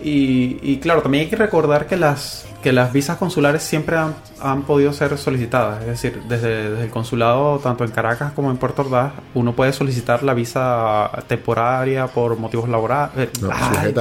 y- 0.03 0.59
y 0.61 0.77
claro, 0.79 1.01
también 1.01 1.25
hay 1.25 1.29
que 1.29 1.35
recordar 1.35 1.85
que 1.85 1.95
las, 1.95 2.45
que 2.63 2.71
las 2.73 2.91
visas 2.91 3.17
consulares 3.17 3.61
siempre 3.61 3.97
han, 3.97 4.15
han 4.41 4.63
podido 4.63 4.93
ser 4.93 5.15
solicitadas. 5.17 5.81
Es 5.81 5.87
decir, 5.87 6.21
desde, 6.27 6.71
desde 6.71 6.83
el 6.85 6.89
consulado, 6.89 7.59
tanto 7.59 7.83
en 7.83 7.91
Caracas 7.91 8.31
como 8.33 8.49
en 8.49 8.57
Puerto 8.57 8.81
Ordaz, 8.81 9.13
uno 9.35 9.53
puede 9.53 9.73
solicitar 9.73 10.23
la 10.23 10.33
visa 10.33 11.11
temporaria 11.27 12.07
por 12.07 12.37
motivos 12.37 12.67
laborales. 12.67 13.29
No, 13.41 13.49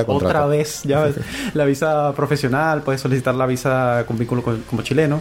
contrato. 0.06 0.12
otra 0.14 0.46
vez, 0.46 0.82
ya 0.84 1.00
ves. 1.04 1.16
La 1.54 1.64
visa 1.66 2.12
profesional, 2.14 2.82
puedes 2.82 3.00
solicitar 3.00 3.34
la 3.34 3.46
visa 3.46 4.04
con 4.06 4.16
vínculo 4.18 4.42
con- 4.42 4.62
como 4.62 4.82
chileno. 4.82 5.20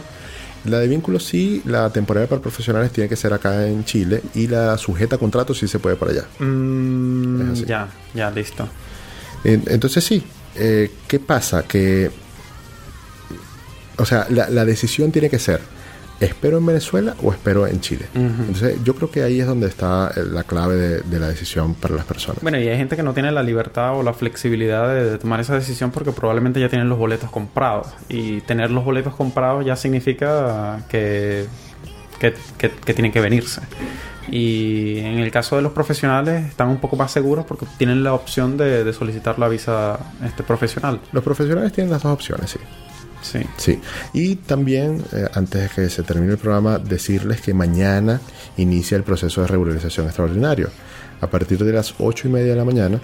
La 0.66 0.78
de 0.78 0.88
vínculo 0.88 1.18
sí, 1.18 1.62
la 1.64 1.90
temporada 1.90 2.26
para 2.26 2.42
profesionales 2.42 2.90
tiene 2.92 3.08
que 3.08 3.16
ser 3.16 3.32
acá 3.32 3.66
en 3.66 3.84
Chile 3.84 4.22
y 4.34 4.46
la 4.46 4.76
sujeta 4.76 5.16
a 5.16 5.18
contrato 5.18 5.54
sí 5.54 5.66
se 5.66 5.78
puede 5.78 5.96
para 5.96 6.12
allá. 6.12 6.24
Mm, 6.38 7.40
Es 7.42 7.48
así. 7.58 7.64
ya, 7.66 7.88
ya, 8.14 8.30
listo. 8.30 8.68
En- 9.44 9.64
Entonces 9.68 10.04
sí, 10.04 10.22
eh, 10.56 10.90
¿qué 11.08 11.18
pasa? 11.18 11.62
Que, 11.62 12.10
o 13.96 14.04
sea, 14.04 14.26
la, 14.30 14.50
la 14.50 14.64
decisión 14.64 15.12
tiene 15.12 15.30
que 15.30 15.38
ser, 15.38 15.60
¿espero 16.20 16.58
en 16.58 16.66
Venezuela 16.66 17.14
o 17.22 17.32
espero 17.32 17.66
en 17.66 17.80
Chile? 17.80 18.06
Entonces 18.14 18.76
yo 18.84 18.94
creo 18.94 19.10
que 19.10 19.22
ahí 19.22 19.40
es 19.40 19.46
donde 19.46 19.66
está 19.66 20.10
eh, 20.16 20.20
la 20.30 20.44
clave 20.44 20.76
de, 20.76 21.00
de 21.00 21.18
la 21.18 21.28
decisión 21.28 21.74
para 21.74 21.94
las 21.94 22.04
personas. 22.04 22.42
Bueno, 22.42 22.58
y 22.60 22.68
hay 22.68 22.76
gente 22.76 22.94
que 22.96 23.02
no 23.02 23.12
tiene 23.14 23.32
la 23.32 23.42
libertad 23.42 23.96
o 23.96 24.02
la 24.02 24.12
flexibilidad 24.12 24.88
de, 24.88 25.10
de 25.10 25.18
tomar 25.18 25.40
esa 25.40 25.54
decisión 25.54 25.90
porque 25.90 26.12
probablemente 26.12 26.60
ya 26.60 26.68
tienen 26.68 26.88
los 26.88 26.98
boletos 26.98 27.30
comprados. 27.30 27.88
Y 28.08 28.40
tener 28.42 28.70
los 28.70 28.84
boletos 28.84 29.14
comprados 29.14 29.64
ya 29.64 29.76
significa 29.76 30.84
que, 30.88 31.46
que, 32.18 32.34
que- 32.58 32.70
que 32.70 32.94
tienen 32.94 33.12
que 33.12 33.20
venirse. 33.20 33.62
Y 34.30 34.98
en 34.98 35.18
el 35.18 35.30
caso 35.32 35.56
de 35.56 35.62
los 35.62 35.72
profesionales 35.72 36.46
están 36.46 36.68
un 36.68 36.76
poco 36.78 36.94
más 36.96 37.10
seguros 37.10 37.44
porque 37.46 37.66
tienen 37.78 38.04
la 38.04 38.12
opción 38.12 38.56
de, 38.56 38.84
de 38.84 38.92
solicitar 38.92 39.38
la 39.38 39.48
visa 39.48 39.98
este, 40.24 40.42
profesional. 40.44 41.00
Los 41.12 41.24
profesionales 41.24 41.72
tienen 41.72 41.90
las 41.90 42.02
dos 42.02 42.12
opciones, 42.12 42.50
sí. 42.50 42.58
Sí. 43.22 43.40
Sí, 43.56 43.78
y 44.12 44.36
también, 44.36 45.02
eh, 45.12 45.26
antes 45.34 45.62
de 45.62 45.68
que 45.68 45.90
se 45.90 46.02
termine 46.02 46.32
el 46.32 46.38
programa, 46.38 46.78
decirles 46.78 47.40
que 47.40 47.52
mañana 47.54 48.20
inicia 48.56 48.96
el 48.96 49.02
proceso 49.02 49.42
de 49.42 49.46
regularización 49.46 50.06
extraordinario. 50.06 50.68
A 51.20 51.26
partir 51.28 51.58
de 51.62 51.72
las 51.72 51.94
ocho 51.98 52.28
y 52.28 52.30
media 52.30 52.52
de 52.52 52.56
la 52.56 52.64
mañana 52.64 52.98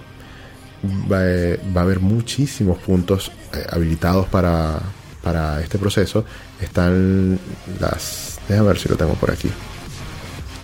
va, 1.11 1.19
eh, 1.23 1.59
va 1.75 1.81
a 1.81 1.83
haber 1.83 1.99
muchísimos 1.99 2.77
puntos 2.79 3.31
eh, 3.53 3.63
habilitados 3.69 4.27
para, 4.27 4.79
para 5.21 5.61
este 5.61 5.77
proceso. 5.77 6.25
Están 6.59 7.39
las... 7.79 8.39
Déjame 8.47 8.69
ver 8.69 8.77
si 8.79 8.89
lo 8.89 8.95
tengo 8.95 9.13
por 9.13 9.29
aquí. 9.31 9.49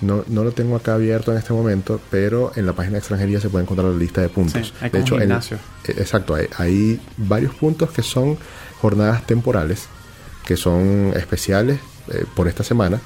No, 0.01 0.24
no 0.28 0.43
lo 0.43 0.51
tengo 0.51 0.76
acá 0.76 0.95
abierto 0.95 1.32
en 1.32 1.38
este 1.38 1.54
momento, 1.54 1.99
pero 2.12 2.51
en 2.56 2.66
la 2.66 2.74
página 2.74 2.93
de 2.93 2.99
extranjería 2.99 3.39
se 3.39 3.49
puede 3.49 3.64
encontrar 3.64 3.89
la 3.89 3.97
lista 3.97 4.20
de 4.22 4.30
puntos. 4.30 4.68
Sí, 4.68 4.74
hay 4.82 4.89
de 4.89 4.99
hecho, 4.99 5.22
en- 5.22 5.32
eh, 5.32 5.38
exacto, 5.88 6.36
hay, 6.36 6.47
hay 6.58 6.99
varios 7.18 7.54
puntos 7.56 7.89
que 7.91 8.01
son 8.01 8.38
jornadas 8.84 9.25
temporales, 9.25 9.88
que 10.45 10.57
son 10.57 11.13
especiales 11.15 11.79
eh, 12.11 12.25
por 12.36 12.49
esta 12.49 12.65
semana, 12.65 12.99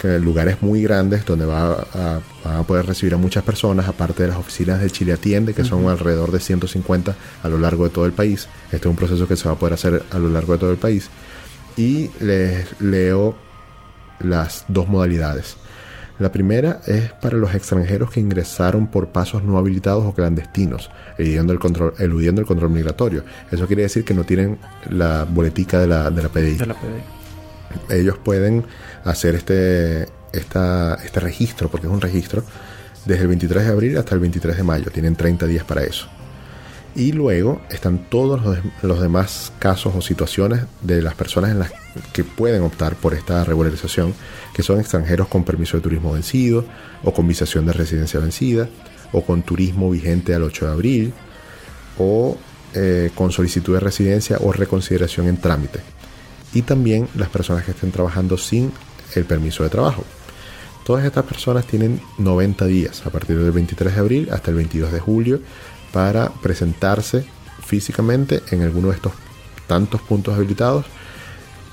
que 0.00 0.18
lugares 0.18 0.62
muy 0.62 0.82
grandes 0.82 1.24
donde 1.24 1.46
va 1.46 1.74
a, 1.74 2.20
van 2.44 2.56
a 2.56 2.62
poder 2.64 2.84
recibir 2.84 3.14
a 3.14 3.16
muchas 3.16 3.44
personas, 3.44 3.86
aparte 3.86 4.24
de 4.24 4.30
las 4.30 4.38
oficinas 4.38 4.80
de 4.80 4.90
Chile 4.90 5.12
Atiende, 5.12 5.54
que 5.54 5.64
son 5.64 5.88
alrededor 5.88 6.32
de 6.32 6.40
150 6.40 7.14
a 7.44 7.48
lo 7.48 7.56
largo 7.56 7.84
de 7.84 7.90
todo 7.90 8.04
el 8.04 8.12
país. 8.12 8.48
Este 8.72 8.88
es 8.88 8.90
un 8.90 8.96
proceso 8.96 9.28
que 9.28 9.36
se 9.36 9.46
va 9.46 9.54
a 9.54 9.58
poder 9.58 9.74
hacer 9.74 10.02
a 10.10 10.18
lo 10.18 10.28
largo 10.28 10.54
de 10.54 10.58
todo 10.58 10.72
el 10.72 10.76
país. 10.76 11.08
Y 11.76 12.10
les 12.18 12.80
leo 12.80 13.36
las 14.18 14.64
dos 14.66 14.88
modalidades. 14.88 15.56
La 16.18 16.30
primera 16.30 16.80
es 16.86 17.12
para 17.12 17.36
los 17.36 17.54
extranjeros 17.54 18.10
que 18.10 18.20
ingresaron 18.20 18.86
por 18.86 19.08
pasos 19.08 19.42
no 19.42 19.58
habilitados 19.58 20.04
o 20.04 20.14
clandestinos, 20.14 20.90
eludiendo 21.18 21.52
el 21.52 21.58
control, 21.58 21.94
eludiendo 21.98 22.40
el 22.40 22.46
control 22.46 22.70
migratorio. 22.70 23.24
Eso 23.50 23.66
quiere 23.66 23.82
decir 23.82 24.04
que 24.04 24.14
no 24.14 24.22
tienen 24.22 24.58
la 24.90 25.24
boletica 25.24 25.80
de 25.80 25.88
la, 25.88 26.10
de 26.10 26.22
la 26.22 26.28
PDI. 26.28 26.56
De 26.56 26.66
la 26.66 26.74
PDI. 26.74 27.94
Ellos 27.96 28.16
pueden 28.18 28.64
hacer 29.04 29.34
este, 29.34 30.06
esta, 30.32 30.94
este 31.04 31.18
registro, 31.18 31.68
porque 31.68 31.88
es 31.88 31.92
un 31.92 32.00
registro, 32.00 32.44
desde 33.04 33.22
el 33.22 33.28
23 33.28 33.64
de 33.64 33.70
abril 33.72 33.98
hasta 33.98 34.14
el 34.14 34.20
23 34.20 34.56
de 34.56 34.62
mayo. 34.62 34.90
Tienen 34.92 35.16
30 35.16 35.46
días 35.46 35.64
para 35.64 35.82
eso. 35.82 36.08
Y 36.96 37.10
luego 37.10 37.60
están 37.70 38.06
todos 38.08 38.40
los, 38.82 39.00
demás 39.00 39.52
casos 39.58 39.94
o 39.96 40.00
situaciones 40.00 40.62
de 40.80 41.02
las 41.02 41.14
personas 41.14 41.50
en 41.50 41.58
las 41.58 41.72
que 42.12 42.22
pueden 42.22 42.62
optar 42.62 42.94
por 42.94 43.14
esta 43.14 43.42
regularización, 43.42 44.14
que 44.54 44.62
son 44.62 44.78
extranjeros 44.78 45.26
con 45.26 45.42
permiso 45.42 45.76
de 45.76 45.82
turismo 45.82 46.12
vencido, 46.12 46.64
o 47.02 47.12
con 47.12 47.26
visación 47.26 47.66
de 47.66 47.72
residencia 47.72 48.20
vencida, 48.20 48.68
o 49.10 49.24
con 49.24 49.42
turismo 49.42 49.90
vigente 49.90 50.34
al 50.34 50.44
8 50.44 50.66
de 50.66 50.72
abril, 50.72 51.12
o 51.98 52.36
eh, 52.74 53.10
con 53.14 53.32
solicitud 53.32 53.74
de 53.74 53.80
residencia 53.80 54.38
o 54.40 54.52
reconsideración 54.52 55.26
en 55.26 55.38
trámite. 55.38 55.80
Y 56.54 56.62
también 56.62 57.08
las 57.16 57.28
personas 57.28 57.64
que 57.64 57.72
estén 57.72 57.90
trabajando 57.90 58.38
sin 58.38 58.72
el 59.16 59.24
permiso 59.24 59.64
de 59.64 59.70
trabajo. 59.70 60.04
Todas 60.84 61.04
estas 61.04 61.24
personas 61.24 61.66
tienen 61.66 62.00
90 62.18 62.66
días 62.66 63.06
a 63.06 63.10
partir 63.10 63.38
del 63.38 63.52
23 63.52 63.94
de 63.94 64.00
abril 64.00 64.28
hasta 64.30 64.50
el 64.50 64.56
22 64.56 64.92
de 64.92 65.00
julio 65.00 65.40
para 65.94 66.30
presentarse 66.42 67.24
físicamente 67.64 68.42
en 68.50 68.62
alguno 68.62 68.88
de 68.88 68.96
estos 68.96 69.12
tantos 69.68 70.02
puntos 70.02 70.34
habilitados 70.34 70.84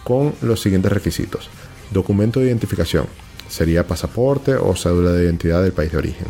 con 0.04 0.36
los 0.44 0.62
siguientes 0.62 0.92
requisitos. 0.92 1.50
Documento 1.90 2.40
de 2.40 2.46
identificación. 2.46 3.08
Sería 3.50 3.88
pasaporte 3.88 4.54
o 4.56 4.76
cédula 4.76 5.12
de 5.12 5.24
identidad 5.24 5.64
del 5.64 5.74
país 5.74 5.92
de 5.92 5.98
origen. 5.98 6.28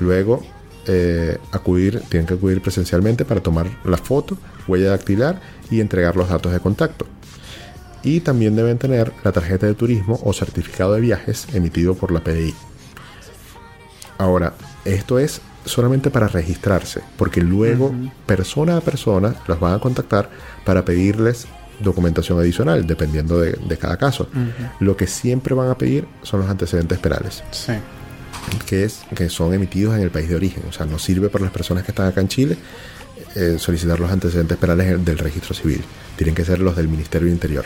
Luego, 0.00 0.42
eh, 0.86 1.36
acudir, 1.52 2.00
tienen 2.08 2.26
que 2.26 2.32
acudir 2.32 2.62
presencialmente 2.62 3.26
para 3.26 3.42
tomar 3.42 3.66
la 3.84 3.98
foto, 3.98 4.38
huella 4.66 4.88
dactilar 4.88 5.38
y 5.70 5.80
entregar 5.80 6.16
los 6.16 6.30
datos 6.30 6.50
de 6.50 6.60
contacto. 6.60 7.06
Y 8.02 8.20
también 8.20 8.56
deben 8.56 8.78
tener 8.78 9.12
la 9.22 9.32
tarjeta 9.32 9.66
de 9.66 9.74
turismo 9.74 10.18
o 10.24 10.32
certificado 10.32 10.94
de 10.94 11.02
viajes 11.02 11.46
emitido 11.52 11.94
por 11.94 12.10
la 12.10 12.24
PDI. 12.24 12.54
Ahora, 14.16 14.54
esto 14.86 15.18
es 15.18 15.42
solamente 15.64 16.10
para 16.10 16.28
registrarse, 16.28 17.00
porque 17.16 17.40
luego 17.40 17.94
persona 18.26 18.76
a 18.76 18.80
persona 18.80 19.34
los 19.46 19.60
van 19.60 19.74
a 19.74 19.78
contactar 19.78 20.30
para 20.64 20.84
pedirles 20.84 21.46
documentación 21.80 22.38
adicional, 22.40 22.86
dependiendo 22.86 23.38
de, 23.40 23.52
de 23.52 23.76
cada 23.76 23.96
caso. 23.96 24.28
Lo 24.80 24.96
que 24.96 25.06
siempre 25.06 25.54
van 25.54 25.68
a 25.70 25.76
pedir 25.78 26.06
son 26.22 26.40
los 26.40 26.48
antecedentes 26.50 26.98
penales, 26.98 27.42
Sí. 27.52 27.72
que, 28.66 28.84
es, 28.84 29.02
que 29.14 29.28
son 29.28 29.52
emitidos 29.54 29.94
en 29.94 30.02
el 30.02 30.10
país 30.10 30.28
de 30.28 30.36
origen. 30.36 30.64
O 30.68 30.72
sea, 30.72 30.86
no 30.86 30.98
sirve 30.98 31.28
para 31.28 31.44
las 31.44 31.52
personas 31.52 31.84
que 31.84 31.92
están 31.92 32.06
acá 32.08 32.20
en 32.20 32.28
Chile 32.28 32.56
eh, 33.34 33.56
solicitar 33.58 34.00
los 34.00 34.10
antecedentes 34.10 34.56
penales 34.56 35.04
del 35.04 35.18
registro 35.18 35.54
civil. 35.54 35.82
Tienen 36.16 36.34
que 36.34 36.44
ser 36.44 36.58
los 36.60 36.74
del 36.76 36.88
Ministerio 36.88 37.26
de 37.28 37.34
Interior. 37.34 37.64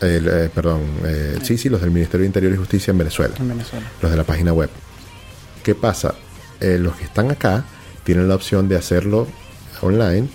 El, 0.00 0.28
eh, 0.28 0.50
perdón, 0.54 0.80
eh, 1.04 1.38
sí, 1.42 1.56
sí, 1.56 1.68
los 1.68 1.80
del 1.80 1.90
Ministerio 1.90 2.22
de 2.22 2.26
Interior 2.26 2.52
y 2.52 2.56
Justicia 2.56 2.90
en 2.90 2.98
Venezuela 2.98 3.34
En 3.38 3.48
Venezuela. 3.48 3.86
los 4.00 4.10
de 4.10 4.16
la 4.16 4.24
página 4.24 4.52
web. 4.52 4.68
¿Qué 5.62 5.74
pasa? 5.76 6.14
Eh, 6.62 6.78
los 6.78 6.94
que 6.96 7.04
están 7.04 7.30
acá 7.30 7.64
tienen 8.04 8.28
la 8.28 8.34
opción 8.36 8.68
de 8.68 8.76
hacerlo 8.76 9.26
online 9.80 10.28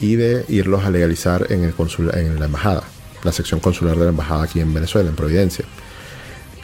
y 0.00 0.16
de 0.16 0.44
irlos 0.48 0.84
a 0.84 0.90
legalizar 0.90 1.46
en, 1.50 1.64
el 1.64 1.74
consul- 1.76 2.14
en 2.16 2.38
la 2.38 2.46
embajada, 2.46 2.82
la 3.22 3.32
sección 3.32 3.60
consular 3.60 3.96
de 3.96 4.04
la 4.04 4.10
embajada 4.10 4.44
aquí 4.44 4.60
en 4.60 4.72
Venezuela, 4.72 5.08
en 5.08 5.16
Providencia. 5.16 5.64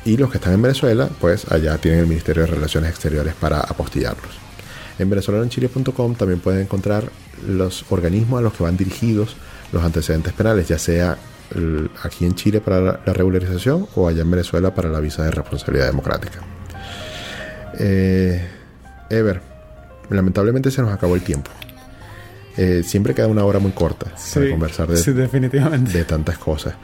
Y 0.04 0.16
los 0.16 0.30
que 0.30 0.38
están 0.38 0.54
en 0.54 0.62
Venezuela, 0.62 1.08
pues 1.20 1.50
allá 1.52 1.76
tienen 1.78 2.00
el 2.00 2.06
Ministerio 2.06 2.42
de 2.44 2.48
Relaciones 2.52 2.90
Exteriores 2.90 3.34
para 3.34 3.60
apostillarlos. 3.60 4.30
En 4.98 5.10
venezolaноenchile.com 5.10 6.14
también 6.14 6.40
pueden 6.40 6.62
encontrar 6.62 7.10
los 7.46 7.84
organismos 7.90 8.38
a 8.38 8.42
los 8.42 8.52
que 8.54 8.62
van 8.62 8.76
dirigidos 8.76 9.36
los 9.72 9.82
antecedentes 9.84 10.32
penales, 10.32 10.68
ya 10.68 10.78
sea 10.78 11.16
aquí 12.02 12.24
en 12.24 12.34
Chile 12.34 12.60
para 12.60 12.80
la, 12.80 13.00
la 13.04 13.12
regularización 13.12 13.88
o 13.94 14.08
allá 14.08 14.22
en 14.22 14.30
Venezuela 14.30 14.74
para 14.74 14.88
la 14.88 15.00
visa 15.00 15.24
de 15.24 15.30
responsabilidad 15.32 15.86
democrática. 15.86 16.40
Eh, 17.78 18.48
Ever, 19.10 19.40
lamentablemente 20.08 20.70
se 20.70 20.80
nos 20.80 20.92
acabó 20.92 21.16
el 21.16 21.22
tiempo. 21.22 21.50
Eh, 22.56 22.82
siempre 22.84 23.14
queda 23.14 23.26
una 23.26 23.44
hora 23.44 23.58
muy 23.58 23.72
corta 23.72 24.12
para 24.34 24.50
conversar 24.50 24.88
de, 24.88 24.96
sí, 24.96 25.12
definitivamente. 25.12 25.92
de 25.92 26.04
tantas 26.04 26.38
cosas. 26.38 26.74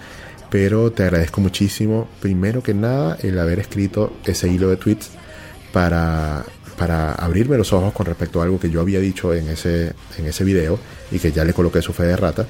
Pero 0.51 0.93
te 0.93 1.03
agradezco 1.03 1.41
muchísimo, 1.41 2.09
primero 2.20 2.62
que 2.62 2.72
nada, 2.72 3.16
el 3.20 3.39
haber 3.39 3.59
escrito 3.59 4.16
ese 4.24 4.49
hilo 4.49 4.68
de 4.68 4.77
tweets 4.77 5.11
para, 5.72 6.45
para 6.79 7.12
abrirme 7.12 7.59
los 7.59 7.72
ojos 7.72 7.93
con 7.93 8.07
respecto 8.07 8.41
a 8.41 8.45
algo 8.45 8.61
que 8.61 8.70
yo 8.70 8.81
había 8.81 9.01
dicho 9.01 9.35
en 9.35 9.49
ese, 9.49 9.93
en 10.18 10.27
ese 10.27 10.45
video 10.45 10.79
y 11.11 11.18
que 11.18 11.33
ya 11.33 11.45
le 11.45 11.53
coloqué 11.53 11.83
su 11.83 11.93
fe 11.93 12.05
de 12.05 12.16
rata. 12.16 12.47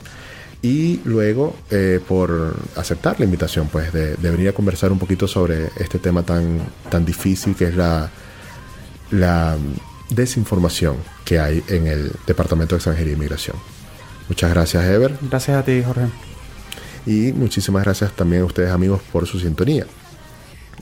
Y 0.61 1.01
luego 1.05 1.57
eh, 1.71 2.01
por 2.07 2.55
aceptar 2.77 3.19
la 3.19 3.25
invitación 3.25 3.69
pues 3.69 3.93
de, 3.93 4.17
de 4.17 4.31
venir 4.31 4.49
a 4.49 4.53
conversar 4.53 4.93
un 4.93 4.99
poquito 4.99 5.27
sobre 5.27 5.69
este 5.77 5.99
tema 5.99 6.23
tan, 6.23 6.59
tan 6.91 7.05
difícil 7.05 7.55
que 7.55 7.69
es 7.69 7.77
la, 7.77 8.11
la 9.11 9.57
desinformación 10.11 10.97
que 11.25 11.39
hay 11.39 11.63
en 11.69 11.87
el 11.87 12.13
Departamento 12.27 12.75
de 12.75 12.79
Extranjería 12.79 13.13
e 13.13 13.17
Inmigración. 13.17 13.57
Muchas 14.29 14.51
gracias, 14.51 14.85
Ever. 14.85 15.17
Gracias 15.23 15.57
a 15.57 15.65
ti, 15.65 15.83
Jorge. 15.85 16.07
Y 17.07 17.33
muchísimas 17.33 17.85
gracias 17.85 18.13
también 18.13 18.43
a 18.43 18.47
ustedes 18.47 18.71
amigos 18.71 19.01
por 19.13 19.27
su 19.27 19.39
sintonía. 19.39 19.87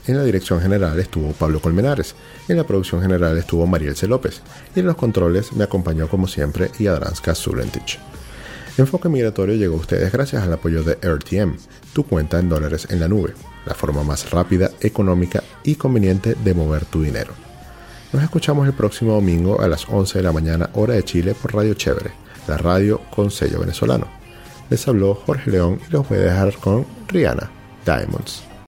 En 0.07 0.17
la 0.17 0.23
dirección 0.23 0.61
general 0.61 0.99
estuvo 0.99 1.31
Pablo 1.33 1.59
Colmenares, 1.59 2.15
en 2.47 2.57
la 2.57 2.63
producción 2.63 3.01
general 3.01 3.37
estuvo 3.37 3.65
Mariel 3.65 3.95
C. 3.95 4.07
López 4.07 4.41
y 4.75 4.79
en 4.79 4.85
los 4.85 4.95
controles 4.95 5.53
me 5.53 5.63
acompañó 5.63 6.07
como 6.07 6.27
siempre 6.27 6.69
Yadranska 6.77 7.33
Zulentich. 7.33 7.99
Enfoque 8.77 9.09
Migratorio 9.09 9.55
llegó 9.55 9.75
a 9.75 9.79
ustedes 9.79 10.11
gracias 10.11 10.43
al 10.43 10.53
apoyo 10.53 10.83
de 10.83 10.95
RTM, 10.95 11.55
tu 11.93 12.03
cuenta 12.03 12.39
en 12.39 12.49
dólares 12.49 12.87
en 12.89 12.99
la 12.99 13.07
nube, 13.07 13.33
la 13.65 13.73
forma 13.73 14.03
más 14.03 14.29
rápida, 14.29 14.69
económica 14.81 15.43
y 15.63 15.75
conveniente 15.75 16.35
de 16.35 16.53
mover 16.53 16.85
tu 16.85 17.01
dinero. 17.01 17.44
Nos 18.15 18.23
escuchamos 18.23 18.65
el 18.65 18.71
próximo 18.71 19.15
domingo 19.15 19.59
a 19.59 19.67
las 19.67 19.89
11 19.89 20.19
de 20.19 20.23
la 20.23 20.31
mañana 20.31 20.69
hora 20.75 20.93
de 20.93 21.03
Chile 21.03 21.35
por 21.35 21.53
Radio 21.53 21.73
Chévere, 21.73 22.11
la 22.47 22.55
radio 22.55 23.01
con 23.13 23.29
sello 23.29 23.59
venezolano. 23.59 24.07
Les 24.69 24.87
habló 24.87 25.15
Jorge 25.15 25.51
León 25.51 25.81
y 25.85 25.91
los 25.91 26.07
voy 26.07 26.19
a 26.19 26.21
dejar 26.21 26.53
con 26.53 26.85
Rihanna 27.09 27.51
Diamonds. 27.83 28.54